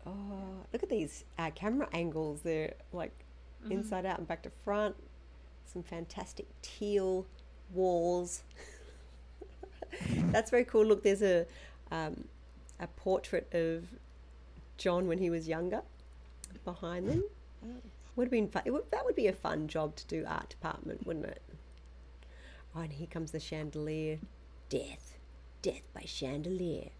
Oh, 0.06 0.12
look 0.72 0.82
at 0.82 0.88
these 0.88 1.24
uh, 1.38 1.50
camera 1.54 1.88
angles. 1.92 2.40
They're 2.42 2.74
like 2.92 3.12
Mhm. 3.64 3.72
inside 3.72 4.06
out 4.06 4.18
and 4.18 4.26
back 4.26 4.42
to 4.44 4.50
front. 4.64 4.96
Some 5.66 5.82
fantastic 5.82 6.46
teal 6.62 7.26
walls. 7.74 8.42
That's 10.32 10.50
very 10.50 10.64
cool. 10.64 10.86
Look, 10.86 11.02
there's 11.02 11.22
a 11.22 11.46
um, 11.90 12.24
a 12.78 12.86
portrait 12.86 13.52
of 13.52 13.84
John 14.76 15.06
when 15.06 15.18
he 15.18 15.30
was 15.30 15.48
younger 15.48 15.82
behind 16.64 17.08
them. 17.08 17.24
Would 18.16 18.24
have 18.24 18.30
been 18.30 18.48
fun. 18.48 18.62
It 18.64 18.70
would, 18.72 18.90
that 18.90 19.04
would 19.04 19.16
be 19.16 19.28
a 19.28 19.32
fun 19.32 19.68
job 19.68 19.96
to 19.96 20.06
do 20.06 20.24
art 20.26 20.48
department, 20.50 21.06
wouldn't 21.06 21.26
it? 21.26 21.42
Oh, 22.74 22.80
and 22.80 22.92
here 22.92 23.06
comes 23.06 23.30
the 23.30 23.40
chandelier. 23.40 24.18
Death, 24.68 25.16
death 25.62 25.82
by 25.94 26.02
chandelier. 26.06 26.90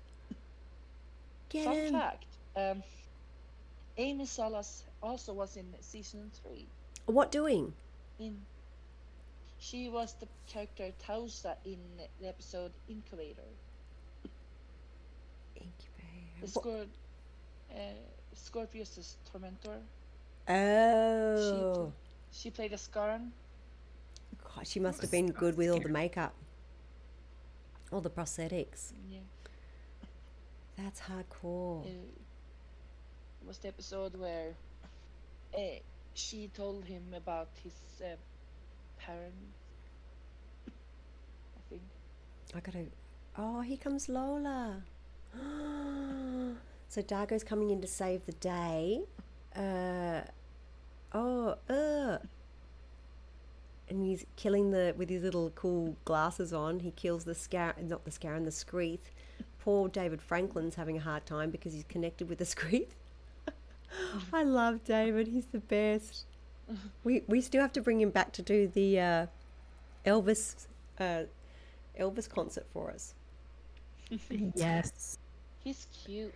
Get 1.49 1.64
Fun 1.64 1.76
him. 1.76 1.93
fact. 1.93 2.24
Um, 2.57 2.82
Amy 3.97 4.24
Salas 4.24 4.84
also 5.03 5.32
was 5.32 5.57
in 5.57 5.66
season 5.80 6.30
three. 6.43 6.66
What 7.07 7.30
doing? 7.32 7.72
In 8.18 8.36
she 9.59 9.88
was 9.88 10.14
the 10.14 10.26
character 10.47 10.91
Tauza 11.07 11.55
in 11.64 11.78
the 12.20 12.26
episode 12.28 12.72
Incubator. 12.88 13.43
Incubator. 15.57 16.41
The 16.41 16.47
Scor- 16.47 16.87
uh, 17.73 17.77
Scorpius' 18.35 19.17
tormentor. 19.31 19.79
Oh, 20.49 21.93
She 22.33 22.51
played 22.51 22.73
a 22.73 22.77
Scarran. 22.77 23.31
God, 24.43 24.67
she 24.67 24.81
must 24.81 25.01
have 25.03 25.11
been 25.11 25.31
good 25.31 25.57
with 25.57 25.71
all 25.71 25.81
the 25.81 25.89
makeup, 25.89 26.35
all 27.93 28.01
the 28.01 28.11
prosthetics. 28.11 28.93
Yeah. 29.09 29.19
That's 30.77 31.01
hardcore. 31.01 31.85
Uh, 31.85 31.89
it 31.89 33.47
was 33.47 33.59
the 33.59 33.69
episode 33.69 34.17
where 34.17 34.55
uh, 35.55 35.59
she 36.15 36.49
told 36.55 36.85
him 36.85 37.03
about 37.15 37.49
his 37.63 37.75
uh, 38.03 38.17
parents. 38.99 39.37
I 40.67 41.61
think. 41.69 41.83
I 42.55 42.61
gotta. 42.61 42.87
Oh, 43.37 43.61
here 43.61 43.77
comes 43.77 44.09
Lola. 44.09 44.83
so 46.89 47.03
Dargo's 47.03 47.45
coming 47.45 47.70
in 47.70 47.81
to 47.81 47.87
save 47.87 48.26
the 48.26 48.33
day. 48.33 49.03
Uh, 49.55 50.22
oh, 51.12 51.57
uh. 51.68 52.18
And 53.89 54.07
he's 54.07 54.24
killing 54.37 54.70
the 54.70 54.95
with 54.97 55.11
his 55.11 55.22
little 55.22 55.51
cool 55.51 55.97
glasses 56.05 56.53
on. 56.53 56.81
He 56.81 56.93
kills 56.93 57.24
the 57.24 57.35
scar, 57.35 57.74
not 57.83 58.05
the 58.05 58.11
scar, 58.12 58.35
and 58.35 58.47
the 58.47 58.53
Skreeth. 58.53 59.11
Poor 59.59 59.89
David 59.89 60.22
Franklin's 60.22 60.76
having 60.76 60.97
a 60.97 61.01
hard 61.01 61.26
time 61.26 61.51
because 61.51 61.72
he's 61.72 61.85
connected 61.85 62.28
with 62.28 62.39
the 62.39 62.45
Skreeth. 62.57 62.91
I 64.33 64.45
love 64.45 64.85
David. 64.85 65.28
He's 65.28 65.47
the 65.47 65.59
best. 65.59 66.24
We 67.03 67.22
we 67.26 67.41
still 67.41 67.62
have 67.62 67.72
to 67.72 67.81
bring 67.81 68.01
him 68.01 68.11
back 68.11 68.33
to 68.35 68.43
do 68.43 68.68
the 68.68 69.01
uh, 69.01 69.26
Elvis 70.07 70.66
uh, 70.99 71.24
Elvis 71.99 72.28
concert 72.28 72.66
for 72.72 72.91
us. 72.91 73.14
yes. 74.55 75.18
He's 75.63 75.87
cute. 76.05 76.35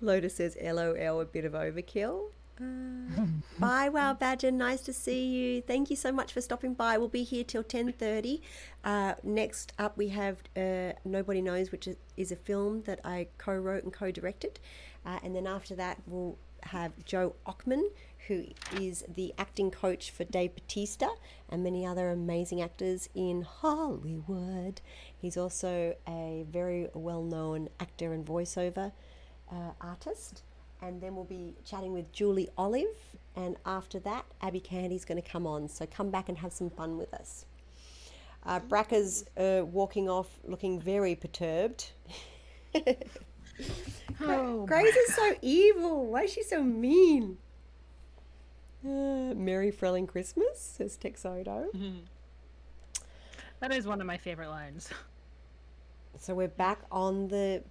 Lotus 0.00 0.36
says, 0.36 0.56
"LOL, 0.60 1.20
a 1.20 1.24
bit 1.24 1.44
of 1.44 1.52
overkill." 1.52 2.30
Uh, 2.60 3.24
bye, 3.58 3.88
Wow 3.88 4.14
Badger. 4.14 4.50
Nice 4.50 4.82
to 4.82 4.92
see 4.92 5.26
you. 5.26 5.62
Thank 5.62 5.90
you 5.90 5.96
so 5.96 6.12
much 6.12 6.32
for 6.32 6.40
stopping 6.40 6.74
by. 6.74 6.98
We'll 6.98 7.08
be 7.08 7.24
here 7.24 7.44
till 7.44 7.62
ten 7.64 7.92
thirty. 7.92 8.42
Uh, 8.84 9.14
next 9.22 9.72
up, 9.78 9.96
we 9.96 10.08
have 10.08 10.38
uh, 10.56 10.92
Nobody 11.04 11.40
Knows, 11.40 11.72
which 11.72 11.88
is, 11.88 11.96
is 12.16 12.30
a 12.30 12.36
film 12.36 12.82
that 12.82 13.00
I 13.04 13.28
co-wrote 13.38 13.84
and 13.84 13.92
co-directed, 13.92 14.60
uh, 15.04 15.18
and 15.24 15.34
then 15.34 15.46
after 15.46 15.74
that, 15.76 15.98
we'll 16.06 16.36
have 16.64 16.92
Joe 17.04 17.34
Ochman, 17.46 17.82
who 18.28 18.44
is 18.80 19.04
the 19.08 19.34
acting 19.38 19.70
coach 19.70 20.10
for 20.10 20.24
Dave 20.24 20.54
Bautista 20.54 21.08
and 21.48 21.62
many 21.62 21.86
other 21.86 22.10
amazing 22.10 22.60
actors 22.60 23.08
in 23.14 23.42
Hollywood. 23.42 24.80
He's 25.16 25.36
also 25.36 25.94
a 26.08 26.44
very 26.50 26.88
well-known 26.94 27.68
actor 27.80 28.12
and 28.12 28.24
voiceover 28.24 28.92
uh, 29.50 29.72
artist. 29.80 30.42
And 30.80 31.00
then 31.00 31.14
we'll 31.14 31.24
be 31.24 31.54
chatting 31.64 31.92
with 31.92 32.12
Julie 32.12 32.48
Olive. 32.56 32.96
And 33.36 33.56
after 33.64 33.98
that, 34.00 34.24
Abby 34.40 34.60
Candy's 34.60 35.04
going 35.04 35.20
to 35.20 35.28
come 35.28 35.46
on. 35.46 35.68
So 35.68 35.86
come 35.86 36.10
back 36.10 36.28
and 36.28 36.38
have 36.38 36.52
some 36.52 36.70
fun 36.70 36.98
with 36.98 37.12
us. 37.14 37.46
Uh, 38.44 38.58
Braca's 38.60 39.24
uh, 39.36 39.64
walking 39.64 40.08
off 40.08 40.28
looking 40.44 40.80
very 40.80 41.14
perturbed. 41.14 41.90
Oh, 44.20 44.66
Grace 44.66 44.94
is 44.94 45.14
so 45.14 45.34
evil. 45.42 46.06
Why 46.06 46.22
is 46.22 46.32
she 46.32 46.42
so 46.42 46.62
mean? 46.62 47.38
Uh, 48.84 48.88
Merry 49.36 49.70
Frelling 49.72 50.06
Christmas, 50.08 50.58
says 50.60 50.98
Texodo. 51.02 51.66
That 53.60 53.72
is 53.72 53.86
one 53.86 54.00
of 54.00 54.06
my 54.06 54.16
favorite 54.16 54.48
lines. 54.48 54.90
So 56.18 56.34
we're 56.34 56.48
back 56.48 56.80
on 56.90 57.28
the. 57.28 57.62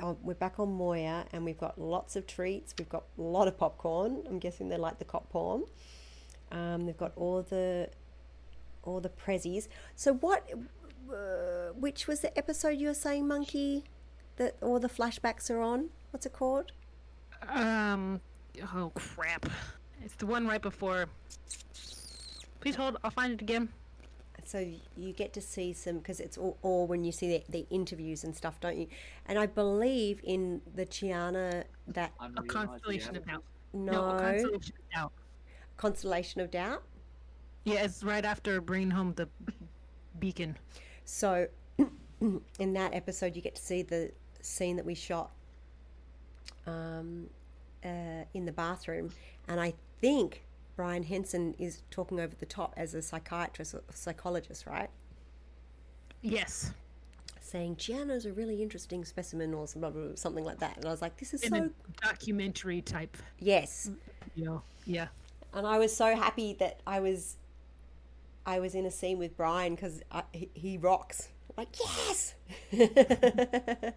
Oh, 0.00 0.16
we're 0.22 0.34
back 0.34 0.58
on 0.58 0.72
Moya, 0.72 1.26
and 1.32 1.44
we've 1.44 1.58
got 1.58 1.78
lots 1.78 2.16
of 2.16 2.26
treats. 2.26 2.74
We've 2.78 2.88
got 2.88 3.04
a 3.18 3.22
lot 3.22 3.46
of 3.46 3.56
popcorn. 3.58 4.22
I'm 4.28 4.38
guessing 4.38 4.68
they 4.68 4.76
like 4.76 4.98
the 4.98 5.04
cop 5.04 5.28
porn. 5.30 5.64
Um, 6.50 6.86
they've 6.86 6.96
got 6.96 7.12
all 7.16 7.42
the, 7.42 7.88
all 8.84 9.00
the 9.00 9.08
prezzies. 9.10 9.68
So 9.94 10.14
what? 10.14 10.48
Uh, 11.12 11.72
which 11.78 12.06
was 12.06 12.20
the 12.20 12.36
episode 12.38 12.78
you 12.78 12.88
were 12.88 12.94
saying, 12.94 13.26
Monkey? 13.28 13.84
That 14.36 14.56
all 14.62 14.78
the 14.78 14.88
flashbacks 14.88 15.50
are 15.50 15.60
on. 15.60 15.90
What's 16.10 16.26
it 16.26 16.32
called? 16.32 16.72
Um. 17.48 18.20
Oh 18.74 18.90
crap! 18.94 19.46
It's 20.04 20.14
the 20.16 20.26
one 20.26 20.46
right 20.46 20.62
before. 20.62 21.06
Please 22.60 22.74
hold. 22.74 22.96
I'll 23.04 23.10
find 23.10 23.32
it 23.32 23.40
again. 23.40 23.68
So 24.44 24.66
you 24.96 25.12
get 25.12 25.32
to 25.34 25.40
see 25.40 25.72
some 25.72 25.98
because 25.98 26.18
it's 26.18 26.36
all, 26.36 26.58
all 26.62 26.86
when 26.86 27.04
you 27.04 27.12
see 27.12 27.28
the, 27.28 27.44
the 27.48 27.66
interviews 27.70 28.24
and 28.24 28.34
stuff, 28.34 28.58
don't 28.60 28.76
you? 28.76 28.88
And 29.26 29.38
I 29.38 29.46
believe 29.46 30.20
in 30.24 30.60
the 30.74 30.84
Chiana 30.84 31.64
that 31.88 32.12
A 32.36 32.42
constellation 32.42 33.16
of 33.16 33.24
doubt. 33.24 33.44
no, 33.72 34.10
a 34.10 34.18
constellation 34.18 34.74
of 34.78 34.90
doubt. 34.92 35.12
Constellation 35.76 36.40
of 36.40 36.50
doubt. 36.50 36.82
Yeah, 37.64 37.84
it's 37.84 38.02
right 38.02 38.24
after 38.24 38.60
bringing 38.60 38.90
home 38.90 39.14
the 39.14 39.28
beacon. 40.18 40.56
So 41.04 41.46
in 42.58 42.72
that 42.74 42.94
episode, 42.94 43.36
you 43.36 43.42
get 43.42 43.54
to 43.54 43.62
see 43.62 43.82
the 43.82 44.10
scene 44.40 44.76
that 44.76 44.84
we 44.84 44.94
shot 44.94 45.30
um, 46.66 47.28
uh, 47.84 48.24
in 48.34 48.44
the 48.44 48.52
bathroom, 48.52 49.10
and 49.46 49.60
I 49.60 49.74
think 50.02 50.44
Brian 50.76 51.04
Henson 51.04 51.54
is 51.58 51.82
talking 51.90 52.20
over 52.20 52.34
the 52.38 52.44
top 52.44 52.74
as 52.76 52.92
a 52.92 53.00
psychiatrist 53.00 53.72
or 53.74 53.82
psychologist, 53.94 54.66
right? 54.66 54.90
Yes. 56.20 56.72
Saying 57.40 57.76
Chiana's 57.76 58.26
a 58.26 58.32
really 58.32 58.62
interesting 58.62 59.04
specimen 59.04 59.54
or 59.54 59.66
blah, 59.76 59.90
blah, 59.90 60.02
blah, 60.02 60.14
something 60.16 60.44
like 60.44 60.58
that, 60.58 60.76
and 60.76 60.86
I 60.86 60.90
was 60.90 61.02
like, 61.02 61.16
"This 61.18 61.32
is 61.34 61.42
In 61.42 61.50
so 61.50 61.64
a 61.64 61.70
documentary 62.06 62.82
type. 62.82 63.16
yes." 63.38 63.90
Yeah. 64.34 64.58
Yeah. 64.86 65.08
and 65.54 65.66
I 65.66 65.78
was 65.78 65.94
so 65.94 66.16
happy 66.16 66.54
that 66.54 66.80
I 66.86 67.00
was 67.00 67.36
I 68.46 68.58
was 68.60 68.74
in 68.74 68.86
a 68.86 68.90
scene 68.90 69.18
with 69.18 69.36
Brian 69.36 69.74
because 69.74 70.02
he, 70.32 70.50
he 70.54 70.78
rocks. 70.78 71.28
Like 71.56 71.68
yes! 71.78 72.34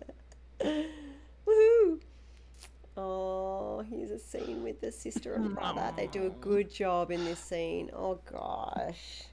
Oh, 2.97 3.83
here's 3.89 4.11
a 4.11 4.19
scene 4.19 4.63
with 4.63 4.79
the 4.79 4.91
sister 4.91 5.33
and 5.33 5.49
mm. 5.49 5.55
brother. 5.55 5.91
They 5.97 6.07
do 6.07 6.27
a 6.27 6.29
good 6.29 6.73
job 6.73 7.11
in 7.11 7.25
this 7.25 7.39
scene. 7.39 7.91
Oh 7.93 8.19
gosh, 8.31 9.23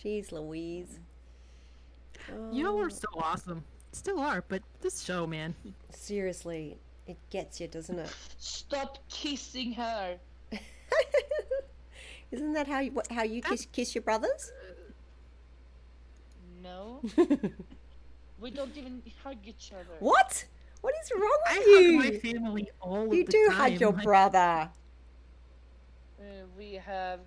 jeez, 0.00 0.30
Louise. 0.30 1.00
Y'all 2.52 2.76
were 2.76 2.86
oh. 2.86 2.88
so 2.88 3.08
awesome. 3.16 3.64
Still 3.92 4.20
are, 4.20 4.44
but 4.46 4.62
this 4.80 5.02
show, 5.02 5.26
man. 5.26 5.54
Seriously, 5.90 6.78
it 7.06 7.16
gets 7.30 7.60
you, 7.60 7.66
doesn't 7.66 7.98
it? 7.98 8.14
Stop 8.36 8.98
kissing 9.08 9.72
her. 9.72 10.18
Isn't 12.30 12.52
that 12.52 12.68
how 12.68 12.80
you 12.80 12.92
what, 12.92 13.10
how 13.10 13.22
you 13.22 13.42
kiss 13.42 13.66
kiss 13.72 13.94
your 13.94 14.02
brothers? 14.02 14.52
No. 16.62 17.00
we 18.40 18.50
don't 18.50 18.76
even 18.76 19.02
hug 19.24 19.38
each 19.44 19.72
other. 19.72 19.96
What? 20.00 20.44
What 21.10 21.16
is 21.16 21.22
wrong 21.22 21.38
with 21.46 21.66
I 21.66 21.70
you? 21.80 22.00
hug 22.02 22.12
my 22.12 22.18
family 22.18 22.70
all 22.80 23.14
you 23.14 23.20
of 23.20 23.26
the 23.26 23.32
do 23.32 23.46
time. 23.48 23.56
hug 23.56 23.80
your 23.80 23.92
like- 23.92 24.04
brother. 24.04 24.70
Uh, 26.20 26.22
we 26.56 26.74
have 26.74 27.20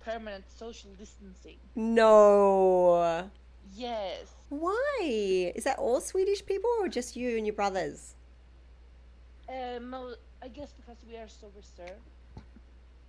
permanent 0.00 0.44
social 0.50 0.90
distancing. 0.98 1.58
No. 1.76 3.30
Yes. 3.74 4.26
Why? 4.48 5.52
Is 5.54 5.64
that 5.64 5.78
all 5.78 6.00
Swedish 6.00 6.44
people 6.44 6.70
or 6.80 6.88
just 6.88 7.16
you 7.16 7.36
and 7.36 7.46
your 7.46 7.54
brothers? 7.54 8.14
Mo- 9.80 10.14
I 10.42 10.48
guess 10.48 10.72
because 10.72 10.96
we 11.08 11.16
are 11.16 11.28
so 11.28 11.50
reserved. 11.56 12.00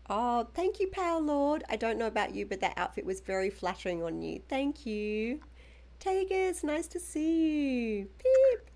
Oh, 0.10 0.48
thank 0.54 0.80
you, 0.80 0.88
Pale 0.88 1.22
Lord. 1.22 1.64
I 1.70 1.76
don't 1.78 1.98
know 1.98 2.08
about 2.08 2.34
you, 2.36 2.46
but 2.46 2.60
that 2.62 2.74
outfit 2.78 3.06
was 3.06 3.22
very 3.22 3.50
flattering 3.50 4.04
on 4.04 4.22
you. 4.22 4.42
Thank 4.50 4.86
you. 4.86 5.40
Tagus, 6.00 6.64
nice 6.64 6.88
to 6.88 7.00
see 7.00 8.00
you. 8.00 8.10
Beep. 8.18 8.71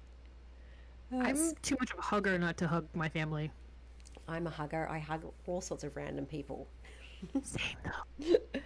I'm 1.22 1.54
too 1.62 1.78
much 1.80 1.92
of 1.92 2.00
a 2.00 2.02
hugger 2.02 2.38
not 2.38 2.58
to 2.58 2.68
hug 2.68 2.88
my 2.94 3.10
family. 3.10 3.52
I'm 4.28 4.48
a 4.48 4.50
hugger. 4.50 4.88
I 4.90 5.00
hug 5.00 5.24
all 5.46 5.62
sorts 5.62 5.84
of 5.84 5.96
random 5.96 6.26
people. 6.26 6.68
Same 7.44 7.78
though. 7.84 8.36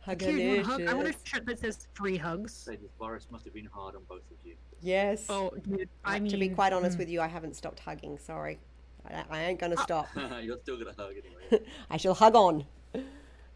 Hugger 0.00 0.26
Here, 0.26 0.38
you 0.38 0.48
want 0.48 0.60
a 0.60 0.64
hug? 0.64 0.86
I 0.86 0.94
want 0.94 1.08
a 1.08 1.14
shirt 1.24 1.46
that 1.46 1.58
says 1.58 1.88
free 1.94 2.18
hugs. 2.18 2.52
Say 2.52 2.76
this 2.76 2.90
virus 2.98 3.26
must 3.30 3.44
have 3.46 3.54
been 3.54 3.68
hard 3.72 3.96
on 3.96 4.02
both 4.06 4.30
of 4.30 4.36
you. 4.44 4.54
Yes. 4.82 5.26
Oh, 5.30 5.50
dude, 5.62 5.88
I 6.04 6.20
mean, 6.20 6.30
to 6.30 6.36
be 6.36 6.50
quite 6.50 6.74
honest 6.74 6.96
mm. 6.96 7.00
with 7.00 7.08
you, 7.08 7.22
I 7.22 7.26
haven't 7.26 7.56
stopped 7.56 7.80
hugging. 7.80 8.18
Sorry. 8.18 8.58
I, 9.08 9.24
I 9.30 9.42
ain't 9.44 9.58
going 9.58 9.74
to 9.74 9.82
stop. 9.82 10.08
You're 10.42 10.58
still 10.58 10.76
gonna 10.76 10.94
hug 10.96 11.12
anyway. 11.12 11.66
I 11.90 11.96
shall 11.96 12.12
hug 12.12 12.34
on. 12.34 12.66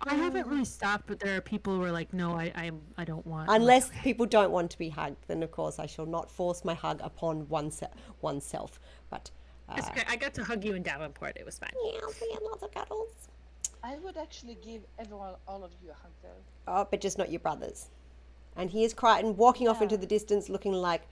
I 0.03 0.15
haven't 0.15 0.47
really 0.47 0.65
stopped, 0.65 1.07
but 1.07 1.19
there 1.19 1.37
are 1.37 1.41
people 1.41 1.75
who 1.75 1.83
are 1.83 1.91
like, 1.91 2.13
no, 2.13 2.33
I, 2.33 2.53
I, 2.55 2.71
I 2.97 3.05
don't 3.05 3.27
want. 3.27 3.51
Unless 3.51 3.91
people 4.03 4.27
don't 4.27 4.53
want 4.53 4.71
to 4.71 4.79
be 4.79 4.89
hugged, 4.89 5.25
then 5.27 5.43
of 5.43 5.51
course 5.51 5.79
I 5.79 5.87
shall 5.87 6.07
not 6.07 6.31
force 6.31 6.65
my 6.65 6.75
hug 6.75 7.01
upon 7.03 7.49
one's, 7.49 7.83
oneself. 8.21 8.79
But 9.11 9.31
uh, 9.69 9.81
okay. 9.91 10.05
I 10.09 10.17
got 10.17 10.35
to 10.35 10.45
hug 10.45 10.65
you 10.65 10.75
in 10.75 10.83
Davenport. 10.83 11.37
It 11.37 11.45
was 11.45 11.59
fine. 11.59 11.71
yeah, 11.85 12.01
we 12.21 12.33
had 12.33 12.43
lots 12.43 12.63
of 12.63 12.73
cuddles. 12.73 13.29
I 13.83 13.97
would 13.97 14.17
actually 14.17 14.57
give 14.65 14.83
everyone, 14.99 15.35
all 15.47 15.65
of 15.65 15.73
you, 15.83 15.91
a 15.91 15.95
hug 15.95 16.13
though. 16.23 16.29
Oh, 16.69 16.87
but 16.91 17.01
just 17.01 17.19
not 17.19 17.31
your 17.31 17.41
brothers. 17.41 17.89
And 18.57 18.71
here's 18.71 18.93
Crichton 18.93 19.37
walking 19.37 19.69
off 19.69 19.83
into 19.83 19.97
the 19.97 20.07
distance 20.07 20.49
looking 20.49 20.73
like, 20.73 21.03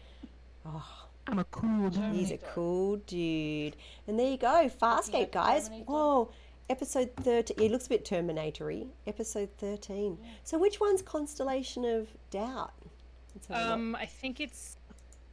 oh, 0.65 1.07
I'm 1.29 1.39
a 1.39 1.45
cool 1.45 1.91
dude. 1.91 2.15
he's 2.15 2.31
a 2.31 2.39
cool 2.39 2.97
dude. 3.07 3.77
And 4.07 4.19
there 4.19 4.31
you 4.31 4.37
go, 4.37 4.71
Farscape, 4.81 5.33
guys. 5.33 5.71
Whoa, 5.87 6.31
episode 6.69 7.11
13. 7.23 7.59
He 7.59 7.69
looks 7.69 7.87
a 7.87 7.89
bit 7.91 8.05
Terminatory. 8.05 8.89
Episode 9.07 9.51
13. 9.59 10.19
So 10.45 10.59
which 10.59 10.81
one's 10.81 11.03
Constellation 11.03 11.85
of 11.85 12.09
Doubt? 12.31 12.73
Let's 13.35 13.47
have 13.49 13.57
a 13.57 13.61
look. 13.65 13.73
Um, 13.73 13.97
I 13.97 14.07
think 14.07 14.41
it's 14.41 14.77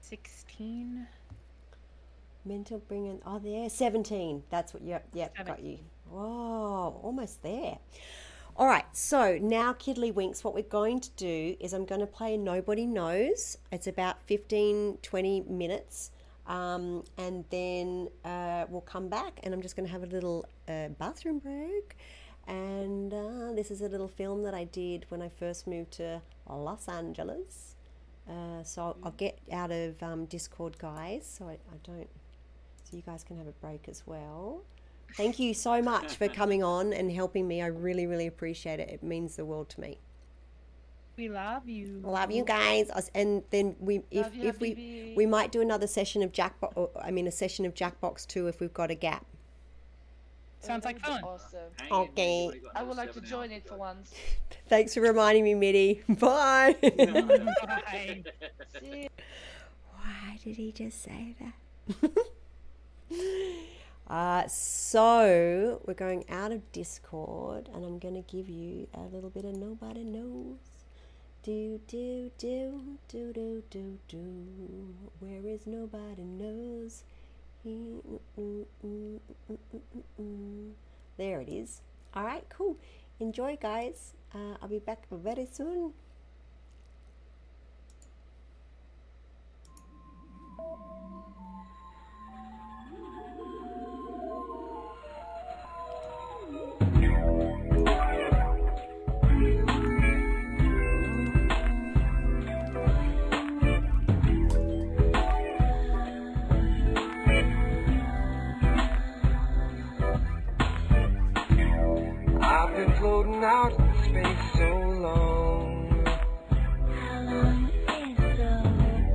sixteen. 0.02 1.08
Mental 2.46 2.80
bringing. 2.80 3.22
Oh, 3.26 3.40
there. 3.40 3.70
17. 3.70 4.44
That's 4.50 4.74
what 4.74 4.84
you. 4.84 5.00
Yep, 5.14 5.46
got 5.46 5.64
you. 5.64 5.80
Whoa, 6.10 7.00
almost 7.02 7.42
there. 7.42 7.78
All 8.56 8.68
right, 8.68 8.86
so 8.92 9.40
now 9.42 9.74
Kiddly 9.74 10.12
Winks, 10.12 10.44
what 10.44 10.54
we're 10.54 10.62
going 10.62 11.00
to 11.00 11.10
do 11.12 11.56
is 11.60 11.74
I'm 11.74 11.86
going 11.86 12.02
to 12.02 12.08
play 12.08 12.38
Nobody 12.38 12.86
Knows. 12.86 13.58
It's 13.72 13.88
about 13.88 14.22
15, 14.28 15.00
20 15.02 15.42
minutes. 15.50 16.12
Um, 16.46 17.04
and 17.18 17.46
then 17.50 18.10
uh, 18.26 18.66
we'll 18.70 18.82
come 18.82 19.08
back 19.08 19.40
and 19.44 19.54
I'm 19.54 19.62
just 19.62 19.76
going 19.76 19.86
to 19.86 19.92
have 19.92 20.04
a 20.04 20.08
little 20.08 20.46
uh, 20.68 20.90
bathroom 20.90 21.40
break. 21.40 21.98
And 22.48 23.14
uh, 23.14 23.54
this 23.54 23.72
is 23.72 23.82
a 23.82 23.88
little 23.88 24.10
film 24.10 24.44
that 24.44 24.54
I 24.54 24.66
did 24.66 25.06
when 25.10 25.22
I 25.22 25.30
first 25.30 25.66
moved 25.66 25.92
to 25.94 26.22
Los 26.50 26.90
Angeles. 26.90 27.76
Uh, 28.30 28.64
so 28.64 28.82
I'll, 28.82 28.98
I'll 29.04 29.12
get 29.12 29.40
out 29.52 29.72
of 29.72 30.02
um, 30.02 30.26
Discord, 30.26 30.78
guys, 30.78 31.26
so 31.26 31.48
I, 31.48 31.54
I 31.54 31.78
don't. 31.84 32.10
So 32.84 32.98
you 32.98 33.04
guys 33.04 33.24
can 33.24 33.38
have 33.38 33.48
a 33.48 33.52
break 33.52 33.88
as 33.88 34.04
well. 34.06 34.64
Thank 35.16 35.40
you 35.40 35.54
so 35.54 35.82
much 35.82 36.16
for 36.16 36.28
coming 36.28 36.64
on 36.64 36.92
and 36.92 37.12
helping 37.12 37.48
me. 37.48 37.62
I 37.62 37.68
really, 37.68 38.08
really 38.08 38.28
appreciate 38.28 38.80
it. 38.80 38.90
It 38.90 39.04
means 39.04 39.36
the 39.36 39.46
world 39.46 39.70
to 39.70 39.82
me. 39.82 40.00
We 41.16 41.30
love 41.30 41.70
you. 41.70 42.02
Love 42.04 42.32
you 42.32 42.44
guys. 42.44 42.90
And 43.14 43.44
then 43.52 43.76
we, 43.80 44.02
if, 44.10 44.26
Love 44.26 44.36
you, 44.36 44.48
if 44.48 44.60
we, 44.60 44.74
baby. 44.74 45.14
we 45.16 45.26
might 45.26 45.52
do 45.52 45.62
another 45.62 45.86
session 45.86 46.24
of 46.24 46.32
Jackbox. 46.32 46.90
I 47.00 47.12
mean, 47.12 47.28
a 47.28 47.32
session 47.32 47.66
of 47.66 47.76
Jackbox 47.76 48.26
too 48.26 48.48
if 48.48 48.60
we've 48.60 48.74
got 48.74 48.90
a 48.90 48.96
gap. 48.96 49.26
Sounds 50.60 50.86
like 50.86 51.00
fun. 51.00 51.22
Awesome. 51.24 51.60
Okay. 51.92 52.50
I 52.74 52.84
would 52.84 52.96
like 52.96 53.12
to 53.14 53.22
join 53.22 53.52
it 53.52 53.68
for 53.68 53.76
once. 53.76 54.14
Thanks 54.70 54.94
for 54.94 55.02
reminding 55.02 55.44
me, 55.44 55.56
Mitty. 55.56 56.02
Bye. 56.10 56.78
Bye. 56.82 58.24
See 58.82 59.10
Why 59.92 60.40
did 60.44 60.56
he 60.56 60.72
just 60.72 61.04
say 61.04 61.36
that? 61.40 62.12
uh, 64.08 64.48
so 64.48 65.82
we're 65.86 65.94
going 65.94 66.24
out 66.30 66.54
of 66.54 66.72
Discord, 66.72 67.70
and 67.74 67.86
I'm 67.86 68.00
going 68.00 68.16
to 68.16 68.36
give 68.36 68.48
you 68.48 68.88
a 68.94 69.02
little 69.02 69.30
bit 69.30 69.44
of 69.44 69.58
nobody 69.58 70.06
knows. 70.06 70.73
Do 71.44 71.82
do 71.88 72.32
do 72.38 72.98
do 73.10 73.34
do 73.34 73.64
do 73.70 74.00
do. 74.08 74.96
Where 75.20 75.46
is 75.46 75.68
nobody 75.68 76.24
knows? 76.24 77.04
He, 77.62 78.00
mm, 78.40 78.66
mm, 78.80 79.20
mm. 80.22 80.72
There 81.18 81.42
it 81.42 81.50
is. 81.50 81.82
All 82.14 82.24
right, 82.24 82.46
cool. 82.48 82.78
Enjoy, 83.20 83.58
guys. 83.62 84.14
Uh, 84.34 84.56
I'll 84.62 84.70
be 84.70 84.80
back 84.80 85.04
very 85.12 85.46
soon. 85.52 85.94
Been 112.76 112.92
floating 112.96 113.44
out 113.44 113.72
in 113.78 113.94
space 114.04 114.38
so 114.56 114.70
long. 115.00 116.06
How 116.90 117.22
long 117.22 117.70
been 117.86 118.16
so 118.36 118.50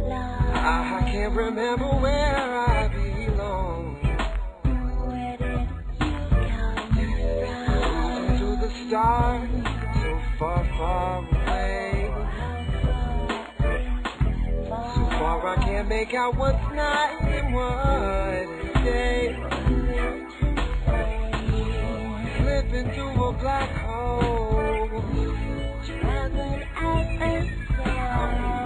long? 0.07 0.53
I 0.55 1.03
can't 1.11 1.35
remember 1.35 1.87
where 1.87 2.37
I 2.37 2.89
belong. 2.89 3.97
Cruising 7.65 8.39
to 8.39 8.49
the 8.61 8.71
stars, 8.87 9.51
so 10.03 10.11
far, 10.39 10.65
far 10.79 11.19
away. 11.19 12.15
So 14.69 15.03
far 15.19 15.49
I 15.49 15.57
can't 15.65 15.89
make 15.89 16.15
out 16.15 16.37
what's 16.37 16.75
night 16.75 17.19
and 17.23 17.55
what's 17.55 18.85
day. 18.85 19.58
Into 22.71 23.03
a 23.03 23.33
black 23.33 23.71
hole. 23.79 24.91
Traveling 25.87 26.65
out 26.77 27.07
and 27.23 27.51
I 27.87 28.58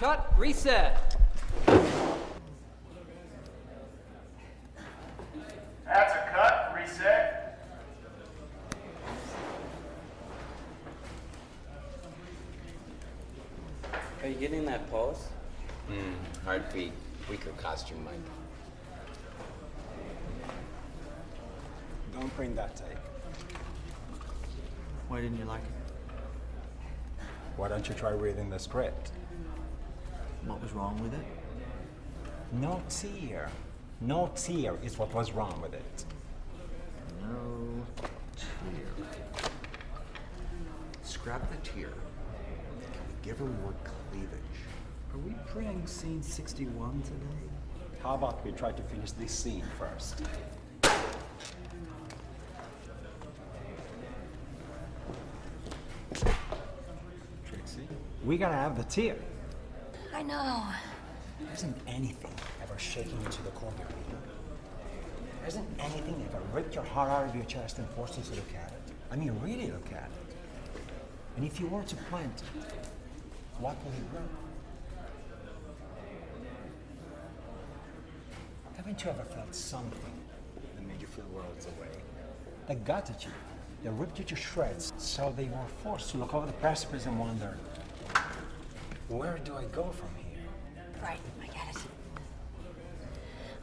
Cut! 0.00 0.30
Cut! 0.30 0.38
Reset! 0.38 0.96
That's 5.84 6.14
a 6.14 6.30
cut. 6.32 6.74
Reset. 6.74 7.58
Are 14.22 14.28
you 14.28 14.34
getting 14.36 14.64
that 14.64 14.90
pulse? 14.90 15.28
Hmm, 15.88 16.14
heartbeat, 16.46 16.92
weaker 17.28 17.50
costume, 17.58 18.02
Mike. 18.02 18.14
Don't 22.18 22.34
print 22.36 22.56
that 22.56 22.74
tape. 22.74 22.86
Why 25.08 25.20
didn't 25.20 25.38
you 25.38 25.44
like 25.44 25.60
it? 25.60 25.66
Why 27.58 27.68
don't 27.68 27.86
you 27.86 27.94
try 27.94 28.12
reading 28.12 28.48
the 28.48 28.58
script? 28.58 29.12
What 30.46 30.62
was 30.62 30.72
wrong 30.72 31.00
with 31.02 31.12
it? 31.12 31.26
No 32.52 32.82
tear. 32.88 33.50
No 34.00 34.30
tear 34.34 34.76
is 34.82 34.98
what 34.98 35.12
was 35.14 35.32
wrong 35.32 35.60
with 35.60 35.74
it. 35.74 36.04
No 37.22 37.84
tear. 38.36 39.06
Scrap 41.02 41.50
the 41.50 41.56
tear. 41.68 41.88
Can 41.88 43.02
we 43.08 43.14
give 43.22 43.38
her 43.38 43.44
more 43.44 43.74
cleavage? 43.84 44.40
Are 45.12 45.18
we 45.18 45.34
printing 45.52 45.86
scene 45.86 46.22
61 46.22 47.02
today? 47.02 47.16
How 48.02 48.14
about 48.14 48.44
we 48.44 48.52
try 48.52 48.72
to 48.72 48.82
finish 48.82 49.12
this 49.12 49.32
scene 49.32 49.64
first? 49.78 50.22
Trixie, 57.44 57.88
we 58.24 58.38
gotta 58.38 58.54
have 58.54 58.78
the 58.78 58.84
tear. 58.84 59.16
I 60.20 60.22
know. 60.22 60.62
Hasn't 61.48 61.78
anything 61.86 62.30
ever 62.62 62.78
shaken 62.78 63.18
you 63.22 63.28
to 63.30 63.42
the 63.42 63.48
core 63.52 63.72
your 63.78 63.86
being? 63.86 64.22
Hasn't 65.42 65.66
anything 65.78 66.28
ever 66.28 66.42
ripped 66.52 66.74
your 66.74 66.84
heart 66.84 67.08
out 67.08 67.26
of 67.30 67.34
your 67.34 67.46
chest 67.46 67.78
and 67.78 67.88
forced 67.96 68.18
you 68.18 68.24
to 68.24 68.34
look 68.34 68.54
at 68.54 68.70
it? 68.70 68.92
I 69.10 69.16
mean, 69.16 69.34
really 69.42 69.68
look 69.68 69.90
at 69.92 70.10
it. 70.10 70.82
And 71.36 71.46
if 71.46 71.58
you 71.58 71.68
were 71.68 71.82
to 71.84 71.96
plant 71.96 72.42
what 73.60 73.76
will 73.82 73.92
it 73.92 74.10
grow? 74.10 74.20
Haven't 78.76 79.02
you 79.02 79.10
ever 79.10 79.24
felt 79.24 79.54
something 79.54 80.20
that 80.74 80.86
made 80.86 81.00
you 81.00 81.06
feel 81.06 81.24
worlds 81.32 81.64
away? 81.64 81.88
That 82.66 82.84
at 83.08 83.24
you, 83.24 83.30
that 83.84 83.92
ripped 83.92 84.18
you 84.18 84.26
to 84.26 84.36
shreds, 84.36 84.92
so 84.98 85.32
they 85.34 85.44
were 85.44 85.66
forced 85.82 86.10
to 86.10 86.18
look 86.18 86.34
over 86.34 86.46
the 86.46 86.52
precipice 86.52 87.06
and 87.06 87.18
wonder, 87.18 87.56
where 89.10 89.38
do 89.38 89.54
I 89.56 89.64
go 89.64 89.90
from 89.90 90.08
here? 90.16 90.46
Right, 91.02 91.20
I 91.42 91.46
get 91.46 91.76
it. 91.76 91.82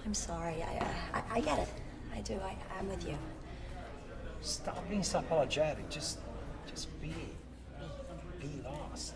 I'm 0.05 0.13
sorry. 0.13 0.63
I, 0.63 0.77
uh, 0.77 0.87
I, 1.13 1.37
I 1.37 1.41
get 1.41 1.59
it. 1.59 1.69
I 2.15 2.21
do. 2.21 2.35
I, 2.35 2.55
I'm 2.77 2.89
with 2.89 3.07
you. 3.07 3.17
Stop 4.41 4.87
being 4.89 5.03
so 5.03 5.19
apologetic. 5.19 5.89
Just, 5.89 6.19
just 6.69 6.89
be. 7.01 7.13
Be 8.39 8.61
lost. 8.63 9.15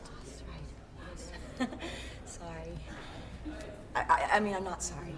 sorry. 2.26 2.74
I, 3.96 4.00
I, 4.00 4.30
I 4.34 4.40
mean, 4.40 4.56
I'm 4.56 4.64
not 4.64 4.82
sorry. 4.82 5.16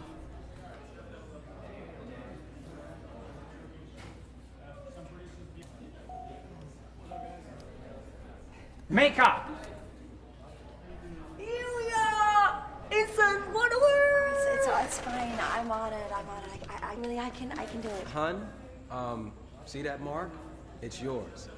Makeup! 8.89 9.49
Ilya! 11.39 12.64
It's 12.91 13.18
a 13.18 13.39
whatever! 13.51 14.34
It's, 14.34 14.68
it's, 14.68 14.86
it's 14.86 14.99
fine. 14.99 15.39
I'm 15.41 15.72
on 15.72 15.93
it. 15.93 16.11
I'm 16.14 16.30
on 16.30 16.43
it. 16.43 16.68
I, 16.70 16.89
I, 16.89 16.91
I 16.91 16.95
really, 16.97 17.18
I 17.18 17.30
can, 17.32 17.51
I 17.53 17.66
can 17.66 17.82
do 17.82 17.88
it. 17.88 18.07
Hun, 18.07 18.47
um, 18.91 19.32
see 19.74 19.82
that 19.82 20.01
mark? 20.01 20.30
It's 20.84 21.01
yours. 21.01 21.49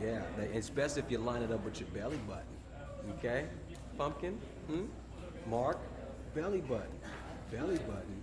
Yeah, 0.00 0.22
it's 0.54 0.70
best 0.70 0.98
if 0.98 1.10
you 1.10 1.18
line 1.18 1.42
it 1.42 1.50
up 1.50 1.64
with 1.64 1.80
your 1.80 1.88
belly 1.88 2.20
button. 2.28 2.44
Okay? 3.18 3.46
Pumpkin? 3.98 4.38
Hmm? 4.68 4.84
Mark? 5.50 5.78
Belly 6.32 6.60
button. 6.60 6.96
Belly 7.50 7.78
button. 7.78 8.22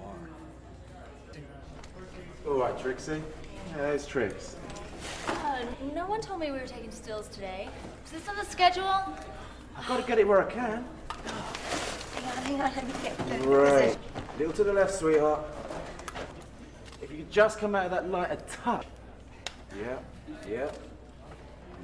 Mark. 0.00 0.30
All 2.46 2.58
right, 2.58 2.78
Trixie. 2.80 3.22
Yeah, 3.76 3.88
it's 3.88 4.06
Trix. 4.06 4.56
Uh, 5.26 5.66
no 5.94 6.06
one 6.06 6.22
told 6.22 6.40
me 6.40 6.50
we 6.50 6.58
were 6.58 6.66
taking 6.66 6.90
stills 6.90 7.28
today. 7.28 7.68
Is 8.06 8.12
this 8.12 8.28
on 8.30 8.36
the 8.36 8.46
schedule? 8.46 9.04
I've 9.76 9.86
got 9.86 10.00
to 10.00 10.06
get 10.06 10.18
it 10.18 10.26
where 10.26 10.42
I 10.42 10.50
can. 10.50 10.86
Hang 12.14 12.24
on, 12.24 12.42
hang 12.44 12.60
on. 12.62 12.74
Let 12.74 12.86
me 12.86 12.92
get 13.02 13.42
the 13.42 13.46
Right. 13.46 13.98
Little 14.38 14.54
to 14.54 14.64
the 14.64 14.72
left, 14.72 14.94
sweetheart. 14.94 15.44
If 17.18 17.22
you 17.22 17.24
could 17.24 17.34
just 17.34 17.58
come 17.58 17.74
out 17.74 17.86
of 17.86 17.90
that 17.90 18.08
light 18.08 18.30
a 18.30 18.36
touch. 18.36 18.86
Yep, 19.76 20.04
yep. 20.48 20.78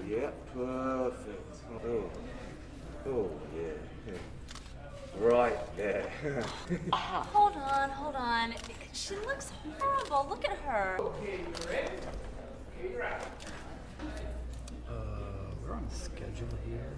Yep, 0.09 0.55
perfect. 0.55 1.57
Oh. 1.85 2.11
Oh, 3.09 3.31
yeah. 3.57 3.63
yeah. 4.07 5.19
Right 5.19 5.77
there. 5.77 6.09
Hold 6.93 7.55
on, 7.57 7.91
hold 7.91 8.15
on. 8.15 8.55
She 8.93 9.17
looks 9.27 9.51
horrible. 9.81 10.29
Look 10.31 10.45
at 10.49 10.57
her. 10.59 11.01
Uh, 14.89 14.93
we're 15.65 15.75
on 15.75 15.91
schedule 15.91 16.47
here. 16.65 16.93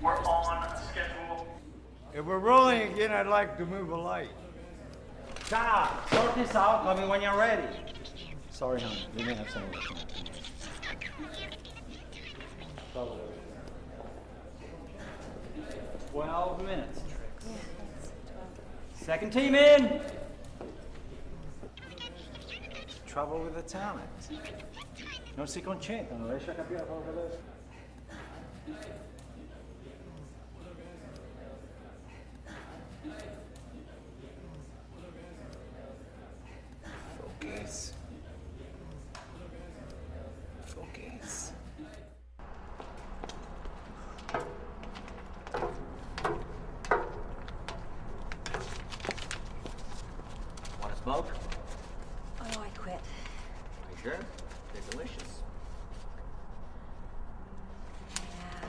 We're 0.00 0.16
on 0.16 0.82
schedule. 0.88 1.46
If 2.14 2.24
we're 2.24 2.38
rolling 2.38 2.90
again, 2.94 3.12
I'd 3.12 3.26
like 3.26 3.58
to 3.58 3.66
move 3.66 3.90
a 3.90 3.96
light. 3.96 4.30
Stop! 5.46 6.10
Sort 6.10 6.34
this 6.34 6.54
out. 6.56 6.82
Call 6.82 6.96
me 6.96 7.06
when 7.06 7.22
you're 7.22 7.38
ready. 7.38 7.62
Sorry, 8.50 8.80
hon. 8.80 8.96
We 9.16 9.22
may 9.22 9.34
have 9.34 9.48
some 9.48 9.62
work. 9.70 9.84
Twelve 16.10 16.64
minutes. 16.64 17.00
Second 18.94 19.32
team 19.32 19.54
in. 19.54 20.00
Trouble 23.06 23.38
with 23.38 23.54
the 23.54 23.62
talent. 23.62 24.02
Concentrano, 25.36 25.78
non 26.10 26.28
riesce 26.28 26.48
a. 26.48 26.56
Focus. 37.66 37.92
Focus. 40.66 41.52
Want 50.80 50.94
to 50.94 51.02
smoke? 51.02 51.26
Oh, 52.40 52.44
I 52.44 52.68
quit. 52.78 52.94
Are 52.94 53.00
you 53.90 53.98
sure? 54.00 54.18
They're 54.72 54.82
delicious. 54.90 55.40
Yeah. 58.14 58.68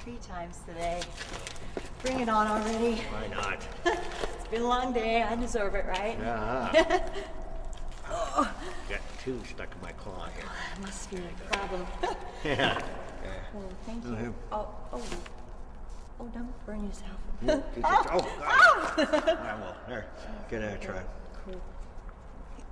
Three 0.00 0.18
times 0.20 0.58
today. 0.66 1.00
Bring 2.02 2.20
it 2.20 2.28
on 2.28 2.46
already. 2.46 2.96
Why 2.96 3.28
not? 3.28 3.66
It's 4.40 4.56
been 4.56 4.62
a 4.62 4.68
long 4.68 4.92
day. 4.92 5.22
I 5.22 5.36
deserve 5.36 5.74
it, 5.76 5.86
right? 5.86 6.18
Yeah. 6.18 7.08
oh, 9.20 9.24
two 9.24 9.40
stuck 9.48 9.68
in 9.74 9.80
my 9.82 9.92
claw 9.92 10.26
here. 10.36 10.44
must 10.80 11.10
be 11.10 11.16
a 11.18 11.52
problem. 11.56 11.86
Yeah. 12.44 12.80
Oh, 13.54 13.62
thank 13.84 14.02
you. 14.04 14.10
Mhm. 14.10 14.32
Oh, 14.50 14.68
oh. 14.92 15.02
Oh, 16.20 16.24
don't 16.28 16.66
burn 16.66 16.86
yourself. 16.86 17.10
Yeah, 17.42 17.56
just- 17.74 18.08
oh, 18.12 18.38
Ah! 18.42 18.94
All 18.96 19.04
right, 19.04 19.60
well, 19.60 19.76
there. 19.88 20.06
Give 20.48 20.62
it 20.62 20.82
a 20.82 20.86
try. 20.86 21.02
Cool. 21.44 21.60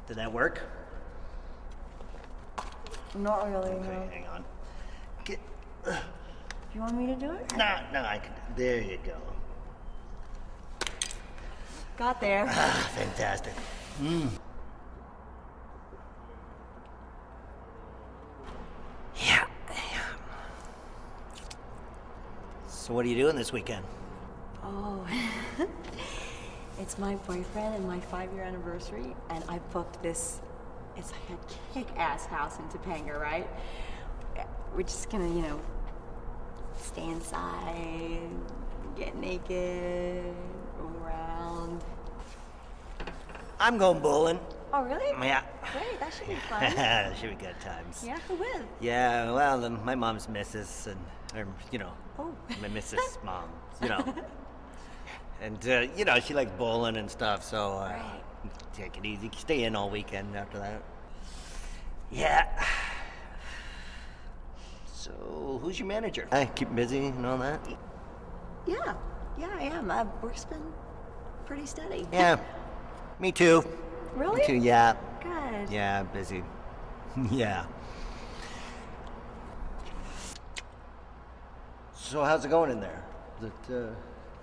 Did 0.06 0.16
that 0.16 0.32
work? 0.32 0.62
Not 3.14 3.50
really, 3.50 3.70
Okay, 3.72 3.88
no. 3.88 4.08
hang 4.10 4.26
on. 4.28 4.44
Do 5.24 5.36
you 6.74 6.80
want 6.80 6.94
me 6.96 7.06
to 7.06 7.14
do 7.16 7.32
it? 7.32 7.52
No, 7.56 7.76
no, 7.92 8.00
I 8.04 8.18
can. 8.18 8.32
There 8.56 8.80
you 8.82 8.98
go. 9.04 9.16
Got 11.96 12.20
there. 12.20 12.46
Ah, 12.48 12.90
fantastic. 12.94 13.52
Mm. 14.00 14.28
So, 22.88 22.94
what 22.94 23.04
are 23.04 23.08
you 23.10 23.16
doing 23.16 23.36
this 23.36 23.52
weekend? 23.52 23.84
Oh, 24.64 25.06
it's 26.80 26.98
my 26.98 27.16
boyfriend 27.16 27.74
and 27.74 27.86
my 27.86 28.00
five-year 28.00 28.42
anniversary, 28.42 29.14
and 29.28 29.44
I 29.46 29.58
booked 29.74 30.02
this. 30.02 30.40
It's 30.96 31.12
like 31.12 31.38
a 31.38 31.74
kick-ass 31.74 32.24
house 32.24 32.56
in 32.58 32.64
Topanga, 32.70 33.20
right? 33.20 33.46
We're 34.74 34.84
just 34.84 35.10
gonna, 35.10 35.28
you 35.28 35.42
know, 35.42 35.60
stay 36.78 37.04
inside, 37.04 38.30
get 38.96 39.14
naked, 39.16 40.24
roam 40.78 40.96
around. 41.04 41.84
I'm 43.60 43.76
going 43.76 44.00
bowling. 44.00 44.40
Oh, 44.72 44.82
really? 44.82 45.10
Yeah. 45.26 45.42
Great, 45.74 46.00
that 46.00 46.14
should 46.14 46.28
be 46.28 46.36
fun. 46.48 47.14
Should 47.16 47.38
be 47.38 47.44
good 47.44 47.60
times. 47.60 48.02
yeah, 48.02 48.18
who 48.20 48.36
with? 48.36 48.62
Yeah, 48.80 49.30
well, 49.32 49.68
my 49.68 49.94
mom's 49.94 50.26
missus, 50.26 50.86
and, 50.86 50.98
or, 51.34 51.46
you 51.72 51.78
know, 51.78 51.92
Oh. 52.18 52.34
my 52.60 52.68
missus' 52.68 53.18
mom, 53.24 53.48
you 53.82 53.88
know. 53.88 54.14
and 55.40 55.68
uh, 55.68 55.86
you 55.96 56.04
know 56.04 56.18
she 56.20 56.34
likes 56.34 56.50
bowling 56.58 56.96
and 56.96 57.08
stuff. 57.10 57.44
So 57.44 57.74
uh, 57.78 58.02
take 58.72 58.96
it 58.96 59.04
easy. 59.04 59.30
Stay 59.36 59.64
in 59.64 59.76
all 59.76 59.88
weekend 59.90 60.36
after 60.36 60.58
that. 60.58 60.82
Yeah. 62.10 62.46
So 64.92 65.58
who's 65.62 65.78
your 65.78 65.88
manager? 65.88 66.26
I 66.32 66.44
keep 66.46 66.74
busy 66.74 67.06
and 67.06 67.24
all 67.24 67.38
that. 67.38 67.60
Yeah, 68.66 68.94
yeah, 69.38 69.48
I 69.56 69.62
am. 69.62 69.90
Uh, 69.90 70.04
work's 70.20 70.44
been 70.44 70.60
pretty 71.46 71.66
steady. 71.66 72.06
Yeah. 72.12 72.36
Me 73.20 73.32
too. 73.32 73.64
Really? 74.14 74.40
Me 74.40 74.46
too. 74.46 74.54
Yeah. 74.56 74.96
Good. 75.22 75.70
Yeah, 75.70 76.02
busy. 76.02 76.42
yeah. 77.30 77.64
So 82.08 82.24
how's 82.24 82.42
it 82.42 82.48
going 82.48 82.70
in 82.70 82.80
there? 82.80 83.04
Is 83.38 83.48
it 83.48 83.74
uh, 83.74 83.90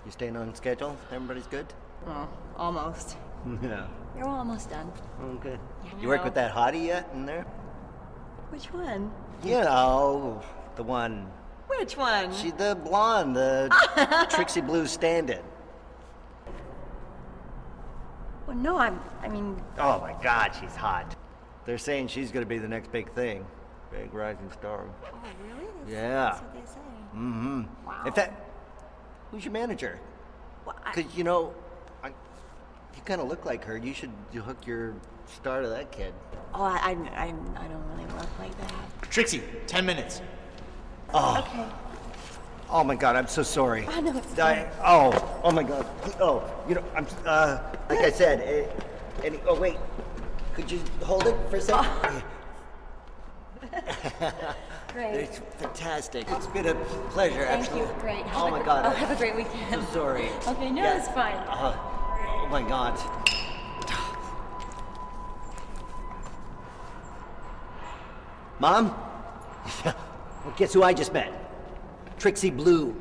you 0.04 0.12
staying 0.12 0.36
on 0.36 0.54
schedule? 0.54 0.96
Everybody's 1.10 1.48
good? 1.48 1.66
Oh, 2.06 2.28
almost. 2.56 3.16
yeah. 3.60 3.88
You're 4.16 4.28
almost 4.28 4.70
done. 4.70 4.92
Oh, 5.20 5.34
good. 5.34 5.58
Yeah. 5.84 5.90
You 6.00 6.06
work 6.06 6.22
with 6.22 6.34
that 6.34 6.54
hottie 6.54 6.86
yet 6.86 7.10
in 7.12 7.26
there? 7.26 7.42
Which 8.50 8.66
one? 8.72 9.10
You 9.42 9.62
know, 9.62 10.40
the 10.76 10.84
one. 10.84 11.26
Which 11.66 11.96
one? 11.96 12.32
She 12.32 12.52
the 12.52 12.78
blonde, 12.84 13.34
the 13.34 14.28
Trixie 14.30 14.60
Blue 14.60 14.86
stand-in. 14.86 15.42
Well, 18.46 18.56
no, 18.56 18.76
I'm. 18.76 19.00
I 19.22 19.28
mean, 19.28 19.60
Oh 19.76 20.00
my 20.00 20.14
God, 20.22 20.52
she's 20.60 20.76
hot. 20.76 21.16
They're 21.64 21.78
saying 21.78 22.08
she's 22.08 22.30
gonna 22.30 22.46
be 22.46 22.58
the 22.58 22.68
next 22.68 22.92
big 22.92 23.12
thing, 23.12 23.44
big 23.90 24.14
rising 24.14 24.52
star. 24.52 24.84
oh 25.04 25.18
really? 25.42 25.66
That's, 25.80 25.90
Yeah. 25.90 26.24
That's 26.26 26.42
what 26.42 26.54
they 26.54 26.60
say. 26.60 26.95
Mm-hmm. 27.16 27.62
Wow. 27.86 28.02
In 28.04 28.12
fact, 28.12 28.42
who's 29.30 29.44
your 29.44 29.52
manager? 29.52 29.98
Because 30.84 31.16
you 31.16 31.24
know, 31.24 31.54
I, 32.04 32.08
you 32.08 33.02
kind 33.06 33.20
of 33.20 33.28
look 33.28 33.46
like 33.46 33.64
her. 33.64 33.76
You 33.78 33.94
should 33.94 34.10
hook 34.34 34.66
your 34.66 34.94
star 35.26 35.62
to 35.62 35.68
that 35.68 35.90
kid. 35.90 36.12
Oh, 36.52 36.62
I, 36.62 36.76
I, 36.76 36.90
I, 36.90 37.24
I 37.24 37.68
don't 37.68 37.84
really 37.94 38.04
work 38.12 38.28
like 38.38 38.56
that. 38.58 39.10
Trixie, 39.10 39.42
10 39.66 39.86
minutes. 39.86 40.20
Oh. 41.14 41.38
Okay. 41.38 41.66
Oh 42.68 42.84
my 42.84 42.96
God, 42.96 43.16
I'm 43.16 43.28
so 43.28 43.42
sorry. 43.42 43.86
I 43.86 44.00
know 44.00 44.16
it's 44.16 44.38
I, 44.38 44.68
oh, 44.84 45.40
oh 45.44 45.52
my 45.52 45.62
God. 45.62 45.86
Oh, 46.20 46.42
you 46.68 46.74
know, 46.74 46.84
I'm. 46.96 47.06
Uh, 47.24 47.60
like 47.88 48.00
I 48.00 48.10
said, 48.10 48.40
uh, 48.40 49.24
any. 49.24 49.38
Oh 49.46 49.54
wait, 49.54 49.76
could 50.52 50.68
you 50.68 50.80
hold 51.02 51.28
it 51.28 51.36
for 51.48 51.56
a 51.56 51.60
second? 51.60 52.24
Great. 54.96 55.14
It's 55.14 55.40
fantastic. 55.58 56.24
It's 56.30 56.46
been 56.46 56.68
a 56.68 56.74
pleasure. 57.10 57.44
Thank 57.44 57.64
absolutely. 57.64 57.94
you. 57.94 58.00
Great. 58.00 58.24
Oh 58.32 58.50
my 58.50 58.62
God. 58.62 58.86
Oh, 58.86 58.90
have 58.96 59.10
a 59.10 59.16
great 59.16 59.36
weekend. 59.36 59.84
So 59.88 59.92
sorry. 59.92 60.30
Okay, 60.48 60.70
no, 60.70 60.82
Yeah. 60.82 60.96
it's 60.96 61.08
fine. 61.08 61.34
Uh, 61.34 61.76
oh 61.76 62.48
my 62.50 62.62
God. 62.62 62.98
Mom? 68.58 68.86
well, 69.84 70.54
guess 70.56 70.72
who 70.72 70.82
I 70.82 70.94
just 70.94 71.12
met? 71.12 71.30
Trixie 72.18 72.48
Blue. 72.48 72.96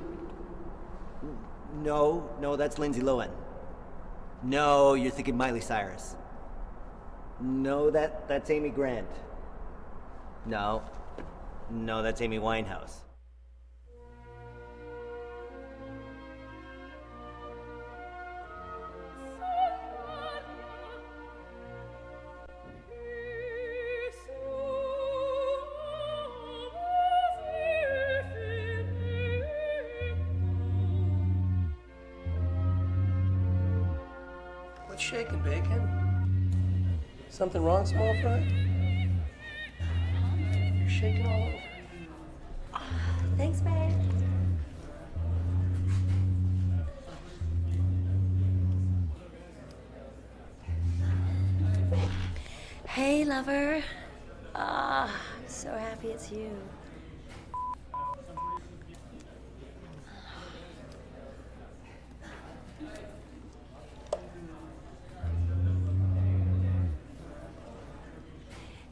No, 1.81 2.29
no, 2.41 2.57
that's 2.57 2.77
Lindsay 2.77 3.03
Lohan. 3.03 3.31
No, 4.43 4.95
you're 4.95 5.11
thinking 5.11 5.37
Miley 5.37 5.61
Cyrus. 5.61 6.17
No, 7.39 7.89
that 7.89 8.27
that's 8.27 8.49
Amy 8.49 8.69
Grant. 8.69 9.07
No. 10.45 10.83
No, 11.71 12.01
that's 12.01 12.21
Amy 12.21 12.39
Winehouse. 12.39 12.99
What's 34.87 35.01
shaking, 35.03 35.39
Bacon? 35.41 36.99
Something 37.29 37.63
wrong, 37.63 37.85
small 37.85 38.13
fry? 38.21 38.64
You're 40.95 41.11
shaking 41.11 41.25
all 41.27 41.43
over. 41.43 42.85
Thanks, 43.37 43.59
babe. 43.59 43.91
Hey, 52.87 53.25
lover. 53.25 53.83
Ah, 54.55 55.11
I'm 55.37 55.47
so 55.49 55.69
happy 55.71 56.07
it's 56.09 56.31
you. 56.31 56.49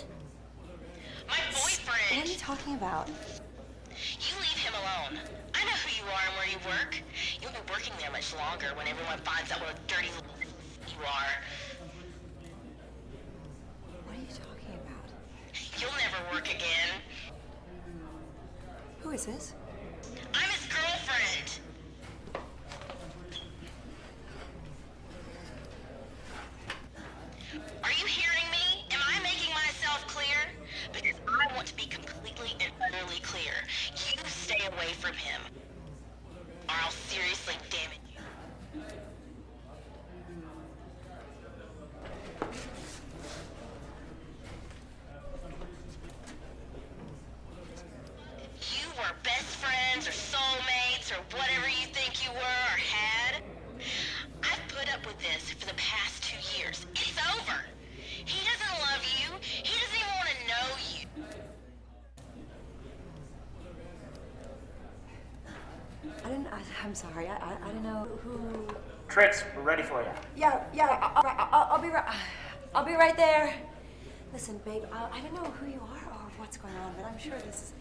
My 1.27 1.37
boyfriend. 1.51 2.17
What 2.17 2.25
are 2.25 2.31
you 2.31 2.37
talking 2.37 2.73
about? 2.75 3.07
You 3.07 4.35
leave 4.41 4.59
him 4.59 4.73
alone. 4.73 5.19
I 5.53 5.63
know 5.63 5.77
who 5.85 5.89
you 5.95 6.09
are 6.09 6.25
and 6.27 6.35
where 6.37 6.49
you 6.49 6.57
work. 6.65 7.01
You 7.41 7.47
won't 7.47 7.65
be 7.65 7.71
working 7.71 7.93
there 7.99 8.11
much 8.11 8.33
longer 8.35 8.73
when 8.75 8.87
everyone 8.87 9.19
finds 9.19 9.51
out 9.51 9.61
what 9.61 9.69
a 9.69 9.77
dirty 9.87 10.09
little 10.09 10.25
you 10.89 11.05
are 11.05 11.55
you 14.15 14.27
talking 14.31 14.73
about? 14.79 15.07
You'll 15.77 15.97
never 15.99 16.17
work 16.35 16.53
again. 16.53 16.99
Who 18.99 19.11
is 19.11 19.25
this? 19.25 19.54
This 55.33 55.51
for 55.53 55.67
the 55.67 55.73
past 55.75 56.23
two 56.23 56.37
years. 56.57 56.85
It's 56.93 57.17
over. 57.35 57.59
He 58.25 58.39
doesn't 58.45 58.79
love 58.81 59.03
you. 59.03 59.35
He 59.41 59.73
doesn't 59.79 59.99
even 59.99 60.13
want 60.17 60.29
to 60.29 60.47
know 60.53 60.65
you. 60.91 61.05
I 66.23 66.29
didn't. 66.29 66.47
I, 66.47 66.59
I'm 66.83 66.95
sorry. 66.95 67.27
I, 67.27 67.35
I, 67.35 67.57
I 67.63 67.67
don't 67.71 67.83
know 67.83 68.07
who. 68.23 68.67
Trix, 69.07 69.43
we're 69.55 69.61
ready 69.61 69.83
for 69.83 70.01
you. 70.01 70.09
Yeah, 70.35 70.63
yeah. 70.73 70.87
I, 71.15 71.21
I, 71.21 71.47
I'll, 71.51 71.73
I'll 71.75 71.81
be 71.81 71.89
right. 71.89 72.15
I'll 72.73 72.85
be 72.85 72.93
right 72.93 73.15
there. 73.15 73.53
Listen, 74.33 74.59
babe. 74.65 74.83
I, 74.91 75.09
I 75.11 75.21
don't 75.21 75.33
know 75.35 75.49
who 75.51 75.67
you 75.67 75.79
are 75.81 76.11
or 76.13 76.31
what's 76.37 76.57
going 76.57 76.75
on, 76.75 76.93
but 76.97 77.05
I'm 77.05 77.17
sure 77.17 77.37
this 77.45 77.55
is 77.55 77.73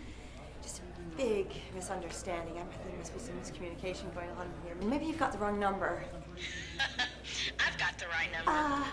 just 0.62 0.80
a 0.80 1.16
big 1.16 1.49
misunderstanding. 1.74 2.55
I 2.55 2.62
think 2.62 2.84
there 2.84 2.99
must 2.99 3.12
be 3.14 3.20
some 3.20 3.34
miscommunication 3.34 4.14
going 4.14 4.30
on 4.30 4.49
here. 4.64 4.74
Maybe 4.88 5.07
you've 5.07 5.18
got 5.18 5.32
the 5.32 5.38
wrong 5.38 5.59
number. 5.59 6.05
I've 7.59 7.78
got 7.78 7.99
the 7.99 8.07
right 8.07 8.30
number. 8.32 8.51
Uh, 8.51 8.84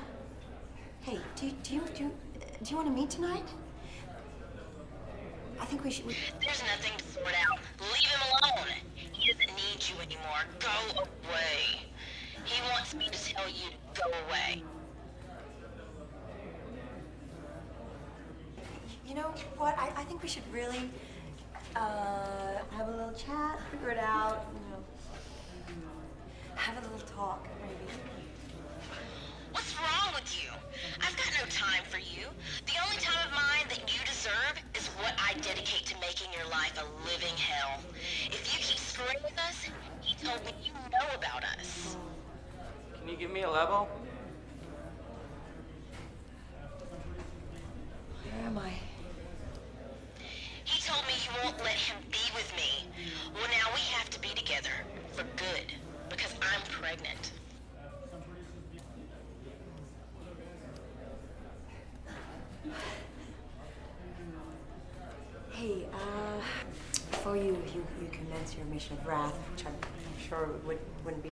hey, 1.01 1.19
do 1.35 1.47
you, 1.47 1.53
do 1.63 1.75
you, 1.75 1.81
do 1.95 2.03
you, 2.03 2.11
do 2.63 2.69
you 2.69 2.75
want 2.75 2.87
to 2.87 2.93
meet 2.93 3.09
tonight? 3.09 3.47
I 5.59 5.65
think 5.65 5.83
we 5.83 5.91
should. 5.91 6.07
We, 6.07 6.15
There's 6.41 6.61
nothing 6.63 6.97
to 6.97 7.03
sort 7.03 7.35
out. 7.47 7.59
Leave 7.79 8.09
him 8.09 8.21
alone. 8.31 8.67
He 9.11 9.31
doesn't 9.31 9.55
need 9.55 9.87
you 9.87 9.95
anymore. 10.01 10.43
Go 10.59 11.01
away. 11.01 11.85
He 12.43 12.61
wants 12.71 12.95
me 12.95 13.05
to 13.05 13.33
tell 13.33 13.41
tell 13.41 13.49
you 13.49 13.69
to 13.93 14.01
go 14.01 14.09
away. 14.27 14.63
You 19.07 19.15
know 19.15 19.33
what? 19.57 19.77
I, 19.77 19.91
I 19.95 20.03
think 20.03 20.21
we 20.21 20.29
should 20.29 20.43
really 20.51 20.89
uh, 21.75 22.57
have 22.71 22.87
a 22.87 22.91
little 22.91 23.13
chat, 23.13 23.59
figure 23.71 23.89
it 23.89 23.97
out, 23.97 24.45
you 24.53 24.59
know. 24.69 24.83
Have 26.55 26.77
a 26.77 26.81
little 26.81 27.07
talk, 27.07 27.47
maybe. 27.61 28.10
What's 29.51 29.75
wrong 29.75 30.13
with 30.13 30.31
you? 30.41 30.49
I've 31.01 31.15
got 31.17 31.27
no 31.39 31.45
time 31.49 31.83
for 31.89 31.97
you. 31.97 32.27
The 32.65 32.73
only 32.85 32.97
time 32.97 33.27
of 33.27 33.33
mine 33.33 33.67
that 33.67 33.79
you 33.91 33.99
deserve 34.05 34.55
is 34.75 34.87
what 34.99 35.13
I 35.19 35.33
dedicate 35.39 35.85
to 35.87 35.95
making 35.99 36.27
your 36.33 36.49
life 36.49 36.79
a 36.79 36.85
living 37.05 37.35
hell. 37.35 37.81
If 38.27 38.53
you 38.53 38.59
keep 38.59 38.79
screwing 38.79 39.17
with 39.23 39.37
us, 39.39 39.67
he 40.01 40.15
told 40.25 40.43
me 40.45 40.53
you 40.63 40.71
know 40.73 41.15
about 41.15 41.43
us. 41.43 41.97
Can 42.97 43.09
you 43.09 43.17
give 43.17 43.31
me 43.31 43.43
a 43.43 43.51
level? 43.51 43.89
Where 48.23 48.47
am 48.47 48.57
I? 48.57 48.71
He 50.63 50.81
told 50.81 51.05
me 51.07 51.13
you 51.25 51.31
won't 51.43 51.61
let 51.63 51.75
him 51.75 51.97
be 52.09 52.23
with 52.33 52.53
me. 52.55 52.87
Well, 53.33 53.47
now 53.51 53.73
we 53.73 53.81
have 53.99 54.09
to 54.11 54.19
be 54.21 54.29
together 54.29 54.71
for 55.11 55.23
good 55.35 55.73
because 56.09 56.33
I'm 56.41 56.61
pregnant. 56.69 57.31
Hey, 65.51 65.87
uh, 65.93 66.41
before 67.09 67.35
you, 67.35 67.57
you, 67.73 67.85
you 68.01 68.07
commence 68.11 68.55
your 68.55 68.65
mission 68.65 68.97
of 68.97 69.05
wrath, 69.05 69.33
which 69.51 69.65
I'm, 69.65 69.73
sure 70.29 70.49
would, 70.65 70.79
wouldn't 71.03 71.23
be 71.23 71.30